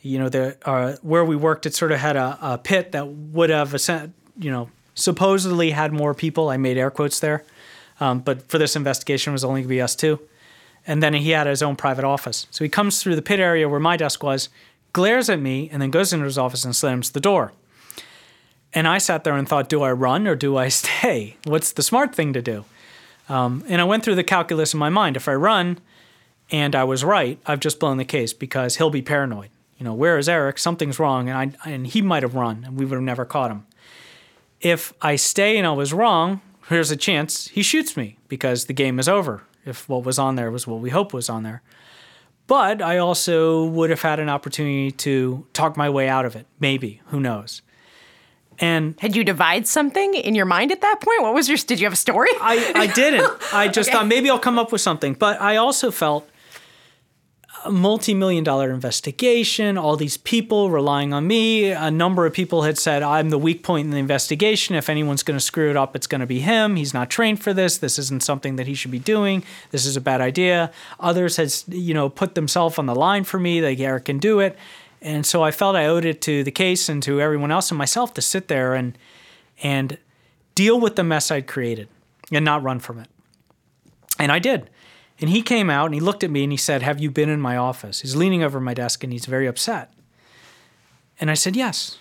You 0.00 0.18
know, 0.18 0.28
the 0.28 0.56
uh, 0.66 0.96
where 1.02 1.24
we 1.24 1.36
worked, 1.36 1.64
it 1.64 1.74
sort 1.74 1.92
of 1.92 2.00
had 2.00 2.16
a, 2.16 2.36
a 2.42 2.58
pit 2.58 2.92
that 2.92 3.06
would 3.08 3.50
have, 3.50 3.72
you 4.36 4.50
know, 4.50 4.68
supposedly 4.94 5.70
had 5.70 5.92
more 5.92 6.12
people. 6.12 6.48
I 6.48 6.56
made 6.56 6.76
air 6.76 6.90
quotes 6.90 7.20
there, 7.20 7.44
um, 8.00 8.18
but 8.18 8.48
for 8.50 8.58
this 8.58 8.74
investigation, 8.74 9.30
it 9.30 9.34
was 9.34 9.44
only 9.44 9.60
going 9.60 9.68
to 9.68 9.68
be 9.68 9.80
us 9.80 9.94
two 9.94 10.18
and 10.86 11.02
then 11.02 11.14
he 11.14 11.30
had 11.30 11.46
his 11.46 11.62
own 11.62 11.76
private 11.76 12.04
office. 12.04 12.46
So 12.50 12.64
he 12.64 12.68
comes 12.68 13.02
through 13.02 13.16
the 13.16 13.22
pit 13.22 13.40
area 13.40 13.68
where 13.68 13.80
my 13.80 13.96
desk 13.96 14.22
was, 14.22 14.48
glares 14.92 15.28
at 15.30 15.40
me, 15.40 15.68
and 15.72 15.80
then 15.80 15.90
goes 15.90 16.12
into 16.12 16.24
his 16.24 16.38
office 16.38 16.64
and 16.64 16.74
slams 16.74 17.10
the 17.10 17.20
door. 17.20 17.52
And 18.74 18.88
I 18.88 18.98
sat 18.98 19.24
there 19.24 19.36
and 19.36 19.48
thought, 19.48 19.68
do 19.68 19.82
I 19.82 19.92
run 19.92 20.26
or 20.26 20.34
do 20.34 20.56
I 20.56 20.68
stay? 20.68 21.36
What's 21.44 21.72
the 21.72 21.82
smart 21.82 22.14
thing 22.14 22.32
to 22.32 22.42
do? 22.42 22.64
Um, 23.28 23.64
and 23.68 23.80
I 23.80 23.84
went 23.84 24.04
through 24.04 24.16
the 24.16 24.24
calculus 24.24 24.74
in 24.74 24.80
my 24.80 24.88
mind. 24.88 25.16
If 25.16 25.28
I 25.28 25.34
run 25.34 25.78
and 26.50 26.74
I 26.74 26.84
was 26.84 27.04
right, 27.04 27.38
I've 27.46 27.60
just 27.60 27.78
blown 27.78 27.96
the 27.96 28.04
case 28.04 28.32
because 28.32 28.76
he'll 28.76 28.90
be 28.90 29.02
paranoid. 29.02 29.50
You 29.78 29.84
know, 29.84 29.94
where 29.94 30.18
is 30.18 30.28
Eric? 30.28 30.58
Something's 30.58 31.00
wrong, 31.00 31.28
and 31.28 31.56
I 31.64 31.68
and 31.68 31.86
he 31.88 32.02
might 32.02 32.22
have 32.22 32.36
run, 32.36 32.62
and 32.64 32.78
we 32.78 32.84
would 32.84 32.94
have 32.94 33.02
never 33.02 33.24
caught 33.24 33.50
him. 33.50 33.66
If 34.60 34.92
I 35.02 35.16
stay 35.16 35.58
and 35.58 35.66
I 35.66 35.72
was 35.72 35.92
wrong, 35.92 36.40
here's 36.68 36.92
a 36.92 36.96
chance 36.96 37.48
he 37.48 37.64
shoots 37.64 37.96
me 37.96 38.16
because 38.28 38.66
the 38.66 38.74
game 38.74 39.00
is 39.00 39.08
over 39.08 39.42
if 39.64 39.88
what 39.88 40.04
was 40.04 40.18
on 40.18 40.36
there 40.36 40.50
was 40.50 40.66
what 40.66 40.80
we 40.80 40.90
hope 40.90 41.12
was 41.12 41.28
on 41.28 41.42
there. 41.42 41.62
But 42.46 42.82
I 42.82 42.98
also 42.98 43.64
would 43.64 43.90
have 43.90 44.02
had 44.02 44.20
an 44.20 44.28
opportunity 44.28 44.90
to 44.90 45.46
talk 45.52 45.76
my 45.76 45.88
way 45.88 46.08
out 46.08 46.24
of 46.24 46.36
it. 46.36 46.46
Maybe, 46.60 47.00
who 47.06 47.20
knows? 47.20 47.62
And 48.58 48.98
had 49.00 49.16
you 49.16 49.24
devised 49.24 49.66
something 49.66 50.14
in 50.14 50.34
your 50.34 50.44
mind 50.44 50.72
at 50.72 50.80
that 50.82 51.00
point? 51.00 51.22
What 51.22 51.34
was 51.34 51.48
your? 51.48 51.56
Did 51.56 51.80
you 51.80 51.86
have 51.86 51.92
a 51.92 51.96
story? 51.96 52.30
I, 52.40 52.72
I 52.74 52.86
didn't. 52.94 53.32
I 53.52 53.68
just 53.68 53.88
okay. 53.88 53.96
thought 53.96 54.06
maybe 54.06 54.28
I'll 54.28 54.38
come 54.38 54.58
up 54.58 54.72
with 54.72 54.80
something. 54.80 55.14
But 55.14 55.40
I 55.40 55.56
also 55.56 55.90
felt 55.90 56.28
a 57.64 57.70
multi-million 57.70 58.44
dollar 58.44 58.70
investigation, 58.70 59.78
all 59.78 59.96
these 59.96 60.16
people 60.16 60.70
relying 60.70 61.12
on 61.12 61.26
me. 61.26 61.70
A 61.70 61.90
number 61.90 62.26
of 62.26 62.32
people 62.32 62.62
had 62.62 62.78
said, 62.78 63.02
I'm 63.02 63.30
the 63.30 63.38
weak 63.38 63.62
point 63.62 63.84
in 63.86 63.90
the 63.90 63.98
investigation. 63.98 64.74
If 64.74 64.88
anyone's 64.88 65.22
going 65.22 65.38
to 65.38 65.44
screw 65.44 65.70
it 65.70 65.76
up, 65.76 65.94
it's 65.94 66.06
going 66.06 66.20
to 66.20 66.26
be 66.26 66.40
him. 66.40 66.76
He's 66.76 66.92
not 66.92 67.10
trained 67.10 67.42
for 67.42 67.52
this. 67.54 67.78
This 67.78 67.98
isn't 67.98 68.22
something 68.22 68.56
that 68.56 68.66
he 68.66 68.74
should 68.74 68.90
be 68.90 68.98
doing. 68.98 69.44
This 69.70 69.86
is 69.86 69.96
a 69.96 70.00
bad 70.00 70.20
idea. 70.20 70.72
Others 70.98 71.36
had, 71.36 71.54
you 71.68 71.94
know, 71.94 72.08
put 72.08 72.34
themselves 72.34 72.78
on 72.78 72.86
the 72.86 72.94
line 72.94 73.24
for 73.24 73.38
me. 73.38 73.60
Like, 73.60 73.78
Eric 73.78 74.06
can 74.06 74.18
do 74.18 74.40
it. 74.40 74.56
And 75.00 75.26
so 75.26 75.42
I 75.42 75.50
felt 75.50 75.76
I 75.76 75.86
owed 75.86 76.04
it 76.04 76.20
to 76.22 76.44
the 76.44 76.52
case 76.52 76.88
and 76.88 77.02
to 77.02 77.20
everyone 77.20 77.50
else 77.50 77.70
and 77.70 77.78
myself 77.78 78.14
to 78.14 78.22
sit 78.22 78.48
there 78.48 78.74
and, 78.74 78.96
and 79.62 79.98
deal 80.54 80.80
with 80.80 80.96
the 80.96 81.04
mess 81.04 81.30
I'd 81.30 81.46
created 81.46 81.88
and 82.30 82.44
not 82.44 82.62
run 82.62 82.78
from 82.78 82.98
it. 82.98 83.08
And 84.18 84.30
I 84.30 84.38
did. 84.38 84.70
And 85.22 85.30
he 85.30 85.40
came 85.40 85.70
out 85.70 85.86
and 85.86 85.94
he 85.94 86.00
looked 86.00 86.24
at 86.24 86.32
me 86.32 86.42
and 86.42 86.52
he 86.52 86.58
said, 86.58 86.82
Have 86.82 87.00
you 87.00 87.08
been 87.10 87.30
in 87.30 87.40
my 87.40 87.56
office? 87.56 88.00
He's 88.00 88.16
leaning 88.16 88.42
over 88.42 88.60
my 88.60 88.74
desk 88.74 89.04
and 89.04 89.12
he's 89.12 89.26
very 89.26 89.46
upset. 89.46 89.94
And 91.20 91.30
I 91.30 91.34
said, 91.34 91.54
Yes. 91.54 91.98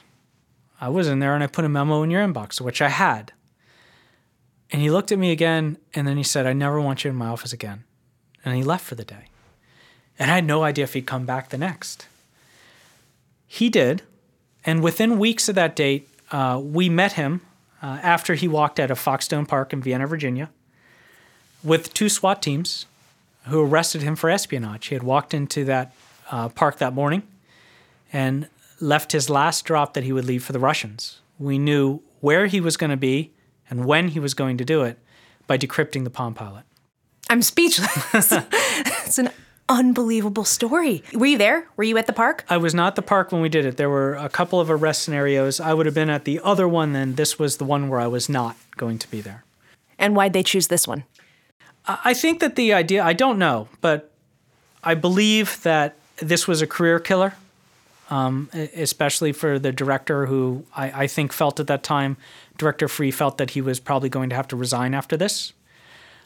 I 0.81 0.89
was 0.89 1.07
in 1.07 1.19
there 1.19 1.35
and 1.35 1.43
I 1.43 1.47
put 1.47 1.63
a 1.63 1.69
memo 1.69 2.01
in 2.01 2.09
your 2.09 2.25
inbox, 2.25 2.59
which 2.59 2.81
I 2.81 2.89
had. 2.89 3.31
And 4.71 4.81
he 4.81 4.89
looked 4.89 5.11
at 5.11 5.19
me 5.19 5.31
again 5.31 5.77
and 5.93 6.07
then 6.07 6.17
he 6.17 6.23
said, 6.23 6.47
I 6.47 6.53
never 6.53 6.81
want 6.81 7.03
you 7.03 7.11
in 7.11 7.15
my 7.15 7.27
office 7.27 7.53
again. 7.53 7.83
And 8.43 8.55
he 8.55 8.63
left 8.63 8.83
for 8.83 8.95
the 8.95 9.05
day. 9.05 9.25
And 10.17 10.31
I 10.31 10.35
had 10.35 10.45
no 10.45 10.63
idea 10.63 10.85
if 10.85 10.95
he'd 10.95 11.05
come 11.05 11.27
back 11.27 11.49
the 11.49 11.57
next. 11.59 12.07
He 13.45 13.69
did. 13.69 14.01
And 14.65 14.81
within 14.81 15.19
weeks 15.19 15.47
of 15.47 15.53
that 15.53 15.75
date, 15.75 16.09
uh, 16.31 16.59
we 16.63 16.89
met 16.89 17.13
him 17.13 17.41
uh, 17.83 17.99
after 18.01 18.33
he 18.33 18.47
walked 18.47 18.79
out 18.79 18.89
of 18.89 18.99
Foxstone 18.99 19.47
Park 19.47 19.73
in 19.73 19.81
Vienna, 19.83 20.07
Virginia, 20.07 20.49
with 21.63 21.93
two 21.93 22.09
SWAT 22.09 22.41
teams 22.41 22.87
who 23.47 23.61
arrested 23.61 24.01
him 24.01 24.15
for 24.15 24.29
espionage. 24.29 24.87
He 24.87 24.95
had 24.95 25.03
walked 25.03 25.33
into 25.33 25.65
that 25.65 25.93
uh, 26.29 26.49
park 26.49 26.77
that 26.77 26.93
morning 26.93 27.23
and 28.13 28.47
left 28.79 29.11
his 29.11 29.29
last 29.29 29.65
drop 29.65 29.93
that 29.93 30.03
he 30.03 30.13
would 30.13 30.25
leave 30.25 30.43
for 30.43 30.53
the 30.53 30.59
Russians. 30.59 31.21
We 31.39 31.57
knew 31.57 32.01
where 32.19 32.47
he 32.47 32.61
was 32.61 32.77
going 32.77 32.89
to 32.91 32.97
be 32.97 33.31
and 33.69 33.85
when 33.85 34.09
he 34.09 34.19
was 34.19 34.33
going 34.33 34.57
to 34.57 34.65
do 34.65 34.83
it 34.83 34.99
by 35.47 35.57
decrypting 35.57 36.03
the 36.03 36.09
Palm 36.09 36.33
Pilot. 36.33 36.63
I'm 37.29 37.41
speechless. 37.41 38.31
it's 39.05 39.17
an 39.17 39.29
unbelievable 39.69 40.43
story. 40.43 41.03
Were 41.13 41.25
you 41.25 41.37
there? 41.37 41.67
Were 41.77 41.83
you 41.83 41.97
at 41.97 42.07
the 42.07 42.13
park? 42.13 42.43
I 42.49 42.57
was 42.57 42.75
not 42.75 42.87
at 42.87 42.95
the 42.95 43.01
park 43.01 43.31
when 43.31 43.41
we 43.41 43.49
did 43.49 43.65
it. 43.65 43.77
There 43.77 43.89
were 43.89 44.15
a 44.15 44.29
couple 44.29 44.59
of 44.59 44.69
arrest 44.69 45.03
scenarios. 45.03 45.59
I 45.59 45.73
would 45.73 45.85
have 45.85 45.95
been 45.95 46.09
at 46.09 46.25
the 46.25 46.41
other 46.43 46.67
one, 46.67 46.93
then 46.93 47.15
this 47.15 47.39
was 47.39 47.57
the 47.57 47.63
one 47.63 47.87
where 47.87 47.99
I 47.99 48.07
was 48.07 48.27
not 48.27 48.57
going 48.75 48.99
to 48.99 49.09
be 49.09 49.21
there. 49.21 49.45
And 49.97 50.15
why'd 50.15 50.33
they 50.33 50.43
choose 50.43 50.67
this 50.67 50.87
one? 50.87 51.05
I 51.87 52.13
think 52.13 52.39
that 52.39 52.55
the 52.55 52.73
idea, 52.73 53.03
I 53.03 53.13
don't 53.13 53.37
know, 53.39 53.67
but 53.81 54.11
I 54.83 54.93
believe 54.95 55.61
that 55.63 55.95
this 56.17 56.47
was 56.47 56.61
a 56.61 56.67
career 56.67 56.99
killer. 56.99 57.33
um, 58.11 58.49
especially 58.53 59.31
for 59.31 59.57
the 59.57 59.71
director 59.71 60.25
who 60.25 60.65
I, 60.75 61.03
I 61.03 61.07
think 61.07 61.31
felt 61.31 61.59
at 61.59 61.67
that 61.67 61.81
time, 61.81 62.17
Director 62.57 62.87
Freeh 62.87 63.13
felt 63.13 63.37
that 63.37 63.51
he 63.51 63.61
was 63.61 63.79
probably 63.79 64.09
going 64.09 64.29
to 64.29 64.35
have 64.35 64.47
to 64.49 64.55
resign 64.57 64.93
after 64.93 65.15
this. 65.17 65.53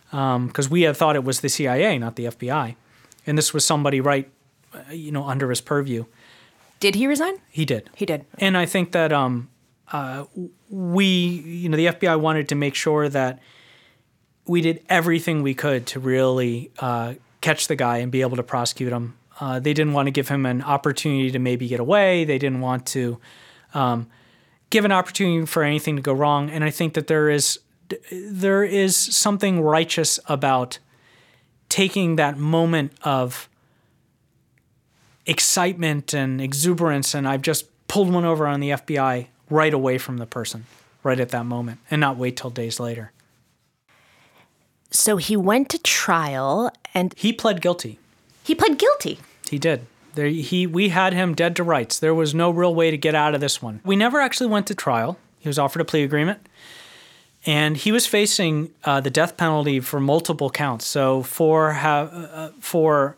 Because 0.09 0.69
we 0.69 0.81
had 0.81 0.97
thought 0.97 1.15
it 1.15 1.23
was 1.23 1.41
the 1.41 1.49
CIA, 1.49 1.97
not 1.99 2.15
the 2.15 2.25
FBI. 2.25 2.75
And 3.27 3.37
this 3.37 3.53
was 3.53 3.65
somebody 3.65 4.01
right, 4.01 4.29
uh, 4.73 4.79
you 4.91 5.11
know, 5.11 5.25
under 5.25 5.49
his 5.49 5.61
purview. 5.61 6.05
Did 6.79 6.95
he 6.95 7.05
resign? 7.07 7.35
He 7.51 7.65
did. 7.65 7.89
He 7.95 8.05
did. 8.05 8.25
And 8.39 8.57
I 8.57 8.65
think 8.65 8.91
that 8.91 9.11
um, 9.11 9.49
uh, 9.91 10.25
we, 10.69 11.05
you 11.05 11.69
know, 11.69 11.77
the 11.77 11.87
FBI 11.87 12.19
wanted 12.19 12.49
to 12.49 12.55
make 12.55 12.75
sure 12.75 13.09
that 13.09 13.39
we 14.47 14.61
did 14.61 14.83
everything 14.89 15.41
we 15.41 15.53
could 15.53 15.87
to 15.87 15.99
really 15.99 16.71
uh, 16.79 17.15
catch 17.41 17.67
the 17.67 17.75
guy 17.75 17.97
and 17.97 18.11
be 18.11 18.21
able 18.21 18.37
to 18.37 18.43
prosecute 18.43 18.91
him. 18.91 19.17
Uh, 19.39 19.59
they 19.59 19.73
didn't 19.73 19.93
want 19.93 20.07
to 20.07 20.11
give 20.11 20.29
him 20.29 20.45
an 20.45 20.61
opportunity 20.61 21.31
to 21.31 21.39
maybe 21.39 21.67
get 21.67 21.79
away. 21.79 22.23
They 22.23 22.37
didn't 22.37 22.61
want 22.61 22.85
to 22.87 23.19
um, 23.73 24.07
give 24.69 24.85
an 24.85 24.91
opportunity 24.91 25.45
for 25.45 25.63
anything 25.63 25.95
to 25.95 26.01
go 26.01 26.13
wrong. 26.13 26.49
And 26.49 26.63
I 26.63 26.69
think 26.69 26.93
that 26.93 27.07
there 27.07 27.29
is 27.29 27.59
there 28.11 28.63
is 28.63 28.97
something 28.97 29.61
righteous 29.61 30.19
about 30.27 30.79
taking 31.69 32.15
that 32.15 32.37
moment 32.37 32.93
of 33.03 33.47
excitement 35.27 36.13
and 36.13 36.41
exuberance 36.41 37.13
and 37.13 37.27
I've 37.27 37.43
just 37.43 37.65
pulled 37.87 38.11
one 38.11 38.25
over 38.25 38.47
on 38.47 38.59
the 38.59 38.71
FBI 38.71 39.27
right 39.49 39.73
away 39.73 39.97
from 39.97 40.17
the 40.17 40.25
person 40.25 40.65
right 41.03 41.19
at 41.19 41.29
that 41.29 41.45
moment 41.45 41.79
and 41.91 42.01
not 42.01 42.17
wait 42.17 42.37
till 42.37 42.49
days 42.49 42.79
later. 42.79 43.11
So 44.95 45.17
he 45.17 45.35
went 45.35 45.69
to 45.69 45.77
trial 45.79 46.71
and 46.93 47.13
He 47.17 47.33
pled 47.33 47.61
guilty. 47.61 47.99
he 48.43 48.55
pled 48.55 48.77
guilty. 48.77 49.19
He 49.49 49.59
did. 49.59 49.85
There, 50.15 50.27
he, 50.27 50.65
we 50.65 50.89
had 50.89 51.11
him 51.13 51.35
dead 51.35 51.55
to 51.57 51.63
rights. 51.63 51.99
There 51.99 52.15
was 52.15 52.33
no 52.33 52.49
real 52.49 52.73
way 52.73 52.89
to 52.91 52.97
get 52.97 53.13
out 53.15 53.35
of 53.35 53.41
this 53.41 53.61
one. 53.61 53.81
We 53.83 53.97
never 53.97 54.21
actually 54.21 54.47
went 54.47 54.67
to 54.67 54.75
trial. 54.75 55.17
He 55.39 55.49
was 55.49 55.59
offered 55.59 55.81
a 55.81 55.85
plea 55.85 56.03
agreement, 56.03 56.39
and 57.45 57.75
he 57.75 57.91
was 57.91 58.07
facing 58.07 58.71
uh, 58.85 59.01
the 59.01 59.09
death 59.09 59.35
penalty 59.35 59.81
for 59.81 59.99
multiple 59.99 60.49
counts. 60.49 60.85
So 60.85 61.21
for 61.21 61.73
ha- 61.73 62.09
uh, 62.33 62.51
for 62.61 63.17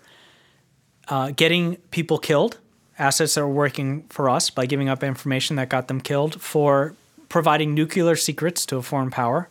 uh, 1.07 1.31
getting 1.35 1.75
people 1.91 2.17
killed, 2.17 2.57
assets 2.97 3.35
that 3.35 3.41
were 3.41 3.53
working 3.53 4.03
for 4.09 4.27
us 4.29 4.49
by 4.49 4.65
giving 4.65 4.89
up 4.89 5.03
information 5.03 5.55
that 5.57 5.69
got 5.69 5.87
them 5.87 6.01
killed, 6.01 6.41
for 6.41 6.95
providing 7.29 7.75
nuclear 7.75 8.15
secrets 8.15 8.65
to 8.65 8.77
a 8.77 8.81
foreign 8.81 9.11
power, 9.11 9.49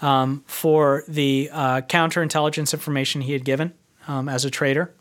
um, 0.00 0.44
for 0.46 1.04
the 1.08 1.50
uh, 1.52 1.80
counterintelligence 1.82 2.72
information 2.72 3.20
he 3.22 3.32
had 3.32 3.44
given 3.44 3.72
um, 4.08 4.28
as 4.28 4.44
a 4.44 4.50
traitor. 4.50 4.92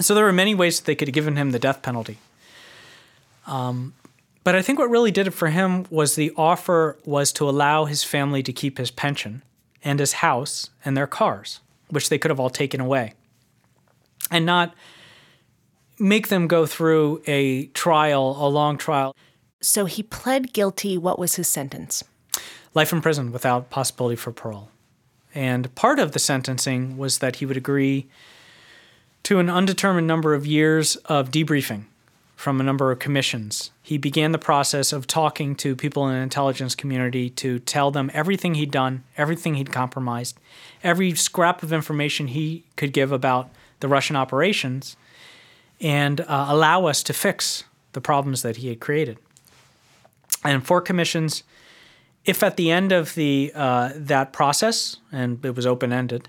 So 0.00 0.14
there 0.14 0.24
were 0.24 0.32
many 0.32 0.54
ways 0.54 0.78
that 0.78 0.86
they 0.86 0.94
could 0.94 1.08
have 1.08 1.14
given 1.14 1.36
him 1.36 1.50
the 1.50 1.58
death 1.58 1.82
penalty. 1.82 2.18
Um, 3.46 3.94
but 4.44 4.54
I 4.54 4.62
think 4.62 4.78
what 4.78 4.88
really 4.88 5.10
did 5.10 5.26
it 5.26 5.32
for 5.32 5.48
him 5.48 5.86
was 5.90 6.14
the 6.14 6.32
offer 6.36 6.96
was 7.04 7.32
to 7.32 7.48
allow 7.48 7.84
his 7.86 8.04
family 8.04 8.42
to 8.44 8.52
keep 8.52 8.78
his 8.78 8.90
pension 8.90 9.42
and 9.82 9.98
his 10.00 10.14
house 10.14 10.70
and 10.84 10.96
their 10.96 11.06
cars, 11.06 11.60
which 11.90 12.08
they 12.08 12.18
could 12.18 12.30
have 12.30 12.40
all 12.40 12.50
taken 12.50 12.80
away, 12.80 13.14
and 14.30 14.46
not 14.46 14.74
make 15.98 16.28
them 16.28 16.46
go 16.46 16.66
through 16.66 17.22
a 17.26 17.66
trial, 17.68 18.36
a 18.38 18.48
long 18.48 18.78
trial. 18.78 19.14
So 19.60 19.86
he 19.86 20.02
pled 20.02 20.52
guilty. 20.52 20.96
What 20.96 21.18
was 21.18 21.34
his 21.34 21.48
sentence? 21.48 22.04
Life 22.74 22.92
in 22.92 23.00
prison 23.00 23.32
without 23.32 23.70
possibility 23.70 24.16
for 24.16 24.32
parole. 24.32 24.70
And 25.34 25.74
part 25.74 25.98
of 25.98 26.12
the 26.12 26.18
sentencing 26.18 26.96
was 26.96 27.18
that 27.18 27.36
he 27.36 27.46
would 27.46 27.56
agree 27.56 28.06
to 29.24 29.38
an 29.38 29.50
undetermined 29.50 30.06
number 30.06 30.34
of 30.34 30.46
years 30.46 30.96
of 31.06 31.30
debriefing 31.30 31.84
from 32.34 32.60
a 32.60 32.64
number 32.64 32.92
of 32.92 33.00
commissions. 33.00 33.72
He 33.82 33.98
began 33.98 34.30
the 34.30 34.38
process 34.38 34.92
of 34.92 35.08
talking 35.08 35.56
to 35.56 35.74
people 35.74 36.06
in 36.06 36.14
the 36.14 36.20
intelligence 36.20 36.74
community 36.76 37.30
to 37.30 37.58
tell 37.58 37.90
them 37.90 38.10
everything 38.14 38.54
he'd 38.54 38.70
done, 38.70 39.02
everything 39.16 39.56
he'd 39.56 39.72
compromised, 39.72 40.38
every 40.84 41.14
scrap 41.16 41.64
of 41.64 41.72
information 41.72 42.28
he 42.28 42.64
could 42.76 42.92
give 42.92 43.10
about 43.10 43.50
the 43.80 43.88
Russian 43.88 44.14
operations, 44.14 44.96
and 45.80 46.20
uh, 46.20 46.46
allow 46.48 46.86
us 46.86 47.02
to 47.02 47.12
fix 47.12 47.64
the 47.92 48.00
problems 48.00 48.42
that 48.42 48.58
he 48.58 48.68
had 48.68 48.78
created. 48.78 49.18
And 50.44 50.64
four 50.64 50.80
commissions 50.80 51.42
if 52.24 52.42
at 52.42 52.56
the 52.56 52.70
end 52.70 52.92
of 52.92 53.14
the 53.14 53.52
uh, 53.54 53.90
that 53.94 54.32
process, 54.32 54.98
and 55.10 55.44
it 55.44 55.56
was 55.56 55.66
open 55.66 55.92
ended, 55.92 56.28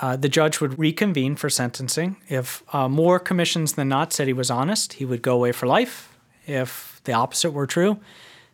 uh, 0.00 0.16
the 0.16 0.28
judge 0.28 0.60
would 0.60 0.78
reconvene 0.78 1.36
for 1.36 1.50
sentencing. 1.50 2.16
If 2.28 2.62
uh, 2.74 2.88
more 2.88 3.18
commissions 3.18 3.74
than 3.74 3.88
not 3.88 4.12
said 4.12 4.26
he 4.26 4.32
was 4.32 4.50
honest, 4.50 4.94
he 4.94 5.04
would 5.04 5.22
go 5.22 5.34
away 5.34 5.52
for 5.52 5.66
life. 5.66 6.16
If 6.46 7.00
the 7.04 7.12
opposite 7.12 7.52
were 7.52 7.66
true, 7.66 7.98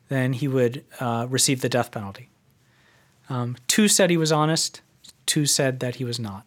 then 0.08 0.32
he 0.32 0.48
would 0.48 0.84
uh, 1.00 1.26
receive 1.28 1.60
the 1.60 1.68
death 1.68 1.90
penalty. 1.90 2.28
Um, 3.28 3.56
two 3.66 3.88
said 3.88 4.10
he 4.10 4.16
was 4.16 4.32
honest. 4.32 4.80
Two 5.26 5.46
said 5.46 5.80
that 5.80 5.96
he 5.96 6.04
was 6.04 6.18
not. 6.18 6.44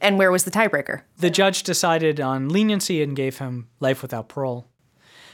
And 0.00 0.18
where 0.18 0.32
was 0.32 0.44
the 0.44 0.50
tiebreaker? 0.50 1.02
The 1.18 1.30
judge 1.30 1.62
decided 1.62 2.20
on 2.20 2.48
leniency 2.48 3.02
and 3.02 3.14
gave 3.14 3.38
him 3.38 3.68
life 3.80 4.02
without 4.02 4.28
parole 4.28 4.66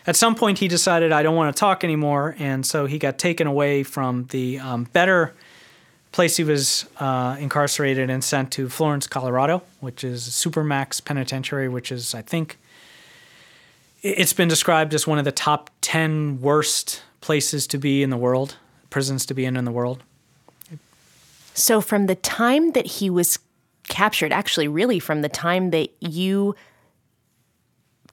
at 0.07 0.17
some 0.17 0.35
point 0.35 0.59
he 0.59 0.69
decided 0.69 1.13
I 1.13 1.23
don't 1.23 1.37
want 1.37 1.55
to 1.55 1.61
talk 1.61 1.85
anymore, 1.85 2.35
and 2.39 2.65
so 2.65 2.87
he 2.87 2.99
got 2.99 3.19
taken 3.19 3.47
away 3.47 3.83
from 3.83 4.27
the 4.31 4.59
um, 4.59 4.85
better 4.93 5.35
place 6.13 6.37
he 6.37 6.45
was 6.45 6.87
uh, 6.99 7.37
incarcerated 7.39 8.11
and 8.11 8.25
sent 8.25 8.51
to 8.53 8.69
Florence, 8.69 9.07
Colorado, 9.07 9.63
which 9.81 10.03
is 10.03 10.23
Supermax 10.29 11.05
Penitentiary, 11.05 11.69
which 11.69 11.93
is 11.93 12.15
I 12.15 12.23
think 12.23 12.59
it's 14.03 14.33
been 14.33 14.49
described 14.49 14.95
as 14.95 15.07
one 15.07 15.19
of 15.19 15.25
the 15.25 15.33
top 15.33 15.71
ten 15.81 16.41
worst 16.41 17.03
places 17.21 17.67
to 17.69 17.79
be 17.79 18.03
in 18.03 18.11
the 18.11 18.17
world, 18.17 18.57
prisons 18.89 19.27
to 19.27 19.35
be 19.35 19.45
in 19.45 19.57
in 19.57 19.65
the 19.65 19.73
world. 19.73 20.03
So 21.55 21.81
from 21.81 22.07
the 22.07 22.15
time 22.15 22.73
that 22.73 22.87
he 22.87 23.11
was 23.11 23.39
captured, 23.89 24.33
actually, 24.33 24.69
really 24.69 24.99
from 24.99 25.21
the 25.21 25.29
time 25.29 25.71
that 25.71 25.91
you 26.01 26.55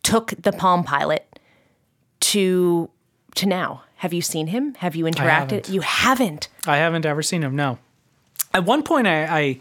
took 0.03 0.33
the 0.41 0.51
Palm 0.51 0.83
Pilot 0.83 1.26
to 2.28 2.89
to 3.36 3.45
now? 3.45 3.84
Have 3.97 4.13
you 4.13 4.21
seen 4.21 4.47
him? 4.47 4.75
Have 4.75 4.95
you 4.95 5.05
interacted? 5.05 5.19
haven't. 5.25 5.69
You 5.69 5.82
haven't. 5.82 6.49
I 6.67 6.78
haven't 6.78 7.05
ever 7.05 7.23
seen 7.23 7.41
him. 7.41 7.55
No. 7.55 7.80
At 8.53 8.63
one 8.63 8.84
point, 8.84 9.07
I, 9.07 9.25
I 9.25 9.59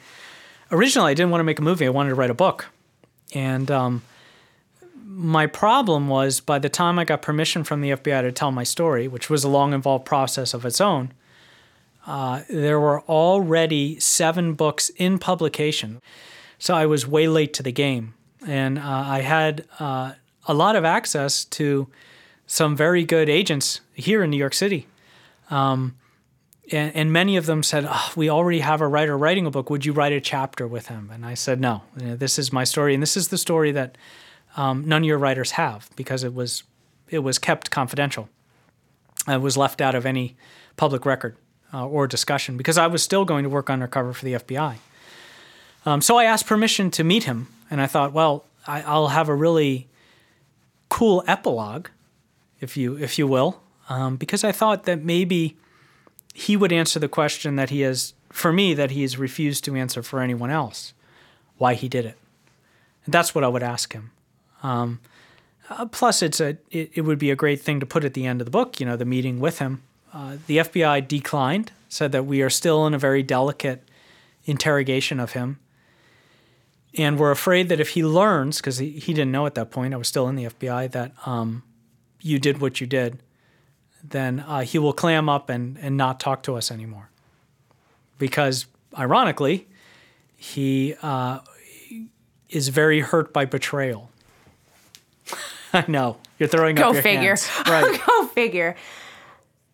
originally 0.70 1.12
I 1.12 1.14
didn't 1.14 1.30
want 1.30 1.40
to 1.40 1.44
make 1.44 1.58
a 1.58 1.62
movie. 1.62 1.86
I 1.86 1.90
wanted 1.90 2.10
to 2.10 2.14
write 2.14 2.30
a 2.30 2.34
book, 2.34 2.66
and 3.32 3.70
um, 3.70 4.02
my 5.04 5.46
problem 5.46 6.08
was 6.08 6.40
by 6.40 6.58
the 6.58 6.68
time 6.68 6.98
I 6.98 7.04
got 7.04 7.22
permission 7.22 7.64
from 7.64 7.80
the 7.80 7.90
FBI 7.90 8.22
to 8.22 8.32
tell 8.32 8.50
my 8.50 8.64
story, 8.64 9.08
which 9.08 9.30
was 9.30 9.44
a 9.44 9.48
long, 9.48 9.72
involved 9.72 10.04
process 10.04 10.52
of 10.52 10.64
its 10.64 10.80
own, 10.80 11.12
uh, 12.06 12.42
there 12.48 12.80
were 12.80 13.02
already 13.02 13.98
seven 14.00 14.54
books 14.54 14.90
in 14.96 15.18
publication. 15.18 16.00
So 16.58 16.74
I 16.74 16.86
was 16.86 17.06
way 17.06 17.28
late 17.28 17.54
to 17.54 17.62
the 17.62 17.72
game, 17.72 18.14
and 18.46 18.78
uh, 18.78 18.82
I 18.84 19.20
had 19.20 19.64
uh, 19.78 20.12
a 20.46 20.54
lot 20.54 20.76
of 20.76 20.84
access 20.84 21.44
to 21.44 21.88
some 22.46 22.76
very 22.76 23.04
good 23.04 23.28
agents 23.28 23.80
here 23.94 24.22
in 24.22 24.30
New 24.30 24.36
York 24.36 24.54
City. 24.54 24.86
Um, 25.50 25.96
and, 26.72 26.94
and, 26.96 27.12
many 27.12 27.36
of 27.36 27.46
them 27.46 27.62
said, 27.62 27.86
oh, 27.88 28.12
We 28.16 28.28
already 28.28 28.60
have 28.60 28.80
a 28.80 28.88
writer 28.88 29.16
writing 29.16 29.46
a 29.46 29.50
book. 29.50 29.70
Would 29.70 29.84
you 29.84 29.92
write 29.92 30.12
a 30.12 30.20
chapter 30.20 30.66
with 30.66 30.88
him? 30.88 31.10
And 31.12 31.24
I 31.24 31.34
said, 31.34 31.60
No, 31.60 31.82
this 31.94 32.38
is 32.38 32.52
my 32.52 32.64
story. 32.64 32.94
And 32.94 33.02
this 33.02 33.16
is 33.16 33.28
the 33.28 33.38
story 33.38 33.70
that 33.72 33.96
um, 34.56 34.86
none 34.88 35.02
of 35.02 35.06
your 35.06 35.18
writers 35.18 35.52
have 35.52 35.88
because 35.94 36.24
it 36.24 36.34
was, 36.34 36.64
it 37.08 37.20
was 37.20 37.38
kept 37.38 37.70
confidential. 37.70 38.28
It 39.28 39.40
was 39.40 39.56
left 39.56 39.80
out 39.80 39.94
of 39.94 40.04
any 40.06 40.36
public 40.76 41.06
record 41.06 41.36
uh, 41.72 41.86
or 41.86 42.06
discussion 42.06 42.56
because 42.56 42.78
I 42.78 42.86
was 42.86 43.02
still 43.02 43.24
going 43.24 43.44
to 43.44 43.50
work 43.50 43.70
undercover 43.70 44.12
for 44.12 44.24
the 44.24 44.34
FBI. 44.34 44.76
Um, 45.84 46.00
so 46.00 46.16
I 46.16 46.24
asked 46.24 46.46
permission 46.46 46.90
to 46.92 47.04
meet 47.04 47.24
him. 47.24 47.48
And 47.70 47.80
I 47.80 47.86
thought, 47.86 48.12
well, 48.12 48.44
I, 48.66 48.82
I'll 48.82 49.08
have 49.08 49.28
a 49.28 49.34
really 49.34 49.88
cool 50.88 51.22
epilogue 51.26 51.88
if 52.60 52.76
you 52.76 52.96
if 52.96 53.18
you 53.18 53.26
will, 53.26 53.60
um, 53.88 54.16
because 54.16 54.44
I 54.44 54.52
thought 54.52 54.84
that 54.84 55.02
maybe 55.02 55.56
he 56.34 56.56
would 56.56 56.72
answer 56.72 56.98
the 56.98 57.08
question 57.08 57.56
that 57.56 57.70
he 57.70 57.80
has 57.80 58.14
for 58.30 58.52
me 58.52 58.74
that 58.74 58.90
he 58.90 59.02
has 59.02 59.16
refused 59.16 59.64
to 59.64 59.74
answer 59.74 60.02
for 60.02 60.20
anyone 60.20 60.50
else, 60.50 60.92
why 61.56 61.74
he 61.74 61.88
did 61.88 62.04
it. 62.04 62.18
And 63.04 63.14
that's 63.14 63.34
what 63.34 63.44
I 63.44 63.48
would 63.48 63.62
ask 63.62 63.92
him. 63.92 64.10
Um, 64.62 65.00
uh, 65.70 65.86
plus, 65.86 66.22
it's 66.22 66.40
a 66.40 66.58
it, 66.70 66.90
it, 66.94 67.00
would 67.02 67.18
be 67.18 67.30
a 67.30 67.36
great 67.36 67.60
thing 67.60 67.80
to 67.80 67.86
put 67.86 68.04
at 68.04 68.14
the 68.14 68.26
end 68.26 68.40
of 68.40 68.44
the 68.44 68.50
book. 68.50 68.78
You 68.78 68.86
know, 68.86 68.96
the 68.96 69.04
meeting 69.04 69.40
with 69.40 69.58
him. 69.58 69.82
Uh, 70.12 70.36
the 70.46 70.58
FBI 70.58 71.06
declined, 71.06 71.72
said 71.88 72.12
that 72.12 72.24
we 72.24 72.40
are 72.40 72.50
still 72.50 72.86
in 72.86 72.94
a 72.94 72.98
very 72.98 73.22
delicate 73.22 73.82
interrogation 74.44 75.20
of 75.20 75.32
him. 75.32 75.58
And 76.96 77.18
we're 77.18 77.30
afraid 77.30 77.68
that 77.68 77.80
if 77.80 77.90
he 77.90 78.04
learns, 78.04 78.58
because 78.58 78.78
he, 78.78 78.92
he 78.92 79.12
didn't 79.12 79.32
know 79.32 79.44
at 79.44 79.54
that 79.56 79.70
point, 79.70 79.92
I 79.92 79.98
was 79.98 80.08
still 80.08 80.28
in 80.28 80.36
the 80.36 80.44
FBI, 80.44 80.90
that 80.92 81.12
um, 81.26 81.62
you 82.20 82.38
did 82.38 82.60
what 82.60 82.80
you 82.80 82.86
did, 82.86 83.18
then 84.02 84.40
uh, 84.40 84.60
he 84.60 84.78
will 84.78 84.92
clam 84.92 85.28
up 85.28 85.48
and, 85.50 85.78
and 85.80 85.96
not 85.96 86.20
talk 86.20 86.42
to 86.44 86.56
us 86.56 86.70
anymore. 86.70 87.10
Because, 88.18 88.66
ironically, 88.96 89.66
he 90.36 90.94
uh, 91.02 91.40
is 92.48 92.68
very 92.68 93.00
hurt 93.00 93.32
by 93.32 93.44
betrayal. 93.44 94.10
I 95.72 95.84
know. 95.88 96.18
You're 96.38 96.48
throwing 96.48 96.76
Go 96.76 96.88
up 96.88 96.94
your 96.94 97.02
figure. 97.02 97.36
hands. 97.36 97.50
Right. 97.66 98.00
Go 98.06 98.26
figure. 98.28 98.76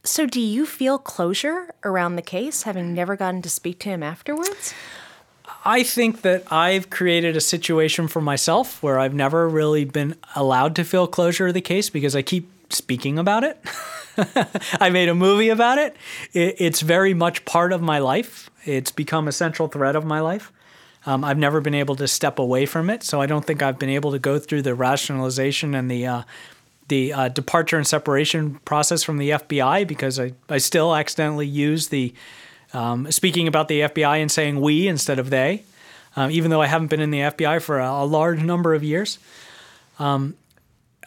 So, 0.05 0.27
do 0.27 0.41
you 0.41 0.67
feel 0.67 0.99
closure 0.99 1.73
around 1.85 2.17
the 2.17 2.23
case, 2.23 2.63
having 2.63 2.93
never 2.95 3.15
gotten 3.17 3.43
to 3.43 3.49
speak 3.49 3.79
to 3.81 3.89
him 3.89 4.03
afterwards? 4.03 4.75
I 5.65 5.83
think 5.85 6.23
that 6.23 6.51
I've 6.53 6.91
created 6.91 7.37
a 7.37 7.41
situation 7.41 8.09
for 8.09 8.21
myself 8.21 8.83
where 8.83 8.99
I've 8.99 9.15
never 9.15 9.49
really 9.49 9.85
been 9.85 10.17
allowed 10.35 10.75
to 10.77 10.85
feel 10.85 11.07
closure 11.07 11.49
of 11.49 11.55
the 11.55 11.61
case 11.61 11.89
because 11.89 12.17
I 12.17 12.23
keep 12.23 12.51
speaking 12.73 13.19
about 13.19 13.45
it. 13.45 13.63
I 14.81 14.91
made 14.91 15.09
a 15.09 15.15
movie 15.15 15.51
about 15.51 15.79
it. 15.79 15.97
it. 16.33 16.57
It's 16.59 16.81
very 16.81 17.15
much 17.15 17.45
part 17.45 17.73
of 17.73 17.81
my 17.81 17.99
life. 17.99 18.51
It's 18.65 18.91
become 18.91 19.29
a 19.29 19.33
central 19.33 19.69
thread 19.69 19.95
of 19.95 20.05
my 20.05 20.21
life. 20.21 20.53
Um, 21.07 21.25
I've 21.25 21.39
never 21.39 21.61
been 21.61 21.75
able 21.75 21.97
to 21.97 22.09
step 22.09 22.39
away 22.39 22.67
from 22.67 22.89
it, 22.89 23.03
so 23.03 23.21
I 23.21 23.27
don't 23.27 23.45
think 23.45 23.63
I've 23.63 23.79
been 23.79 23.89
able 23.89 24.13
to 24.13 24.19
go 24.19 24.39
through 24.39 24.63
the 24.63 24.75
rationalization 24.75 25.75
and 25.75 25.91
the 25.91 26.07
uh, 26.07 26.23
the 26.89 27.13
uh, 27.13 27.29
departure 27.29 27.77
and 27.77 27.87
separation 27.87 28.61
process 28.65 29.03
from 29.03 29.19
the 29.19 29.31
FBI 29.31 29.87
because 29.87 30.21
I, 30.21 30.33
I 30.49 30.59
still 30.59 30.95
accidentally 30.95 31.47
use 31.47 31.89
the 31.89 32.13
um, 32.73 33.11
speaking 33.11 33.49
about 33.49 33.69
the 33.69 33.81
FBI 33.81 34.19
and 34.19 34.31
saying 34.31 34.61
we 34.61 34.89
instead 34.89 35.19
of 35.19 35.31
they, 35.31 35.65
um, 36.17 36.31
even 36.31 36.51
though 36.51 36.63
I 36.63 36.67
haven't 36.67 36.89
been 36.89 37.01
in 37.01 37.11
the 37.11 37.21
FBI 37.21 37.63
for 37.63 37.79
a, 37.79 37.91
a 37.91 38.05
large 38.05 38.43
number 38.43 38.75
of 38.75 38.83
years. 38.83 39.19
Um, 39.99 40.37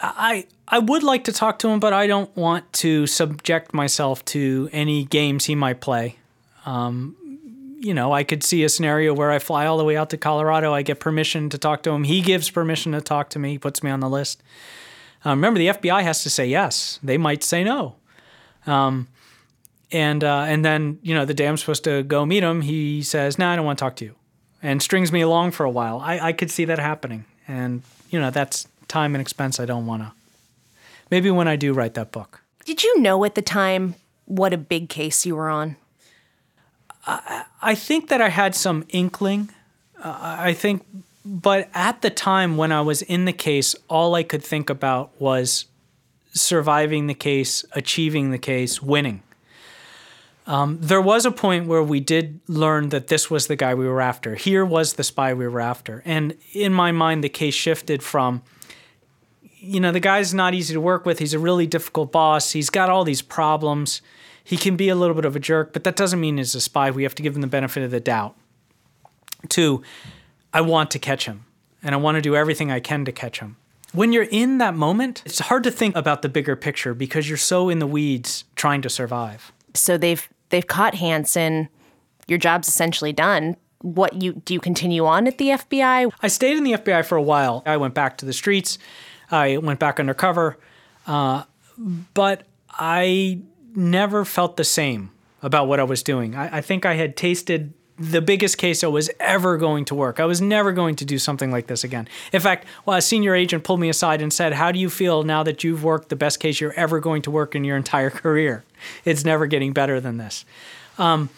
I 0.01 0.45
I 0.67 0.79
would 0.79 1.03
like 1.03 1.25
to 1.25 1.31
talk 1.31 1.59
to 1.59 1.69
him, 1.69 1.79
but 1.79 1.93
I 1.93 2.07
don't 2.07 2.35
want 2.35 2.71
to 2.73 3.07
subject 3.07 3.73
myself 3.73 4.25
to 4.25 4.69
any 4.71 5.05
games 5.05 5.45
he 5.45 5.55
might 5.55 5.79
play. 5.79 6.17
Um, 6.65 7.15
you 7.79 7.93
know, 7.93 8.11
I 8.11 8.23
could 8.23 8.43
see 8.43 8.63
a 8.63 8.69
scenario 8.69 9.13
where 9.13 9.31
I 9.31 9.37
fly 9.37 9.67
all 9.67 9.77
the 9.77 9.83
way 9.83 9.95
out 9.95 10.09
to 10.09 10.17
Colorado. 10.17 10.73
I 10.73 10.81
get 10.81 10.99
permission 10.99 11.49
to 11.51 11.57
talk 11.57 11.83
to 11.83 11.91
him. 11.91 12.03
He 12.03 12.21
gives 12.21 12.49
permission 12.49 12.93
to 12.93 13.01
talk 13.01 13.29
to 13.31 13.39
me. 13.39 13.51
He 13.51 13.57
puts 13.59 13.83
me 13.83 13.91
on 13.91 13.99
the 13.99 14.09
list. 14.09 14.41
Uh, 15.23 15.31
remember, 15.31 15.59
the 15.59 15.67
FBI 15.67 16.01
has 16.01 16.23
to 16.23 16.29
say 16.29 16.47
yes. 16.47 16.99
They 17.03 17.17
might 17.17 17.43
say 17.43 17.63
no. 17.63 17.95
Um, 18.65 19.07
and 19.91 20.23
uh, 20.23 20.45
and 20.47 20.63
then 20.63 20.99
you 21.01 21.13
know 21.13 21.25
the 21.25 21.33
day 21.33 21.47
I'm 21.47 21.57
supposed 21.57 21.83
to 21.83 22.03
go 22.03 22.25
meet 22.25 22.43
him, 22.43 22.61
he 22.61 23.01
says, 23.01 23.37
"No, 23.37 23.45
nah, 23.45 23.53
I 23.53 23.55
don't 23.55 23.65
want 23.65 23.77
to 23.79 23.83
talk 23.83 23.95
to 23.97 24.05
you," 24.05 24.15
and 24.61 24.81
strings 24.81 25.11
me 25.11 25.21
along 25.21 25.51
for 25.51 25.63
a 25.63 25.69
while. 25.69 25.99
I, 25.99 26.19
I 26.19 26.33
could 26.33 26.51
see 26.51 26.65
that 26.65 26.79
happening, 26.79 27.25
and 27.47 27.83
you 28.09 28.19
know 28.19 28.31
that's 28.31 28.67
time 28.87 29.15
and 29.15 29.21
expense 29.21 29.59
I 29.59 29.65
don't 29.65 29.85
want 29.85 30.03
to. 30.03 30.11
Maybe 31.11 31.29
when 31.29 31.47
I 31.47 31.55
do 31.55 31.73
write 31.73 31.93
that 31.95 32.11
book. 32.11 32.41
Did 32.65 32.83
you 32.83 32.99
know 32.99 33.23
at 33.25 33.35
the 33.35 33.41
time 33.41 33.95
what 34.25 34.53
a 34.53 34.57
big 34.57 34.89
case 34.89 35.25
you 35.25 35.35
were 35.35 35.49
on? 35.49 35.75
I, 37.05 37.45
I 37.61 37.75
think 37.75 38.09
that 38.09 38.21
I 38.21 38.29
had 38.29 38.55
some 38.55 38.85
inkling. 38.89 39.49
Uh, 40.03 40.37
I 40.39 40.53
think, 40.53 40.85
but 41.23 41.69
at 41.73 42.01
the 42.01 42.09
time 42.09 42.57
when 42.57 42.71
I 42.71 42.81
was 42.81 43.03
in 43.03 43.25
the 43.25 43.33
case, 43.33 43.75
all 43.87 44.15
I 44.15 44.23
could 44.23 44.43
think 44.43 44.69
about 44.69 45.11
was 45.19 45.65
surviving 46.33 47.07
the 47.07 47.13
case, 47.13 47.63
achieving 47.73 48.31
the 48.31 48.37
case, 48.37 48.81
winning. 48.81 49.21
Um, 50.47 50.77
there 50.79 51.01
was 51.01 51.25
a 51.25 51.31
point 51.31 51.67
where 51.67 51.81
we 51.81 51.99
did 51.99 52.39
learn 52.47 52.89
that 52.89 53.07
this 53.07 53.31
was 53.31 53.47
the 53.47 53.55
guy 53.55 53.73
we 53.73 53.87
were 53.87 54.01
after. 54.01 54.35
Here 54.35 54.63
was 54.63 54.93
the 54.93 55.03
spy 55.03 55.33
we 55.33 55.47
were 55.47 55.59
after. 55.59 56.03
And 56.05 56.37
in 56.53 56.71
my 56.71 56.91
mind, 56.91 57.23
the 57.23 57.29
case 57.29 57.55
shifted 57.55 58.03
from, 58.03 58.43
you 59.41 59.79
know, 59.79 59.91
the 59.91 59.99
guy's 59.99 60.33
not 60.33 60.53
easy 60.53 60.73
to 60.73 60.81
work 60.81 61.05
with. 61.05 61.17
He's 61.17 61.33
a 61.33 61.39
really 61.39 61.65
difficult 61.65 62.11
boss. 62.11 62.51
He's 62.51 62.69
got 62.69 62.91
all 62.91 63.03
these 63.03 63.23
problems. 63.23 64.01
He 64.43 64.57
can 64.57 64.75
be 64.75 64.89
a 64.89 64.95
little 64.95 65.15
bit 65.15 65.25
of 65.25 65.35
a 65.35 65.39
jerk, 65.39 65.73
but 65.73 65.83
that 65.85 65.95
doesn't 65.95 66.19
mean 66.19 66.37
he's 66.37 66.53
a 66.53 66.61
spy. 66.61 66.91
We 66.91 67.01
have 67.01 67.15
to 67.15 67.23
give 67.23 67.35
him 67.35 67.41
the 67.41 67.47
benefit 67.47 67.81
of 67.81 67.89
the 67.89 67.99
doubt. 67.99 68.35
Two, 69.49 69.81
I 70.53 70.61
want 70.61 70.91
to 70.91 70.99
catch 70.99 71.25
him, 71.25 71.45
and 71.81 71.95
I 71.95 71.97
want 71.97 72.15
to 72.15 72.21
do 72.21 72.35
everything 72.35 72.71
I 72.71 72.79
can 72.79 73.05
to 73.05 73.11
catch 73.11 73.39
him. 73.39 73.57
When 73.91 74.13
you're 74.13 74.23
in 74.23 74.59
that 74.59 74.75
moment, 74.75 75.23
it's 75.25 75.39
hard 75.39 75.63
to 75.63 75.71
think 75.71 75.95
about 75.95 76.21
the 76.21 76.29
bigger 76.29 76.55
picture 76.55 76.93
because 76.93 77.27
you're 77.27 77.37
so 77.37 77.69
in 77.69 77.79
the 77.79 77.87
weeds 77.87 78.43
trying 78.55 78.83
to 78.83 78.89
survive. 78.89 79.51
So 79.73 79.97
they've 79.97 80.27
they've 80.55 80.65
caught 80.65 80.93
Hanssen. 80.93 81.67
Your 82.27 82.39
job's 82.39 82.69
essentially 82.69 83.11
done. 83.11 83.57
What 83.81 84.21
you 84.21 84.41
do 84.45 84.53
you 84.53 84.61
continue 84.61 85.05
on 85.05 85.27
at 85.27 85.37
the 85.37 85.49
FBI? 85.49 86.11
I 86.21 86.27
stayed 86.29 86.55
in 86.55 86.63
the 86.63 86.71
FBI 86.73 87.05
for 87.05 87.17
a 87.17 87.21
while. 87.21 87.61
I 87.65 87.75
went 87.75 87.93
back 87.93 88.17
to 88.19 88.25
the 88.25 88.31
streets. 88.31 88.77
I 89.29 89.57
went 89.57 89.79
back 89.79 89.99
undercover, 89.99 90.57
uh, 91.07 91.43
but 92.13 92.43
I 92.69 93.41
never 93.75 94.23
felt 94.23 94.55
the 94.55 94.63
same 94.63 95.11
about 95.43 95.67
what 95.67 95.81
I 95.81 95.83
was 95.83 96.01
doing. 96.03 96.35
I, 96.35 96.57
I 96.57 96.61
think 96.61 96.85
I 96.85 96.93
had 96.93 97.17
tasted 97.17 97.73
the 97.97 98.21
biggest 98.21 98.57
case 98.57 98.83
I 98.83 98.87
was 98.87 99.09
ever 99.19 99.57
going 99.57 99.85
to 99.85 99.95
work. 99.95 100.19
I 100.19 100.25
was 100.25 100.41
never 100.41 100.71
going 100.73 100.95
to 100.97 101.05
do 101.05 101.17
something 101.17 101.51
like 101.51 101.67
this 101.67 101.83
again. 101.83 102.07
In 102.33 102.41
fact, 102.41 102.67
well, 102.85 102.97
a 102.97 103.01
senior 103.01 103.33
agent 103.33 103.63
pulled 103.63 103.79
me 103.79 103.89
aside 103.89 104.21
and 104.21 104.33
said, 104.33 104.53
How 104.53 104.71
do 104.71 104.79
you 104.79 104.89
feel 104.89 105.23
now 105.23 105.43
that 105.43 105.63
you've 105.63 105.83
worked 105.83 106.09
the 106.09 106.15
best 106.15 106.39
case 106.39 106.59
you're 106.59 106.73
ever 106.73 106.99
going 106.99 107.21
to 107.23 107.31
work 107.31 107.55
in 107.55 107.63
your 107.63 107.77
entire 107.77 108.09
career? 108.11 108.63
It's 109.05 109.23
never 109.23 109.47
getting 109.47 109.71
better 109.71 109.99
than 110.01 110.17
this. 110.17 110.45
Um, 110.97 111.29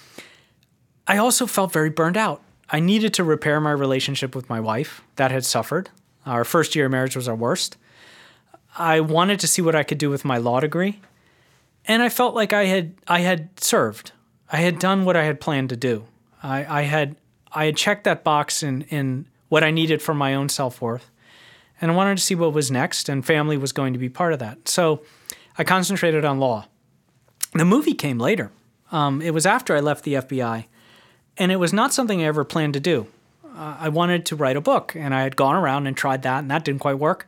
I 1.07 1.17
also 1.17 1.45
felt 1.45 1.71
very 1.71 1.89
burned 1.89 2.17
out. 2.17 2.41
I 2.69 2.79
needed 2.79 3.13
to 3.15 3.23
repair 3.23 3.61
my 3.61 3.71
relationship 3.71 4.35
with 4.35 4.49
my 4.49 4.59
wife 4.59 5.01
that 5.15 5.31
had 5.31 5.45
suffered. 5.45 5.89
Our 6.25 6.43
first 6.43 6.75
year 6.75 6.85
of 6.85 6.91
marriage 6.91 7.15
was 7.15 7.27
our 7.27 7.35
worst. 7.35 7.77
I 8.77 8.99
wanted 8.99 9.39
to 9.39 9.47
see 9.47 9.61
what 9.61 9.75
I 9.75 9.83
could 9.83 9.97
do 9.97 10.09
with 10.09 10.25
my 10.25 10.37
law 10.37 10.59
degree. 10.59 10.99
And 11.85 12.03
I 12.03 12.09
felt 12.09 12.35
like 12.35 12.51
I 12.51 12.65
had 12.65 12.95
I 13.07 13.19
had 13.19 13.59
served. 13.61 14.11
I 14.51 14.57
had 14.57 14.79
done 14.79 15.05
what 15.05 15.15
I 15.15 15.23
had 15.23 15.39
planned 15.39 15.69
to 15.69 15.77
do. 15.77 16.05
I, 16.41 16.79
I 16.79 16.81
had 16.83 17.15
I 17.51 17.65
had 17.65 17.77
checked 17.77 18.03
that 18.03 18.23
box 18.23 18.61
in, 18.61 18.83
in 18.83 19.25
what 19.49 19.63
I 19.63 19.71
needed 19.71 20.01
for 20.01 20.13
my 20.13 20.35
own 20.35 20.49
self 20.49 20.81
worth. 20.81 21.09
And 21.79 21.91
I 21.91 21.95
wanted 21.95 22.17
to 22.17 22.23
see 22.23 22.35
what 22.35 22.53
was 22.53 22.71
next, 22.71 23.07
and 23.07 23.25
family 23.25 23.57
was 23.57 23.71
going 23.71 23.93
to 23.93 23.99
be 23.99 24.09
part 24.09 24.33
of 24.33 24.39
that. 24.39 24.67
So 24.67 25.01
I 25.57 25.63
concentrated 25.63 26.25
on 26.25 26.39
law. 26.39 26.65
The 27.53 27.65
movie 27.65 27.93
came 27.93 28.17
later. 28.17 28.51
Um, 28.91 29.21
it 29.21 29.33
was 29.33 29.45
after 29.45 29.75
I 29.75 29.79
left 29.79 30.03
the 30.03 30.15
FBI, 30.15 30.65
and 31.37 31.51
it 31.51 31.57
was 31.57 31.73
not 31.73 31.93
something 31.93 32.21
I 32.21 32.25
ever 32.25 32.43
planned 32.43 32.73
to 32.73 32.79
do. 32.79 33.07
Uh, 33.43 33.77
I 33.79 33.89
wanted 33.89 34.25
to 34.27 34.35
write 34.35 34.57
a 34.57 34.61
book, 34.61 34.95
and 34.95 35.13
I 35.13 35.21
had 35.21 35.35
gone 35.35 35.55
around 35.55 35.87
and 35.87 35.95
tried 35.95 36.23
that, 36.23 36.39
and 36.39 36.49
that 36.51 36.65
didn't 36.65 36.81
quite 36.81 36.97
work. 36.97 37.27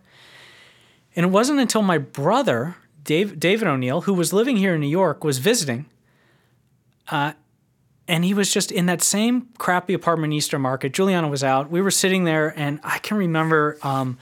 And 1.16 1.26
it 1.26 1.30
wasn't 1.30 1.60
until 1.60 1.82
my 1.82 1.98
brother, 1.98 2.76
Dave, 3.04 3.40
David 3.40 3.68
O'Neill, 3.68 4.02
who 4.02 4.14
was 4.14 4.34
living 4.34 4.58
here 4.58 4.76
in 4.76 4.82
New 4.82 4.88
York, 4.88 5.24
was 5.24 5.38
visiting. 5.40 5.86
Uh, 7.10 7.34
and 8.10 8.26
he 8.26 8.34
was 8.34 8.52
just 8.52 8.72
in 8.72 8.88
that 8.88 9.04
same 9.04 9.50
crappy 9.60 9.94
apartment 9.94 10.34
in 10.34 10.38
Eastern 10.38 10.62
Market. 10.62 10.94
Juliana 10.94 11.28
was 11.28 11.44
out. 11.44 11.70
We 11.70 11.80
were 11.80 11.92
sitting 11.92 12.24
there, 12.24 12.52
and 12.58 12.80
I 12.84 12.98
can 12.98 13.18
remember 13.18 13.78
um, 13.84 14.18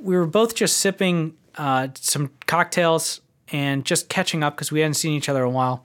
we 0.00 0.16
were 0.16 0.26
both 0.26 0.54
just 0.54 0.78
sipping 0.78 1.36
uh, 1.58 1.88
some 1.94 2.30
cocktails 2.46 3.20
and 3.52 3.84
just 3.84 4.08
catching 4.08 4.42
up 4.42 4.56
because 4.56 4.72
we 4.72 4.80
hadn't 4.80 4.94
seen 4.94 5.12
each 5.12 5.28
other 5.28 5.42
in 5.42 5.48
a 5.48 5.50
while. 5.50 5.84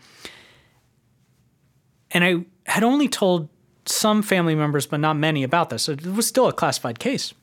And 2.12 2.24
I 2.24 2.46
had 2.72 2.82
only 2.82 3.10
told 3.10 3.50
some 3.86 4.22
family 4.22 4.56
members, 4.56 4.88
but 4.88 5.02
not 5.02 5.18
many, 5.18 5.44
about 5.44 5.70
this. 5.70 5.90
It 5.90 6.06
was 6.06 6.26
still 6.26 6.48
a 6.48 6.54
classified 6.54 6.98
case. 6.98 7.34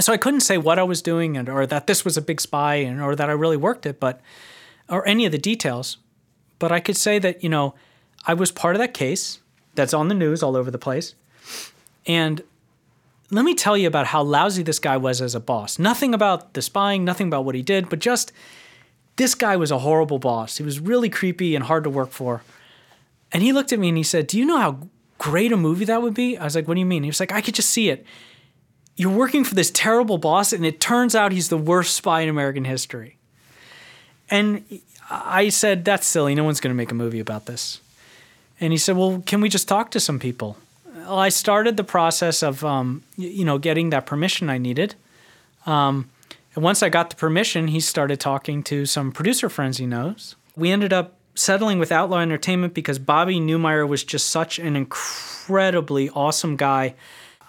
So 0.00 0.14
I 0.14 0.16
couldn't 0.16 0.40
say 0.40 0.56
what 0.56 0.78
I 0.78 0.82
was 0.82 1.02
doing, 1.02 1.36
and, 1.36 1.50
or 1.50 1.66
that 1.66 1.86
this 1.86 2.06
was 2.06 2.16
a 2.16 2.22
big 2.22 2.40
spy, 2.40 2.76
and, 2.76 3.02
or 3.02 3.14
that 3.16 3.28
I 3.28 3.32
really 3.32 3.58
worked 3.58 3.84
it, 3.84 4.00
but 4.00 4.22
or 4.88 5.06
any 5.06 5.26
of 5.26 5.32
the 5.32 5.38
details. 5.38 5.98
But 6.58 6.72
I 6.72 6.80
could 6.80 6.96
say 6.96 7.18
that 7.18 7.42
you 7.42 7.50
know 7.50 7.74
I 8.26 8.34
was 8.34 8.50
part 8.50 8.74
of 8.74 8.80
that 8.80 8.94
case 8.94 9.40
that's 9.74 9.94
on 9.94 10.08
the 10.08 10.14
news 10.14 10.42
all 10.42 10.56
over 10.56 10.70
the 10.70 10.78
place. 10.78 11.14
And 12.06 12.42
let 13.30 13.44
me 13.44 13.54
tell 13.54 13.76
you 13.76 13.88
about 13.88 14.06
how 14.06 14.22
lousy 14.22 14.62
this 14.62 14.78
guy 14.78 14.96
was 14.96 15.20
as 15.20 15.34
a 15.34 15.40
boss. 15.40 15.78
Nothing 15.78 16.14
about 16.14 16.54
the 16.54 16.62
spying, 16.62 17.04
nothing 17.04 17.26
about 17.26 17.44
what 17.44 17.54
he 17.54 17.62
did, 17.62 17.88
but 17.88 17.98
just 17.98 18.32
this 19.16 19.34
guy 19.34 19.56
was 19.56 19.70
a 19.70 19.78
horrible 19.78 20.18
boss. 20.18 20.56
He 20.56 20.62
was 20.62 20.80
really 20.80 21.08
creepy 21.08 21.54
and 21.54 21.64
hard 21.64 21.84
to 21.84 21.90
work 21.90 22.10
for. 22.10 22.42
And 23.32 23.42
he 23.42 23.52
looked 23.52 23.72
at 23.72 23.78
me 23.78 23.88
and 23.88 23.96
he 23.96 24.02
said, 24.02 24.26
Do 24.26 24.38
you 24.38 24.44
know 24.44 24.58
how 24.58 24.88
great 25.18 25.52
a 25.52 25.56
movie 25.56 25.84
that 25.86 26.02
would 26.02 26.14
be? 26.14 26.36
I 26.36 26.44
was 26.44 26.54
like, 26.54 26.68
What 26.68 26.74
do 26.74 26.80
you 26.80 26.86
mean? 26.86 27.02
He 27.02 27.08
was 27.08 27.20
like, 27.20 27.32
I 27.32 27.40
could 27.40 27.54
just 27.54 27.70
see 27.70 27.88
it. 27.88 28.04
You're 28.96 29.10
working 29.10 29.42
for 29.42 29.56
this 29.56 29.72
terrible 29.72 30.18
boss, 30.18 30.52
and 30.52 30.64
it 30.64 30.78
turns 30.78 31.16
out 31.16 31.32
he's 31.32 31.48
the 31.48 31.58
worst 31.58 31.94
spy 31.96 32.20
in 32.20 32.28
American 32.28 32.64
history. 32.64 33.16
And 34.30 34.64
I 35.10 35.48
said, 35.48 35.84
That's 35.84 36.06
silly. 36.06 36.34
No 36.34 36.44
one's 36.44 36.60
going 36.60 36.72
to 36.72 36.76
make 36.76 36.92
a 36.92 36.94
movie 36.94 37.20
about 37.20 37.46
this. 37.46 37.80
And 38.64 38.72
he 38.72 38.78
said, 38.78 38.96
"Well, 38.96 39.22
can 39.26 39.40
we 39.42 39.48
just 39.48 39.68
talk 39.68 39.90
to 39.90 40.00
some 40.00 40.18
people?" 40.18 40.56
Well, 40.96 41.18
I 41.18 41.28
started 41.28 41.76
the 41.76 41.84
process 41.84 42.42
of, 42.42 42.64
um, 42.64 43.02
you 43.16 43.44
know, 43.44 43.58
getting 43.58 43.90
that 43.90 44.06
permission 44.06 44.48
I 44.48 44.56
needed. 44.56 44.94
Um, 45.66 46.08
and 46.54 46.64
once 46.64 46.82
I 46.82 46.88
got 46.88 47.10
the 47.10 47.16
permission, 47.16 47.68
he 47.68 47.80
started 47.80 48.20
talking 48.20 48.62
to 48.64 48.86
some 48.86 49.12
producer 49.12 49.50
friends 49.50 49.76
he 49.76 49.86
knows. 49.86 50.34
We 50.56 50.70
ended 50.70 50.92
up 50.92 51.14
settling 51.34 51.78
with 51.78 51.92
Outlaw 51.92 52.20
Entertainment 52.20 52.72
because 52.72 52.98
Bobby 52.98 53.38
Newmyer 53.38 53.86
was 53.86 54.02
just 54.02 54.28
such 54.28 54.58
an 54.58 54.76
incredibly 54.76 56.08
awesome 56.10 56.56
guy. 56.56 56.94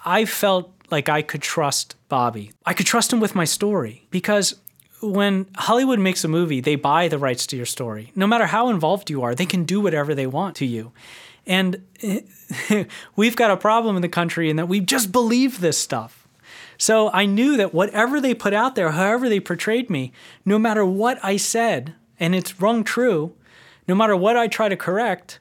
I 0.03 0.25
felt 0.25 0.71
like 0.91 1.07
I 1.07 1.21
could 1.21 1.41
trust 1.41 1.95
Bobby. 2.09 2.51
I 2.65 2.73
could 2.73 2.87
trust 2.87 3.13
him 3.13 3.21
with 3.21 3.35
my 3.35 3.45
story 3.45 4.03
because 4.11 4.55
when 5.11 5.47
Hollywood 5.55 5.99
makes 5.99 6.23
a 6.23 6.27
movie, 6.27 6.61
they 6.61 6.75
buy 6.75 7.07
the 7.07 7.17
rights 7.17 7.47
to 7.47 7.57
your 7.57 7.65
story. 7.65 8.11
No 8.15 8.27
matter 8.27 8.47
how 8.47 8.69
involved 8.69 9.09
you 9.09 9.23
are, 9.23 9.35
they 9.35 9.45
can 9.45 9.63
do 9.63 9.81
whatever 9.81 10.15
they 10.15 10.27
want 10.27 10.55
to 10.57 10.65
you. 10.65 10.91
And 11.45 11.83
we've 13.15 13.35
got 13.35 13.51
a 13.51 13.57
problem 13.57 13.95
in 13.95 14.01
the 14.01 14.09
country 14.09 14.49
in 14.49 14.55
that 14.55 14.67
we 14.67 14.79
just 14.79 15.11
believe 15.11 15.61
this 15.61 15.77
stuff. 15.77 16.27
So 16.77 17.09
I 17.11 17.25
knew 17.25 17.55
that 17.57 17.73
whatever 17.73 18.19
they 18.19 18.33
put 18.33 18.53
out 18.53 18.75
there, 18.75 18.91
however 18.91 19.29
they 19.29 19.39
portrayed 19.39 19.89
me, 19.89 20.11
no 20.43 20.59
matter 20.59 20.85
what 20.85 21.19
I 21.23 21.37
said, 21.37 21.95
and 22.19 22.35
it's 22.35 22.59
rung 22.59 22.83
true, 22.83 23.33
no 23.87 23.95
matter 23.95 24.15
what 24.15 24.35
I 24.35 24.47
try 24.47 24.69
to 24.69 24.75
correct, 24.75 25.39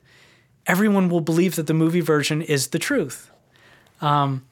everyone 0.66 1.08
will 1.08 1.20
believe 1.20 1.56
that 1.56 1.66
the 1.66 1.74
movie 1.74 2.00
version 2.00 2.42
is 2.42 2.68
the 2.68 2.78
truth. 2.78 3.30
Um, 4.00 4.44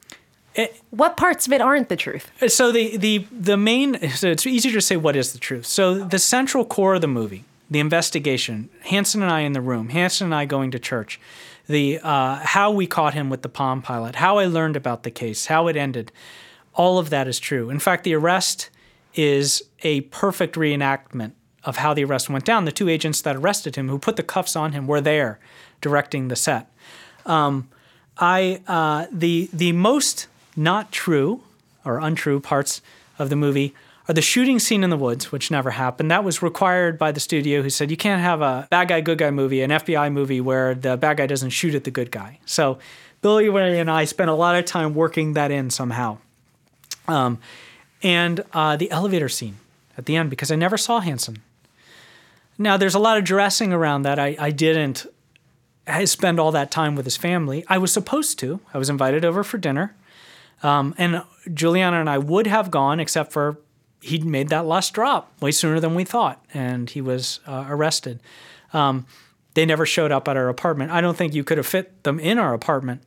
it, 0.55 0.81
what 0.91 1.17
parts 1.17 1.47
of 1.47 1.53
it 1.53 1.61
aren't 1.61 1.89
the 1.89 1.95
truth? 1.95 2.31
So 2.47 2.71
the 2.71 2.97
the 2.97 3.25
the 3.31 3.57
main 3.57 4.09
so 4.09 4.27
it's 4.27 4.45
easier 4.45 4.73
to 4.73 4.81
say 4.81 4.97
what 4.97 5.15
is 5.15 5.33
the 5.33 5.39
truth. 5.39 5.65
So 5.65 6.03
the 6.03 6.19
central 6.19 6.65
core 6.65 6.95
of 6.95 7.01
the 7.01 7.07
movie, 7.07 7.45
the 7.69 7.79
investigation, 7.79 8.69
Hanssen 8.85 9.21
and 9.21 9.31
I 9.31 9.41
in 9.41 9.53
the 9.53 9.61
room, 9.61 9.89
Hanssen 9.89 10.21
and 10.21 10.35
I 10.35 10.45
going 10.45 10.71
to 10.71 10.79
church, 10.79 11.19
the 11.67 11.99
uh, 12.03 12.35
how 12.35 12.71
we 12.71 12.85
caught 12.87 13.13
him 13.13 13.29
with 13.29 13.41
the 13.41 13.49
Palm 13.49 13.81
Pilot, 13.81 14.15
how 14.15 14.37
I 14.37 14.45
learned 14.45 14.75
about 14.75 15.03
the 15.03 15.11
case, 15.11 15.47
how 15.47 15.67
it 15.67 15.75
ended, 15.75 16.11
all 16.73 16.99
of 16.99 17.09
that 17.09 17.27
is 17.27 17.39
true. 17.39 17.69
In 17.69 17.79
fact, 17.79 18.03
the 18.03 18.13
arrest 18.13 18.69
is 19.15 19.63
a 19.83 20.01
perfect 20.01 20.55
reenactment 20.55 21.33
of 21.63 21.77
how 21.77 21.93
the 21.93 22.03
arrest 22.03 22.29
went 22.29 22.45
down. 22.45 22.65
The 22.65 22.71
two 22.71 22.89
agents 22.89 23.21
that 23.21 23.35
arrested 23.35 23.75
him, 23.75 23.89
who 23.89 23.97
put 23.97 24.17
the 24.17 24.23
cuffs 24.23 24.55
on 24.55 24.73
him, 24.73 24.87
were 24.87 25.01
there 25.01 25.39
directing 25.81 26.27
the 26.27 26.35
set. 26.35 26.71
Um, 27.25 27.69
I 28.17 28.61
uh, 28.67 29.07
the 29.11 29.49
the 29.53 29.71
most 29.71 30.27
not 30.55 30.91
true 30.91 31.41
or 31.85 31.99
untrue 31.99 32.39
parts 32.39 32.81
of 33.19 33.29
the 33.29 33.35
movie 33.35 33.73
are 34.07 34.13
the 34.13 34.21
shooting 34.21 34.59
scene 34.59 34.83
in 34.83 34.89
the 34.89 34.97
woods, 34.97 35.31
which 35.31 35.49
never 35.49 35.71
happened. 35.71 36.11
That 36.11 36.23
was 36.23 36.41
required 36.41 36.97
by 36.97 37.11
the 37.11 37.19
studio, 37.19 37.61
who 37.61 37.69
said 37.69 37.89
you 37.89 37.97
can't 37.97 38.21
have 38.21 38.41
a 38.41 38.67
bad 38.69 38.89
guy, 38.89 39.01
good 39.01 39.17
guy 39.17 39.31
movie, 39.31 39.61
an 39.61 39.69
FBI 39.69 40.11
movie 40.11 40.41
where 40.41 40.75
the 40.75 40.97
bad 40.97 41.17
guy 41.17 41.27
doesn't 41.27 41.51
shoot 41.51 41.73
at 41.73 41.85
the 41.85 41.91
good 41.91 42.11
guy. 42.11 42.39
So 42.45 42.79
Billy 43.21 43.47
Ray 43.47 43.79
and 43.79 43.89
I 43.89 44.03
spent 44.03 44.29
a 44.29 44.33
lot 44.33 44.55
of 44.55 44.65
time 44.65 44.93
working 44.93 45.33
that 45.33 45.51
in 45.51 45.69
somehow. 45.69 46.17
Um, 47.07 47.39
and 48.01 48.43
uh, 48.51 48.75
the 48.75 48.91
elevator 48.91 49.29
scene 49.29 49.57
at 49.97 50.05
the 50.05 50.15
end, 50.17 50.29
because 50.29 50.51
I 50.51 50.55
never 50.55 50.77
saw 50.77 51.01
Hanssen. 51.01 51.37
Now, 52.57 52.77
there's 52.77 52.95
a 52.95 52.99
lot 52.99 53.17
of 53.17 53.23
dressing 53.23 53.71
around 53.71 54.03
that. 54.03 54.19
I, 54.19 54.35
I 54.37 54.51
didn't 54.51 55.05
spend 56.05 56.39
all 56.39 56.51
that 56.51 56.71
time 56.71 56.95
with 56.95 57.05
his 57.05 57.17
family. 57.17 57.63
I 57.67 57.77
was 57.77 57.91
supposed 57.91 58.37
to. 58.39 58.59
I 58.73 58.77
was 58.77 58.89
invited 58.89 59.23
over 59.25 59.43
for 59.43 59.57
dinner. 59.57 59.95
Um, 60.63 60.95
and 60.97 61.23
Juliana 61.53 61.99
and 61.99 62.09
I 62.09 62.17
would 62.17 62.47
have 62.47 62.71
gone, 62.71 62.99
except 62.99 63.31
for 63.31 63.57
he'd 64.01 64.25
made 64.25 64.49
that 64.49 64.65
last 64.65 64.93
drop 64.93 65.31
way 65.41 65.51
sooner 65.51 65.79
than 65.79 65.95
we 65.95 66.03
thought, 66.03 66.43
and 66.53 66.89
he 66.89 67.01
was 67.01 67.39
uh, 67.45 67.65
arrested. 67.67 68.21
Um, 68.73 69.05
they 69.53 69.65
never 69.65 69.85
showed 69.85 70.11
up 70.11 70.27
at 70.27 70.35
our 70.35 70.49
apartment. 70.49 70.91
I 70.91 71.01
don't 71.01 71.15
think 71.15 71.33
you 71.33 71.43
could 71.43 71.57
have 71.57 71.67
fit 71.67 72.03
them 72.03 72.19
in 72.19 72.39
our 72.39 72.53
apartment 72.53 73.03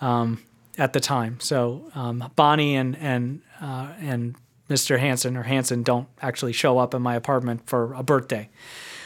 um, 0.00 0.42
at 0.76 0.92
the 0.92 1.00
time. 1.00 1.38
So 1.40 1.90
um, 1.94 2.30
Bonnie 2.36 2.74
and 2.74 2.96
and 2.96 3.42
uh, 3.60 3.92
and 4.00 4.34
Mr. 4.68 4.98
Hanssen 4.98 5.36
or 5.38 5.44
Hanssen 5.44 5.84
don't 5.84 6.08
actually 6.20 6.52
show 6.52 6.78
up 6.78 6.94
in 6.94 7.02
my 7.02 7.14
apartment 7.14 7.66
for 7.66 7.94
a 7.94 8.02
birthday. 8.02 8.48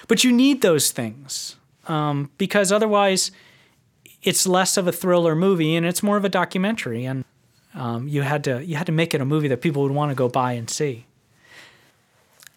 But 0.06 0.24
you 0.24 0.32
need 0.32 0.62
those 0.62 0.90
things 0.90 1.56
um, 1.86 2.30
because 2.38 2.72
otherwise, 2.72 3.30
it's 4.22 4.46
less 4.46 4.76
of 4.76 4.86
a 4.86 4.92
thriller 4.92 5.34
movie 5.34 5.76
and 5.76 5.84
it's 5.84 6.02
more 6.02 6.16
of 6.16 6.24
a 6.24 6.28
documentary. 6.28 7.04
And 7.04 7.24
um, 7.78 8.08
you 8.08 8.22
had 8.22 8.44
to 8.44 8.64
you 8.64 8.76
had 8.76 8.86
to 8.86 8.92
make 8.92 9.14
it 9.14 9.20
a 9.20 9.24
movie 9.24 9.48
that 9.48 9.60
people 9.60 9.82
would 9.82 9.92
want 9.92 10.10
to 10.10 10.14
go 10.14 10.28
buy 10.28 10.52
and 10.52 10.68
see. 10.68 11.06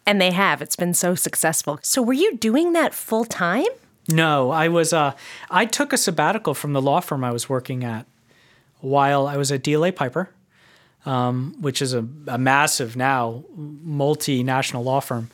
And 0.05 0.19
they 0.19 0.32
have. 0.32 0.61
It's 0.61 0.76
been 0.76 0.95
so 0.95 1.13
successful. 1.13 1.80
So 1.84 2.01
were 2.01 2.13
you 2.13 2.36
doing 2.36 2.74
that 2.74 2.93
full 2.93 3.24
time? 3.24 3.67
No, 4.09 4.49
I 4.49 4.67
was. 4.67 4.93
Uh, 4.93 5.13
I 5.49 5.65
took 5.65 5.93
a 5.93 5.97
sabbatical 5.97 6.53
from 6.53 6.74
the 6.74 6.82
law 6.82 6.99
firm 6.99 7.24
I 7.24 7.32
was 7.32 7.47
working 7.47 7.84
at 7.84 8.07
while 8.80 9.28
I 9.28 9.38
was 9.38 9.51
at 9.51 9.63
DLA 9.63 9.95
Piper, 9.95 10.32
um, 11.05 11.55
which 11.61 11.82
is 11.82 11.93
a, 11.93 12.05
a, 12.28 12.39
massive 12.39 12.95
now 12.97 13.43
multinational 13.55 14.84
law 14.84 14.99
firm. 14.99 15.30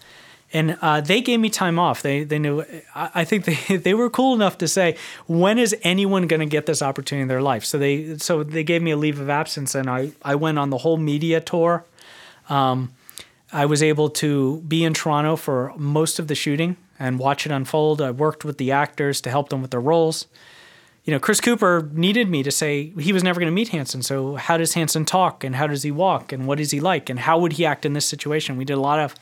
And 0.53 0.77
uh, 0.81 1.01
they 1.01 1.21
gave 1.21 1.39
me 1.39 1.49
time 1.49 1.77
off. 1.77 2.01
They 2.01 2.23
they 2.23 2.39
knew. 2.39 2.63
I, 2.95 3.11
I 3.15 3.23
think 3.25 3.45
they, 3.45 3.77
they 3.85 3.93
were 3.93 4.09
cool 4.09 4.33
enough 4.33 4.57
to 4.59 4.67
say, 4.67 4.95
when 5.27 5.57
is 5.59 5.75
anyone 5.83 6.27
going 6.27 6.39
to 6.39 6.45
get 6.45 6.65
this 6.65 6.81
opportunity 6.81 7.21
in 7.23 7.27
their 7.27 7.41
life? 7.41 7.65
So 7.65 7.77
they 7.77 8.17
so 8.17 8.43
they 8.43 8.63
gave 8.63 8.81
me 8.81 8.91
a 8.91 8.97
leave 8.97 9.19
of 9.19 9.29
absence, 9.29 9.75
and 9.75 9.89
I 9.89 10.11
I 10.21 10.35
went 10.35 10.57
on 10.57 10.69
the 10.69 10.79
whole 10.79 10.97
media 10.97 11.41
tour. 11.41 11.85
Um, 12.49 12.93
I 13.51 13.65
was 13.65 13.81
able 13.81 14.09
to 14.09 14.61
be 14.67 14.83
in 14.83 14.93
Toronto 14.93 15.35
for 15.35 15.73
most 15.77 16.19
of 16.19 16.27
the 16.27 16.35
shooting 16.35 16.75
and 16.99 17.19
watch 17.19 17.45
it 17.45 17.51
unfold. 17.51 18.01
I 18.01 18.11
worked 18.11 18.43
with 18.43 18.57
the 18.57 18.71
actors 18.71 19.21
to 19.21 19.29
help 19.29 19.49
them 19.49 19.61
with 19.61 19.71
their 19.71 19.81
roles. 19.81 20.27
You 21.05 21.13
know, 21.13 21.19
Chris 21.19 21.39
Cooper 21.39 21.89
needed 21.93 22.29
me 22.29 22.43
to 22.43 22.51
say 22.51 22.91
he 22.99 23.13
was 23.13 23.23
never 23.23 23.39
going 23.39 23.49
to 23.49 23.55
meet 23.55 23.69
Hanssen. 23.69 24.03
So, 24.03 24.35
how 24.35 24.57
does 24.57 24.73
Hanssen 24.73 25.07
talk 25.07 25.43
and 25.43 25.55
how 25.55 25.67
does 25.67 25.83
he 25.83 25.91
walk 25.91 26.33
and 26.33 26.47
what 26.47 26.59
is 26.59 26.71
he 26.71 26.81
like 26.81 27.09
and 27.09 27.19
how 27.19 27.39
would 27.39 27.53
he 27.53 27.65
act 27.65 27.85
in 27.85 27.93
this 27.93 28.05
situation? 28.05 28.57
We 28.57 28.65
did 28.65 28.73
a 28.77 28.81
lot 28.81 28.99
of 28.99 29.15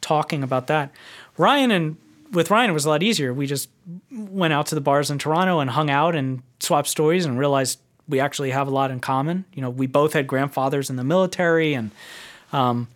talking 0.00 0.42
about 0.42 0.66
that. 0.68 0.92
Ryan 1.36 1.70
and 1.70 1.96
with 2.32 2.50
Ryan, 2.50 2.70
it 2.70 2.72
was 2.72 2.84
a 2.84 2.90
lot 2.90 3.02
easier. 3.02 3.32
We 3.32 3.46
just 3.46 3.68
went 4.10 4.52
out 4.52 4.66
to 4.66 4.74
the 4.74 4.80
bars 4.80 5.10
in 5.10 5.18
Toronto 5.18 5.60
and 5.60 5.70
hung 5.70 5.90
out 5.90 6.14
and 6.14 6.42
swapped 6.60 6.88
stories 6.88 7.24
and 7.24 7.38
realized 7.38 7.78
we 8.08 8.20
actually 8.20 8.50
have 8.50 8.68
a 8.68 8.70
lot 8.70 8.90
in 8.90 9.00
common. 9.00 9.44
You 9.54 9.62
know, 9.62 9.70
we 9.70 9.86
both 9.86 10.12
had 10.12 10.26
grandfathers 10.26 10.90
in 10.90 10.96
the 10.96 11.04
military 11.04 11.74
and 11.74 11.90
um, 12.52 12.88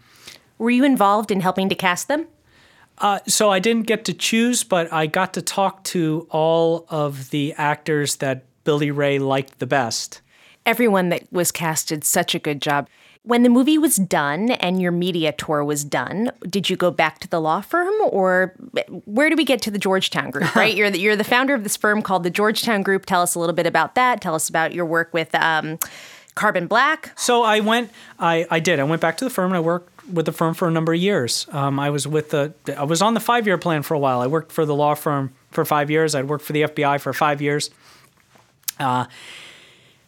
were 0.58 0.70
you 0.70 0.84
involved 0.84 1.30
in 1.30 1.40
helping 1.40 1.68
to 1.68 1.74
cast 1.74 2.08
them? 2.08 2.26
Uh, 2.98 3.18
so 3.26 3.50
I 3.50 3.60
didn't 3.60 3.86
get 3.86 4.04
to 4.04 4.12
choose, 4.12 4.62
but 4.62 4.92
I 4.92 5.06
got 5.06 5.32
to 5.34 5.42
talk 5.42 5.84
to 5.84 6.26
all 6.30 6.86
of 6.90 7.30
the 7.30 7.54
actors 7.56 8.16
that 8.16 8.44
Billy 8.64 8.90
Ray 8.90 9.18
liked 9.18 9.58
the 9.58 9.66
best. 9.66 10.20
Everyone 10.66 11.08
that 11.08 11.32
was 11.32 11.50
cast 11.50 11.88
did 11.88 12.04
such 12.04 12.34
a 12.34 12.38
good 12.38 12.60
job. 12.60 12.88
When 13.22 13.42
the 13.42 13.50
movie 13.50 13.76
was 13.76 13.96
done 13.96 14.50
and 14.52 14.80
your 14.80 14.92
media 14.92 15.32
tour 15.32 15.62
was 15.62 15.84
done, 15.84 16.30
did 16.48 16.70
you 16.70 16.76
go 16.76 16.90
back 16.90 17.18
to 17.20 17.28
the 17.28 17.38
law 17.40 17.60
firm, 17.60 17.92
or 18.08 18.54
where 19.04 19.28
do 19.28 19.36
we 19.36 19.44
get 19.44 19.60
to 19.62 19.70
the 19.70 19.78
Georgetown 19.78 20.30
Group? 20.30 20.54
Right, 20.56 20.74
you're 20.74 20.90
the, 20.90 20.98
you're 20.98 21.16
the 21.16 21.24
founder 21.24 21.54
of 21.54 21.62
this 21.62 21.76
firm 21.76 22.02
called 22.02 22.22
the 22.22 22.30
Georgetown 22.30 22.82
Group. 22.82 23.06
Tell 23.06 23.20
us 23.22 23.34
a 23.34 23.38
little 23.38 23.54
bit 23.54 23.66
about 23.66 23.94
that. 23.94 24.20
Tell 24.20 24.34
us 24.34 24.48
about 24.48 24.72
your 24.72 24.86
work 24.86 25.12
with 25.12 25.34
um, 25.34 25.78
Carbon 26.34 26.66
Black. 26.66 27.12
So 27.18 27.42
I 27.42 27.60
went, 27.60 27.90
I, 28.18 28.46
I 28.50 28.58
did. 28.58 28.80
I 28.80 28.84
went 28.84 29.02
back 29.02 29.18
to 29.18 29.24
the 29.24 29.30
firm 29.30 29.50
and 29.50 29.56
I 29.56 29.60
worked 29.60 30.06
with 30.10 30.26
the 30.26 30.32
firm 30.32 30.54
for 30.54 30.68
a 30.68 30.70
number 30.70 30.92
of 30.92 31.00
years. 31.00 31.46
Um, 31.52 31.78
I 31.78 31.90
was 31.90 32.06
with 32.06 32.30
the 32.30 32.54
I 32.76 32.84
was 32.84 33.02
on 33.02 33.14
the 33.14 33.20
five 33.20 33.46
year 33.46 33.58
plan 33.58 33.82
for 33.82 33.94
a 33.94 33.98
while. 33.98 34.20
I 34.20 34.26
worked 34.26 34.52
for 34.52 34.64
the 34.64 34.74
law 34.74 34.94
firm 34.94 35.32
for 35.50 35.64
five 35.64 35.90
years. 35.90 36.14
I'd 36.14 36.28
worked 36.28 36.44
for 36.44 36.52
the 36.52 36.62
FBI 36.62 37.00
for 37.00 37.12
five 37.12 37.40
years. 37.40 37.70
Uh, 38.78 39.04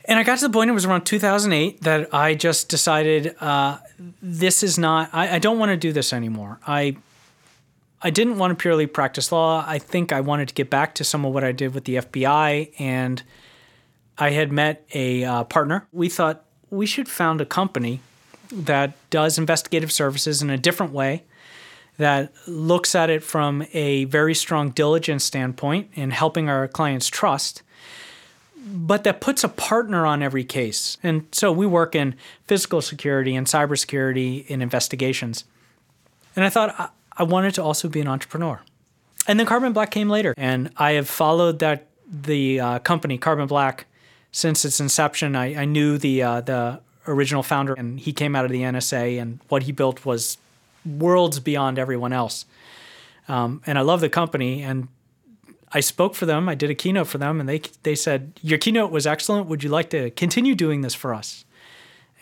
and 0.05 0.19
I 0.19 0.23
got 0.23 0.39
to 0.39 0.49
the 0.49 0.53
point, 0.53 0.71
it 0.71 0.75
was 0.75 0.85
around 0.85 1.05
2008, 1.05 1.83
that 1.83 2.13
I 2.15 2.35
just 2.35 2.69
decided 2.69 3.37
uh, 3.41 3.79
this 4.21 4.63
is 4.63 4.79
not, 4.79 5.11
I, 5.13 5.37
I 5.37 5.39
don't 5.39 5.59
want 5.59 5.71
to 5.71 5.77
do 5.77 5.93
this 5.93 6.13
anymore. 6.13 6.59
I, 6.67 6.97
I 8.03 8.11
didn't 8.11 8.39
want 8.39 8.51
to 8.57 8.61
purely 8.61 8.87
practice 8.87 9.31
law. 9.31 9.65
I 9.67 9.79
think 9.79 10.13
I 10.13 10.21
wanted 10.21 10.49
to 10.49 10.55
get 10.55 10.71
back 10.71 10.95
to 10.97 11.05
some 11.05 11.25
of 11.25 11.33
what 11.33 11.45
I 11.45 11.53
did 11.53 11.75
with 11.75 11.85
the 11.85 11.97
FBI. 11.97 12.73
And 12.79 13.23
I 14.19 14.31
had 14.31 14.53
met 14.53 14.85
a 14.93 15.25
uh, 15.25 15.45
partner. 15.45 15.87
We 15.93 16.09
thought 16.09 16.45
we 16.71 16.87
should 16.87 17.09
found 17.09 17.41
a 17.41 17.47
company 17.47 18.01
that 18.53 18.95
does 19.11 19.39
investigative 19.39 19.93
services 19.93 20.43
in 20.43 20.51
a 20.51 20.59
different 20.59 20.93
way, 20.93 21.25
that 21.99 22.33
looks 22.47 22.95
at 22.95 23.11
it 23.11 23.23
from 23.23 23.65
a 23.73 24.05
very 24.05 24.35
strong 24.35 24.71
diligence 24.71 25.25
standpoint 25.25 25.91
in 25.95 26.11
helping 26.11 26.49
our 26.49 26.67
clients 26.69 27.09
trust, 27.09 27.63
but 28.65 29.05
that 29.05 29.21
puts 29.21 29.43
a 29.43 29.49
partner 29.49 30.07
on 30.07 30.23
every 30.23 30.45
case. 30.45 30.97
And 31.03 31.27
so 31.33 31.51
we 31.51 31.67
work 31.67 31.95
in 31.95 32.15
physical 32.47 32.81
security 32.81 33.35
and 33.35 33.47
cybersecurity 33.47 34.47
in 34.47 34.63
investigations. 34.63 35.45
And 36.37 36.45
I 36.45 36.49
thought 36.49 36.95
I 37.17 37.23
wanted 37.25 37.55
to 37.55 37.63
also 37.63 37.89
be 37.89 38.01
an 38.01 38.09
entrepreneur. 38.09 38.61
And 39.27 39.39
then 39.39 39.47
Carbon 39.47 39.73
Black 39.73 39.91
came 39.91 40.09
later, 40.09 40.35
and 40.37 40.71
I 40.77 40.93
have 40.93 41.09
followed 41.09 41.61
that 41.61 41.87
the 42.11 42.61
uh, 42.61 42.79
company 42.81 43.19
Carbon 43.19 43.47
Black 43.47 43.87
since 44.33 44.65
its 44.65 44.81
inception. 44.81 45.37
I, 45.37 45.63
I 45.63 45.65
knew 45.65 45.99
the 45.99 46.23
uh, 46.23 46.41
the 46.41 46.81
original 47.07 47.43
founder, 47.43 47.75
and 47.75 48.01
he 48.01 48.13
came 48.13 48.35
out 48.35 48.45
of 48.45 48.51
the 48.51 48.63
NSA, 48.63 49.21
and 49.21 49.39
what 49.49 49.65
he 49.65 49.73
built 49.73 50.05
was 50.05 50.39
worlds 50.85 51.39
beyond 51.39 51.79
everyone 51.79 52.13
else. 52.13 52.47
Um, 53.29 53.63
and 53.67 53.79
I 53.79 53.83
love 53.83 54.01
the 54.01 54.09
company, 54.09 54.63
and 54.63 54.89
I 55.75 55.81
spoke 55.81 56.15
for 56.15 56.27
them. 56.27 56.49
I 56.49 56.55
did 56.55 56.71
a 56.71 56.75
keynote 56.75 57.09
for 57.09 57.19
them, 57.19 57.41
and 57.41 57.49
they 57.49 57.63
they 57.83 57.95
said 57.95 58.39
your 58.43 58.59
keynote 58.59 58.91
was 58.91 59.07
excellent. 59.07 59.47
Would 59.47 59.65
you 59.65 59.71
like 59.71 59.91
to 59.91 60.11
continue 60.11 60.55
doing 60.55 60.83
this 60.83 60.95
for 60.95 61.15
us? 61.15 61.45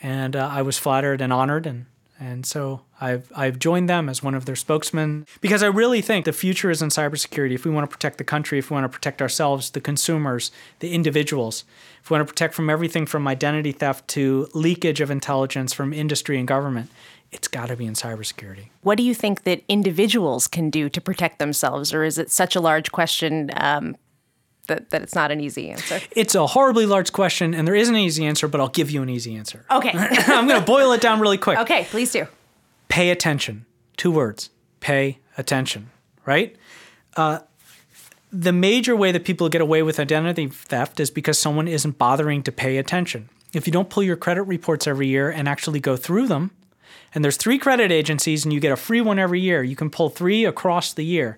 And 0.01 0.35
uh, 0.35 0.49
I 0.51 0.61
was 0.61 0.77
flattered 0.77 1.21
and 1.21 1.31
honored, 1.33 1.65
and 1.67 1.85
and 2.21 2.45
so 2.45 2.81
I've, 3.01 3.31
I've 3.35 3.57
joined 3.57 3.89
them 3.89 4.07
as 4.07 4.21
one 4.21 4.35
of 4.35 4.45
their 4.45 4.55
spokesmen 4.55 5.25
because 5.41 5.63
I 5.63 5.67
really 5.67 6.01
think 6.01 6.25
the 6.25 6.31
future 6.31 6.69
is 6.69 6.79
in 6.79 6.89
cybersecurity. 6.89 7.55
If 7.55 7.65
we 7.65 7.71
want 7.71 7.89
to 7.89 7.91
protect 7.91 8.19
the 8.19 8.23
country, 8.23 8.59
if 8.59 8.69
we 8.69 8.75
want 8.75 8.83
to 8.83 8.95
protect 8.95 9.23
ourselves, 9.23 9.71
the 9.71 9.81
consumers, 9.81 10.51
the 10.81 10.93
individuals, 10.93 11.63
if 11.99 12.11
we 12.11 12.13
want 12.15 12.27
to 12.27 12.31
protect 12.31 12.53
from 12.53 12.69
everything 12.69 13.07
from 13.07 13.27
identity 13.27 13.71
theft 13.71 14.07
to 14.09 14.47
leakage 14.53 15.01
of 15.01 15.09
intelligence 15.09 15.73
from 15.73 15.93
industry 15.93 16.37
and 16.37 16.47
government, 16.47 16.91
it's 17.31 17.47
got 17.47 17.67
to 17.67 17.75
be 17.75 17.85
in 17.85 17.93
cybersecurity. 17.93 18.69
What 18.81 18.97
do 18.97 19.03
you 19.03 19.13
think 19.13 19.43
that 19.43 19.63
individuals 19.67 20.47
can 20.47 20.69
do 20.69 20.89
to 20.89 21.01
protect 21.01 21.39
themselves, 21.39 21.93
or 21.93 22.03
is 22.03 22.17
it 22.17 22.31
such 22.31 22.55
a 22.55 22.61
large 22.61 22.91
question? 22.91 23.49
Um, 23.55 23.95
that, 24.67 24.89
that 24.91 25.01
it's 25.01 25.15
not 25.15 25.31
an 25.31 25.41
easy 25.41 25.69
answer. 25.69 25.99
It's 26.11 26.35
a 26.35 26.47
horribly 26.47 26.85
large 26.85 27.11
question, 27.11 27.53
and 27.53 27.67
there 27.67 27.75
isn't 27.75 27.95
an 27.95 28.01
easy 28.01 28.25
answer, 28.25 28.47
but 28.47 28.61
I'll 28.61 28.69
give 28.69 28.91
you 28.91 29.01
an 29.01 29.09
easy 29.09 29.35
answer. 29.35 29.65
Okay. 29.71 29.91
I'm 29.95 30.47
going 30.47 30.59
to 30.59 30.65
boil 30.65 30.91
it 30.93 31.01
down 31.01 31.19
really 31.19 31.37
quick. 31.37 31.57
okay, 31.59 31.85
please 31.89 32.11
do. 32.11 32.27
Pay 32.87 33.09
attention. 33.09 33.65
Two 33.97 34.11
words 34.11 34.49
pay 34.79 35.19
attention, 35.37 35.91
right? 36.25 36.55
Uh, 37.15 37.39
the 38.31 38.51
major 38.51 38.95
way 38.95 39.11
that 39.11 39.25
people 39.25 39.47
get 39.47 39.61
away 39.61 39.83
with 39.83 39.99
identity 39.99 40.47
theft 40.47 40.99
is 40.99 41.11
because 41.11 41.37
someone 41.37 41.67
isn't 41.67 41.97
bothering 41.97 42.43
to 42.43 42.51
pay 42.51 42.77
attention. 42.77 43.29
If 43.53 43.67
you 43.67 43.73
don't 43.73 43.89
pull 43.89 44.03
your 44.03 44.15
credit 44.15 44.43
reports 44.43 44.87
every 44.87 45.07
year 45.07 45.29
and 45.29 45.47
actually 45.47 45.79
go 45.79 45.95
through 45.97 46.27
them, 46.27 46.51
and 47.13 47.23
there's 47.23 47.37
three 47.37 47.57
credit 47.57 47.91
agencies 47.91 48.45
and 48.45 48.53
you 48.53 48.59
get 48.59 48.71
a 48.71 48.77
free 48.77 49.01
one 49.01 49.19
every 49.19 49.39
year, 49.39 49.63
you 49.63 49.75
can 49.75 49.89
pull 49.89 50.09
three 50.09 50.45
across 50.45 50.93
the 50.93 51.05
year. 51.05 51.37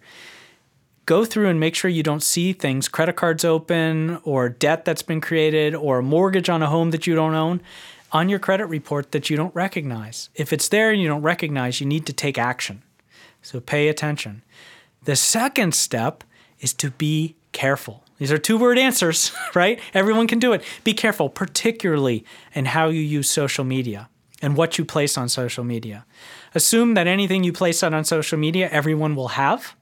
Go 1.05 1.25
through 1.25 1.49
and 1.49 1.59
make 1.59 1.75
sure 1.75 1.89
you 1.89 2.03
don't 2.03 2.23
see 2.23 2.53
things, 2.53 2.87
credit 2.87 3.15
cards 3.15 3.43
open, 3.43 4.19
or 4.23 4.47
debt 4.47 4.85
that's 4.85 5.01
been 5.01 5.19
created, 5.19 5.75
or 5.75 5.99
a 5.99 6.03
mortgage 6.03 6.49
on 6.49 6.63
a 6.63 6.67
home 6.67 6.91
that 6.91 7.05
you 7.05 7.15
don't 7.15 7.33
own 7.33 7.61
on 8.13 8.29
your 8.29 8.39
credit 8.39 8.67
report 8.67 9.11
that 9.11 9.29
you 9.29 9.35
don't 9.35 9.53
recognize. 9.55 10.29
If 10.35 10.53
it's 10.53 10.69
there 10.69 10.91
and 10.91 11.01
you 11.01 11.07
don't 11.07 11.23
recognize, 11.23 11.81
you 11.81 11.87
need 11.87 12.05
to 12.05 12.13
take 12.13 12.37
action. 12.37 12.83
So 13.41 13.59
pay 13.59 13.89
attention. 13.89 14.43
The 15.03 15.15
second 15.15 15.73
step 15.73 16.23
is 16.59 16.73
to 16.75 16.91
be 16.91 17.35
careful. 17.51 18.03
These 18.19 18.31
are 18.31 18.37
two 18.37 18.57
word 18.57 18.77
answers, 18.77 19.33
right? 19.55 19.79
Everyone 19.93 20.27
can 20.27 20.39
do 20.39 20.53
it. 20.53 20.63
Be 20.83 20.93
careful, 20.93 21.27
particularly 21.27 22.23
in 22.53 22.65
how 22.65 22.87
you 22.87 23.01
use 23.01 23.29
social 23.29 23.65
media 23.65 24.07
and 24.43 24.57
what 24.57 24.77
you 24.77 24.83
place 24.83 25.17
on 25.17 25.29
social 25.29 25.63
media. 25.63 26.05
Assume 26.53 26.95
that 26.95 27.07
anything 27.07 27.45
you 27.45 27.53
place 27.53 27.81
out 27.81 27.93
on 27.93 28.03
social 28.03 28.37
media, 28.37 28.69
everyone 28.69 29.15
will 29.15 29.29
have. 29.29 29.73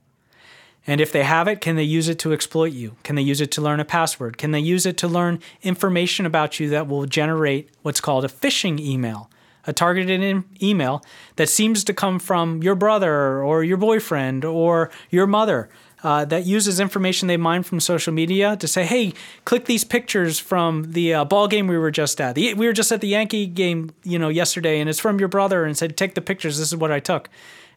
And 0.86 1.02
if 1.02 1.12
they 1.12 1.24
have 1.24 1.48
it, 1.48 1.62
can 1.62 1.76
they 1.76 1.84
use 1.84 2.08
it 2.08 2.20
to 2.20 2.32
exploit 2.32 2.72
you? 2.72 2.96
Can 3.04 3.16
they 3.16 3.24
use 3.24 3.42
it 3.42 3.52
to 3.52 3.62
learn 3.62 3.80
a 3.80 3.86
password? 3.86 4.38
Can 4.38 4.52
they 4.52 4.60
use 4.60 4.86
it 4.86 4.98
to 4.98 5.08
learn 5.08 5.40
information 5.64 6.28
about 6.28 6.60
you 6.60 6.70
that 6.70 6.88
will 6.88 7.08
generate 7.08 7.70
what's 7.82 8.00
called 8.00 8.24
a 8.24 8.30
phishing 8.30 8.80
email? 8.80 9.30
A 9.68 9.74
targeted 9.74 10.44
email 10.62 11.04
that 11.36 11.50
seems 11.50 11.84
to 11.84 11.94
come 11.94 12.18
from 12.18 12.64
your 12.64 12.74
brother 12.74 13.44
or 13.44 13.64
your 13.64 13.78
boyfriend 13.78 14.44
or 14.44 14.90
your 15.12 15.28
mother 15.28 15.70
uh, 16.04 16.26
that 16.26 16.46
uses 16.46 16.80
information 16.80 17.28
they 17.28 17.38
mine 17.38 17.64
from 17.64 17.80
social 17.80 18.14
media 18.14 18.56
to 18.58 18.68
say, 18.68 18.86
"Hey, 18.86 19.14
click 19.46 19.66
these 19.66 19.84
pictures 19.84 20.40
from 20.40 20.92
the 20.92 21.14
uh, 21.14 21.26
ball 21.26 21.48
game 21.48 21.68
we 21.68 21.78
were 21.78 21.92
just 21.92 22.20
at. 22.20 22.36
The, 22.36 22.54
we 22.56 22.66
were 22.66 22.74
just 22.74 22.92
at 22.92 23.02
the 23.02 23.08
Yankee 23.08 23.46
game, 23.46 23.92
you 24.04 24.18
know, 24.18 24.30
yesterday, 24.30 24.80
and 24.80 24.90
it's 24.90 25.00
from 25.00 25.20
your 25.20 25.30
brother." 25.30 25.64
And 25.64 25.78
said, 25.78 25.98
"Take 25.98 26.16
the 26.16 26.22
pictures. 26.22 26.58
This 26.58 26.68
is 26.68 26.76
what 26.76 26.92
I 26.92 27.00
took," 27.00 27.30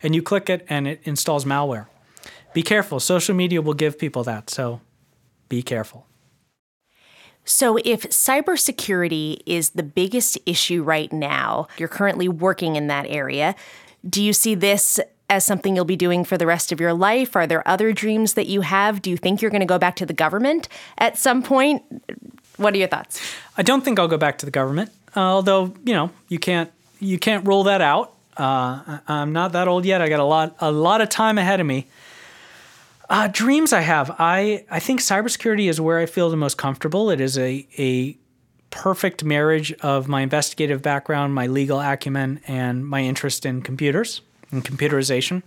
and 0.03 0.15
you 0.15 0.23
click 0.23 0.49
it, 0.49 0.65
and 0.69 0.87
it 0.89 1.01
installs 1.05 1.45
malware. 1.45 1.87
Be 2.53 2.63
careful. 2.63 3.01
Social 3.01 3.35
media 3.35 3.61
will 3.61 3.75
give 3.75 3.99
people 3.99 4.25
that, 4.25 4.49
so 4.49 4.81
be 5.49 5.63
careful. 5.63 6.07
So, 7.45 7.77
if 7.85 8.03
cybersecurity 8.05 9.41
is 9.45 9.71
the 9.71 9.83
biggest 9.83 10.39
issue 10.47 10.83
right 10.83 11.13
now, 11.13 11.67
you're 11.77 11.89
currently 11.89 12.29
working 12.29 12.77
in 12.77 12.87
that 12.87 13.07
area. 13.07 13.55
Do 14.09 14.23
you 14.23 14.33
see 14.33 14.55
this 14.55 14.99
as 15.31 15.45
something 15.45 15.75
you'll 15.75 15.85
be 15.85 15.97
doing 15.97 16.25
for 16.25 16.37
the 16.37 16.47
rest 16.47 16.73
of 16.73 16.81
your 16.81 16.93
life? 16.93 17.35
Are 17.35 17.47
there 17.47 17.67
other 17.67 17.93
dreams 17.93 18.35
that 18.35 18.47
you 18.47 18.61
have? 18.61 19.03
Do 19.03 19.11
you 19.11 19.17
think 19.17 19.41
you're 19.41 19.51
going 19.51 19.61
to 19.61 19.67
go 19.67 19.79
back 19.79 19.97
to 19.97 20.07
the 20.07 20.13
government 20.13 20.69
at 20.99 21.17
some 21.17 21.43
point? 21.43 21.83
What 22.57 22.75
are 22.75 22.77
your 22.77 22.89
thoughts? 22.89 23.21
I 23.57 23.63
don't 23.63 23.85
think 23.85 23.99
I'll 23.99 24.09
go 24.09 24.19
back 24.19 24.39
to 24.39 24.47
the 24.47 24.53
government, 24.53 24.91
uh, 25.17 25.21
although 25.21 25.75
you 25.85 25.95
know 25.95 26.11
you 26.29 26.39
can't 26.39 26.71
you 27.01 27.19
can't 27.19 27.47
rule 27.47 27.65
that 27.65 27.81
out. 27.81 28.15
Uh, 28.37 28.99
I'm 29.09 29.33
not 29.33 29.53
that 29.53 29.69
old 29.69 29.85
yet. 29.85 30.01
I 30.03 30.09
got 30.09 30.21
a 30.21 30.25
lot 30.25 30.57
a 30.61 30.71
lot 30.71 31.01
of 31.01 31.09
time 31.09 31.39
ahead 31.39 31.61
of 31.61 31.67
me. 31.67 31.87
Uh, 33.09 33.29
dreams 33.31 33.73
I 33.73 33.81
have. 33.81 34.15
I 34.19 34.65
I 34.71 34.79
think 34.79 35.01
cybersecurity 35.01 35.69
is 35.69 35.81
where 35.81 35.99
I 35.99 36.07
feel 36.07 36.31
the 36.31 36.37
most 36.37 36.57
comfortable. 36.57 37.11
It 37.11 37.21
is 37.21 37.37
a 37.39 37.67
a 37.79 38.17
perfect 38.71 39.25
marriage 39.25 39.73
of 39.81 40.09
my 40.09 40.21
investigative 40.21 40.83
background, 40.83 41.35
my 41.35 41.47
legal 41.47 41.81
acumen, 41.81 42.41
and 42.47 42.87
my 42.87 43.01
interest 43.03 43.47
in 43.47 43.63
computers 43.63 44.21
and 44.51 44.65
computerization. 44.65 45.43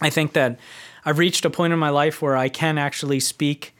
I 0.00 0.10
think 0.10 0.32
that 0.32 0.58
I've 1.04 1.18
reached 1.18 1.44
a 1.44 1.50
point 1.50 1.72
in 1.72 1.78
my 1.78 1.90
life 1.90 2.22
where 2.22 2.36
I 2.36 2.48
can 2.48 2.78
actually 2.78 3.20
speak 3.20 3.74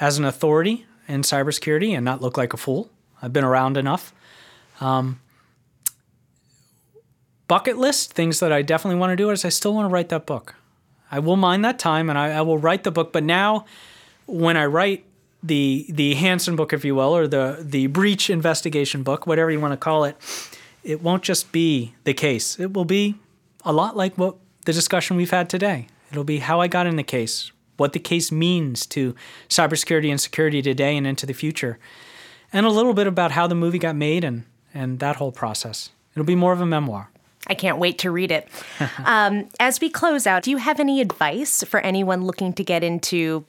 as 0.00 0.18
an 0.18 0.24
authority 0.24 0.86
in 1.08 1.22
cybersecurity 1.22 1.94
and 1.94 2.04
not 2.04 2.20
look 2.20 2.36
like 2.36 2.52
a 2.52 2.56
fool. 2.56 2.90
I've 3.22 3.32
been 3.32 3.44
around 3.44 3.76
enough. 3.76 4.12
Um, 4.80 5.20
bucket 7.48 7.78
list, 7.78 8.12
things 8.12 8.40
that 8.40 8.52
I 8.52 8.62
definitely 8.62 8.98
want 8.98 9.12
to 9.12 9.16
do 9.16 9.30
is 9.30 9.44
I 9.44 9.48
still 9.48 9.74
want 9.74 9.88
to 9.88 9.92
write 9.92 10.10
that 10.10 10.26
book. 10.26 10.54
I 11.10 11.18
will 11.18 11.36
mind 11.36 11.64
that 11.64 11.78
time 11.78 12.10
and 12.10 12.18
I, 12.18 12.32
I 12.32 12.40
will 12.42 12.58
write 12.58 12.84
the 12.84 12.90
book. 12.90 13.12
But 13.12 13.24
now, 13.24 13.64
when 14.26 14.56
I 14.56 14.66
write 14.66 15.04
the 15.42 15.86
the 15.88 16.16
Hanssen 16.16 16.56
book, 16.56 16.72
if 16.72 16.84
you 16.84 16.94
will, 16.94 17.16
or 17.16 17.28
the 17.28 17.58
the 17.60 17.86
breach 17.86 18.28
investigation 18.28 19.02
book, 19.02 19.26
whatever 19.26 19.50
you 19.50 19.60
want 19.60 19.72
to 19.72 19.76
call 19.76 20.04
it, 20.04 20.16
it 20.82 21.02
won't 21.02 21.22
just 21.22 21.52
be 21.52 21.94
the 22.04 22.14
case. 22.14 22.58
It 22.58 22.72
will 22.72 22.84
be 22.84 23.14
a 23.66 23.72
lot 23.72 23.96
like 23.96 24.16
what 24.16 24.36
the 24.64 24.72
discussion 24.72 25.16
we've 25.16 25.30
had 25.30 25.50
today. 25.50 25.88
It'll 26.10 26.24
be 26.24 26.38
how 26.38 26.60
I 26.60 26.68
got 26.68 26.86
in 26.86 26.96
the 26.96 27.02
case, 27.02 27.50
what 27.76 27.92
the 27.92 27.98
case 27.98 28.32
means 28.32 28.86
to 28.86 29.14
cybersecurity 29.48 30.08
and 30.08 30.20
security 30.20 30.62
today 30.62 30.96
and 30.96 31.06
into 31.06 31.26
the 31.26 31.34
future, 31.34 31.78
and 32.52 32.64
a 32.64 32.70
little 32.70 32.94
bit 32.94 33.08
about 33.08 33.32
how 33.32 33.46
the 33.46 33.56
movie 33.56 33.78
got 33.78 33.96
made 33.96 34.24
and, 34.24 34.44
and 34.72 35.00
that 35.00 35.16
whole 35.16 35.32
process. 35.32 35.90
It'll 36.14 36.24
be 36.24 36.36
more 36.36 36.52
of 36.52 36.60
a 36.60 36.66
memoir. 36.66 37.10
I 37.48 37.54
can't 37.54 37.78
wait 37.78 37.98
to 37.98 38.10
read 38.10 38.30
it. 38.30 38.48
um, 39.04 39.48
as 39.60 39.80
we 39.80 39.90
close 39.90 40.26
out, 40.26 40.44
do 40.44 40.50
you 40.50 40.56
have 40.56 40.80
any 40.80 41.00
advice 41.00 41.62
for 41.64 41.80
anyone 41.80 42.24
looking 42.24 42.52
to 42.54 42.64
get 42.64 42.82
into 42.84 43.44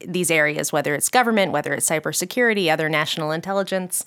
these 0.00 0.30
areas, 0.30 0.72
whether 0.72 0.94
it's 0.94 1.08
government, 1.08 1.52
whether 1.52 1.72
it's 1.72 1.88
cybersecurity, 1.88 2.70
other 2.70 2.88
national 2.88 3.32
intelligence? 3.32 4.06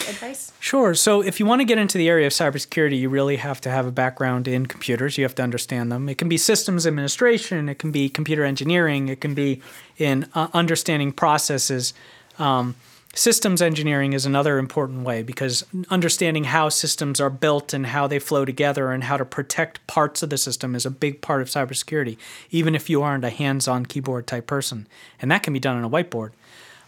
Advice? 0.00 0.52
Sure. 0.60 0.94
So, 0.94 1.22
if 1.22 1.40
you 1.40 1.46
want 1.46 1.60
to 1.60 1.64
get 1.64 1.78
into 1.78 1.98
the 1.98 2.08
area 2.08 2.26
of 2.26 2.32
cybersecurity, 2.32 2.98
you 2.98 3.08
really 3.08 3.36
have 3.36 3.60
to 3.62 3.70
have 3.70 3.86
a 3.86 3.92
background 3.92 4.48
in 4.48 4.66
computers. 4.66 5.18
You 5.18 5.24
have 5.24 5.34
to 5.36 5.42
understand 5.42 5.90
them. 5.90 6.08
It 6.08 6.18
can 6.18 6.28
be 6.28 6.36
systems 6.36 6.86
administration, 6.86 7.68
it 7.68 7.78
can 7.78 7.90
be 7.90 8.08
computer 8.08 8.44
engineering, 8.44 9.08
it 9.08 9.20
can 9.20 9.34
be 9.34 9.62
in 9.98 10.28
uh, 10.34 10.48
understanding 10.52 11.12
processes. 11.12 11.94
Um, 12.38 12.74
systems 13.16 13.62
engineering 13.62 14.12
is 14.12 14.26
another 14.26 14.58
important 14.58 15.02
way 15.02 15.22
because 15.22 15.64
understanding 15.88 16.44
how 16.44 16.68
systems 16.68 17.18
are 17.20 17.30
built 17.30 17.72
and 17.72 17.86
how 17.86 18.06
they 18.06 18.18
flow 18.18 18.44
together 18.44 18.92
and 18.92 19.04
how 19.04 19.16
to 19.16 19.24
protect 19.24 19.84
parts 19.86 20.22
of 20.22 20.28
the 20.28 20.36
system 20.36 20.74
is 20.74 20.84
a 20.84 20.90
big 20.90 21.22
part 21.22 21.40
of 21.40 21.48
cybersecurity, 21.48 22.18
even 22.50 22.74
if 22.74 22.90
you 22.90 23.02
aren't 23.02 23.24
a 23.24 23.30
hands 23.30 23.66
on 23.66 23.86
keyboard 23.86 24.26
type 24.26 24.46
person. 24.46 24.86
And 25.20 25.30
that 25.30 25.42
can 25.42 25.54
be 25.54 25.60
done 25.60 25.76
on 25.76 25.84
a 25.84 25.90
whiteboard. 25.90 26.32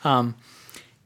Um, 0.04 0.34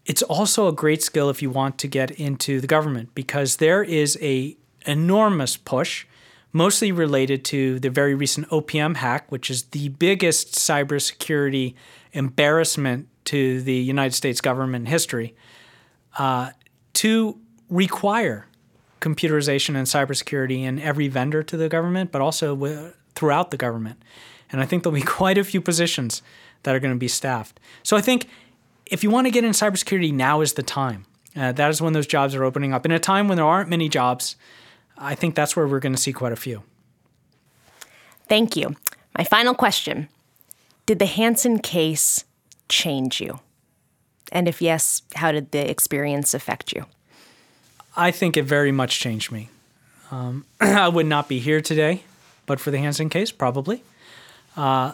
it's 0.04 0.22
also 0.22 0.68
a 0.68 0.72
great 0.72 1.02
skill 1.02 1.30
if 1.30 1.42
you 1.42 1.50
want 1.50 1.78
to 1.78 1.88
get 1.88 2.10
into 2.12 2.60
the 2.60 2.66
government 2.66 3.14
because 3.14 3.56
there 3.56 3.82
is 3.82 4.18
a 4.20 4.56
enormous 4.86 5.56
push 5.56 6.06
mostly 6.52 6.92
related 6.92 7.44
to 7.44 7.78
the 7.78 7.88
very 7.88 8.14
recent 8.14 8.48
OPM 8.48 8.96
hack 8.96 9.30
which 9.30 9.50
is 9.50 9.64
the 9.64 9.88
biggest 9.90 10.54
cybersecurity 10.54 11.74
embarrassment 12.12 13.08
to 13.24 13.62
the 13.62 13.74
United 13.74 14.14
States 14.14 14.40
government 14.40 14.88
history 14.88 15.34
uh, 16.18 16.50
to 16.94 17.38
require 17.70 18.46
computerization 19.00 19.76
and 19.76 19.86
cybersecurity 19.86 20.62
in 20.62 20.78
every 20.78 21.08
vendor 21.08 21.42
to 21.42 21.56
the 21.56 21.68
government 21.68 22.10
but 22.10 22.20
also 22.20 22.54
w- 22.54 22.92
throughout 23.14 23.50
the 23.50 23.56
government. 23.56 24.02
And 24.50 24.60
I 24.60 24.66
think 24.66 24.82
there'll 24.82 24.98
be 24.98 25.02
quite 25.06 25.38
a 25.38 25.44
few 25.44 25.60
positions 25.60 26.22
that 26.64 26.74
are 26.74 26.80
going 26.80 26.94
to 26.94 26.98
be 26.98 27.08
staffed. 27.08 27.58
So 27.82 27.96
I 27.96 28.00
think 28.00 28.28
if 28.92 29.02
you 29.02 29.08
want 29.08 29.26
to 29.26 29.30
get 29.30 29.42
in 29.42 29.52
cybersecurity, 29.52 30.12
now 30.12 30.42
is 30.42 30.52
the 30.52 30.62
time. 30.62 31.06
Uh, 31.34 31.50
that 31.50 31.70
is 31.70 31.80
when 31.80 31.94
those 31.94 32.06
jobs 32.06 32.34
are 32.34 32.44
opening 32.44 32.74
up. 32.74 32.84
In 32.84 32.92
a 32.92 32.98
time 32.98 33.26
when 33.26 33.36
there 33.36 33.46
aren't 33.46 33.70
many 33.70 33.88
jobs, 33.88 34.36
I 34.98 35.14
think 35.14 35.34
that's 35.34 35.56
where 35.56 35.66
we're 35.66 35.80
going 35.80 35.94
to 35.94 36.00
see 36.00 36.12
quite 36.12 36.32
a 36.32 36.36
few. 36.36 36.62
Thank 38.28 38.54
you. 38.54 38.76
My 39.16 39.24
final 39.24 39.54
question 39.54 40.10
Did 40.84 40.98
the 40.98 41.06
Hanssen 41.06 41.62
case 41.62 42.24
change 42.68 43.18
you? 43.18 43.40
And 44.30 44.46
if 44.46 44.60
yes, 44.60 45.00
how 45.14 45.32
did 45.32 45.52
the 45.52 45.70
experience 45.70 46.34
affect 46.34 46.74
you? 46.74 46.84
I 47.96 48.10
think 48.10 48.36
it 48.36 48.44
very 48.44 48.72
much 48.72 49.00
changed 49.00 49.32
me. 49.32 49.48
Um, 50.10 50.44
I 50.60 50.88
would 50.88 51.06
not 51.06 51.28
be 51.28 51.38
here 51.38 51.62
today, 51.62 52.02
but 52.44 52.60
for 52.60 52.70
the 52.70 52.76
Hanssen 52.76 53.10
case, 53.10 53.32
probably. 53.32 53.82
Uh, 54.54 54.92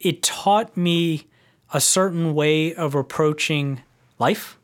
it 0.00 0.24
taught 0.24 0.76
me 0.76 1.26
a 1.72 1.80
certain 1.80 2.34
way 2.34 2.74
of 2.74 2.94
approaching 2.94 3.82
life. 4.18 4.58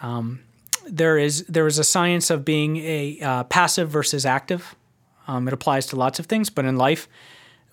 Um, 0.00 0.40
there 0.86 1.16
is 1.18 1.44
there 1.46 1.66
is 1.66 1.78
a 1.78 1.84
science 1.84 2.30
of 2.30 2.44
being 2.44 2.76
a 2.78 3.20
uh, 3.20 3.44
passive 3.44 3.88
versus 3.88 4.26
active. 4.26 4.74
Um, 5.28 5.46
it 5.46 5.54
applies 5.54 5.86
to 5.86 5.96
lots 5.96 6.18
of 6.18 6.26
things, 6.26 6.50
but 6.50 6.64
in 6.64 6.76
life, 6.76 7.08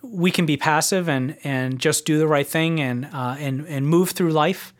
we 0.02 0.30
can 0.30 0.46
be 0.46 0.56
passive 0.56 1.08
and 1.08 1.36
and 1.42 1.78
just 1.78 2.06
do 2.06 2.18
the 2.18 2.28
right 2.28 2.46
thing 2.46 2.80
and 2.80 3.06
uh, 3.12 3.36
and 3.38 3.66
and 3.66 3.86
move 3.86 4.10
through 4.10 4.30
life, 4.30 4.72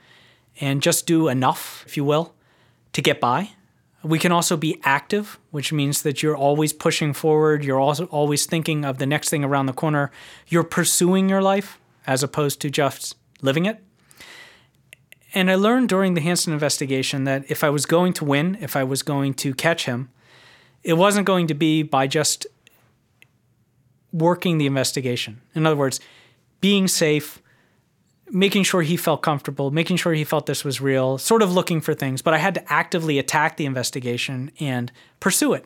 and 0.61 0.83
just 0.83 1.07
do 1.07 1.29
enough, 1.29 1.85
if 1.87 1.97
you 1.97 2.05
will, 2.05 2.35
to 2.93 3.03
get 3.03 3.21
by. 3.21 3.51
We 4.03 4.19
can 4.19 4.33
also 4.33 4.57
be 4.57 4.81
active, 4.83 5.39
which 5.51 5.75
means 5.75 6.03
that 6.03 6.23
you're 6.23 6.37
always 6.37 6.73
pushing 6.73 7.13
forward. 7.13 7.65
You're 7.65 7.81
also 7.81 8.07
always 8.07 8.47
thinking 8.47 8.85
of 8.85 8.97
the 8.97 9.05
next 9.05 9.29
thing 9.29 9.45
around 9.45 9.67
the 9.67 9.75
corner. 9.75 10.11
You're 10.49 10.65
pursuing 10.65 11.29
your 11.29 11.43
life 11.43 11.79
as 12.07 12.23
opposed 12.23 12.63
to 12.63 12.71
just 12.71 13.17
living 13.43 13.67
it. 13.67 13.83
And 15.33 15.51
I 15.51 15.55
learned 15.55 15.89
during 15.89 16.15
the 16.15 16.21
Hanssen 16.21 16.53
investigation 16.53 17.25
that 17.25 17.49
if 17.49 17.63
I 17.63 17.71
was 17.71 17.87
going 17.87 18.13
to 18.15 18.25
win, 18.25 18.59
if 18.61 18.75
I 18.75 18.85
was 18.85 19.03
going 19.03 19.35
to 19.35 19.55
catch 19.55 19.85
him, 19.85 20.11
it 20.83 20.95
wasn't 20.95 21.27
going 21.27 21.47
to 21.49 21.55
be 21.55 21.83
by 21.83 22.07
just 22.07 22.47
working 24.13 24.59
the 24.59 24.67
investigation. 24.67 25.41
In 25.55 25.67
other 25.67 25.77
words, 25.77 26.01
being 26.61 26.89
safe, 26.89 27.41
making 28.29 28.65
sure 28.65 28.83
he 28.83 28.97
felt 28.97 29.23
comfortable, 29.23 29.71
making 29.71 29.97
sure 29.97 30.13
he 30.13 30.25
felt 30.25 30.47
this 30.47 30.65
was 30.65 30.81
real, 30.81 31.17
sort 31.19 31.43
of 31.43 31.53
looking 31.53 31.81
for 31.81 31.95
things, 31.95 32.23
but 32.23 32.35
I 32.35 32.39
had 32.39 32.55
to 32.55 32.73
actively 32.73 33.19
attack 33.19 33.57
the 33.57 33.67
investigation 33.67 34.51
and 34.59 34.91
pursue 35.21 35.53
it. 35.53 35.65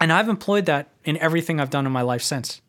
And 0.00 0.12
I've 0.12 0.28
employed 0.28 0.66
that 0.66 0.90
in 1.04 1.16
everything 1.18 1.60
I've 1.60 1.70
done 1.70 1.86
in 1.86 1.92
my 1.92 2.02
life 2.02 2.22
since. 2.22 2.60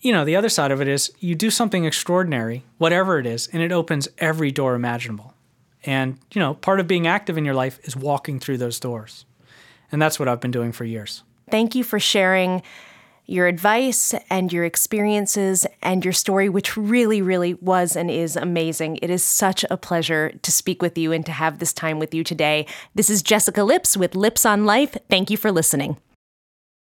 You 0.00 0.12
know, 0.12 0.24
the 0.24 0.36
other 0.36 0.48
side 0.48 0.70
of 0.70 0.80
it 0.80 0.88
is 0.88 1.12
you 1.20 1.34
do 1.34 1.50
something 1.50 1.84
extraordinary, 1.84 2.64
whatever 2.78 3.18
it 3.18 3.26
is, 3.26 3.48
and 3.52 3.62
it 3.62 3.70
opens 3.70 4.08
every 4.16 4.50
door 4.50 4.74
imaginable. 4.74 5.34
And, 5.84 6.18
you 6.32 6.40
know, 6.40 6.54
part 6.54 6.80
of 6.80 6.86
being 6.86 7.06
active 7.06 7.36
in 7.36 7.44
your 7.44 7.54
life 7.54 7.78
is 7.84 7.96
walking 7.96 8.40
through 8.40 8.58
those 8.58 8.80
doors. 8.80 9.26
And 9.92 10.00
that's 10.00 10.18
what 10.18 10.28
I've 10.28 10.40
been 10.40 10.50
doing 10.50 10.72
for 10.72 10.84
years. 10.84 11.22
Thank 11.50 11.74
you 11.74 11.84
for 11.84 11.98
sharing 11.98 12.62
your 13.26 13.46
advice 13.46 14.14
and 14.28 14.52
your 14.52 14.64
experiences 14.64 15.66
and 15.82 16.04
your 16.04 16.12
story, 16.12 16.48
which 16.48 16.76
really, 16.76 17.20
really 17.22 17.54
was 17.54 17.94
and 17.94 18.10
is 18.10 18.36
amazing. 18.36 18.98
It 19.02 19.10
is 19.10 19.22
such 19.22 19.64
a 19.70 19.76
pleasure 19.76 20.32
to 20.42 20.50
speak 20.50 20.80
with 20.82 20.96
you 20.96 21.12
and 21.12 21.24
to 21.26 21.32
have 21.32 21.58
this 21.58 21.72
time 21.72 21.98
with 21.98 22.14
you 22.14 22.24
today. 22.24 22.66
This 22.94 23.10
is 23.10 23.22
Jessica 23.22 23.62
Lips 23.62 23.96
with 23.96 24.16
Lips 24.16 24.46
on 24.46 24.64
Life. 24.64 24.96
Thank 25.08 25.30
you 25.30 25.36
for 25.36 25.52
listening. 25.52 25.98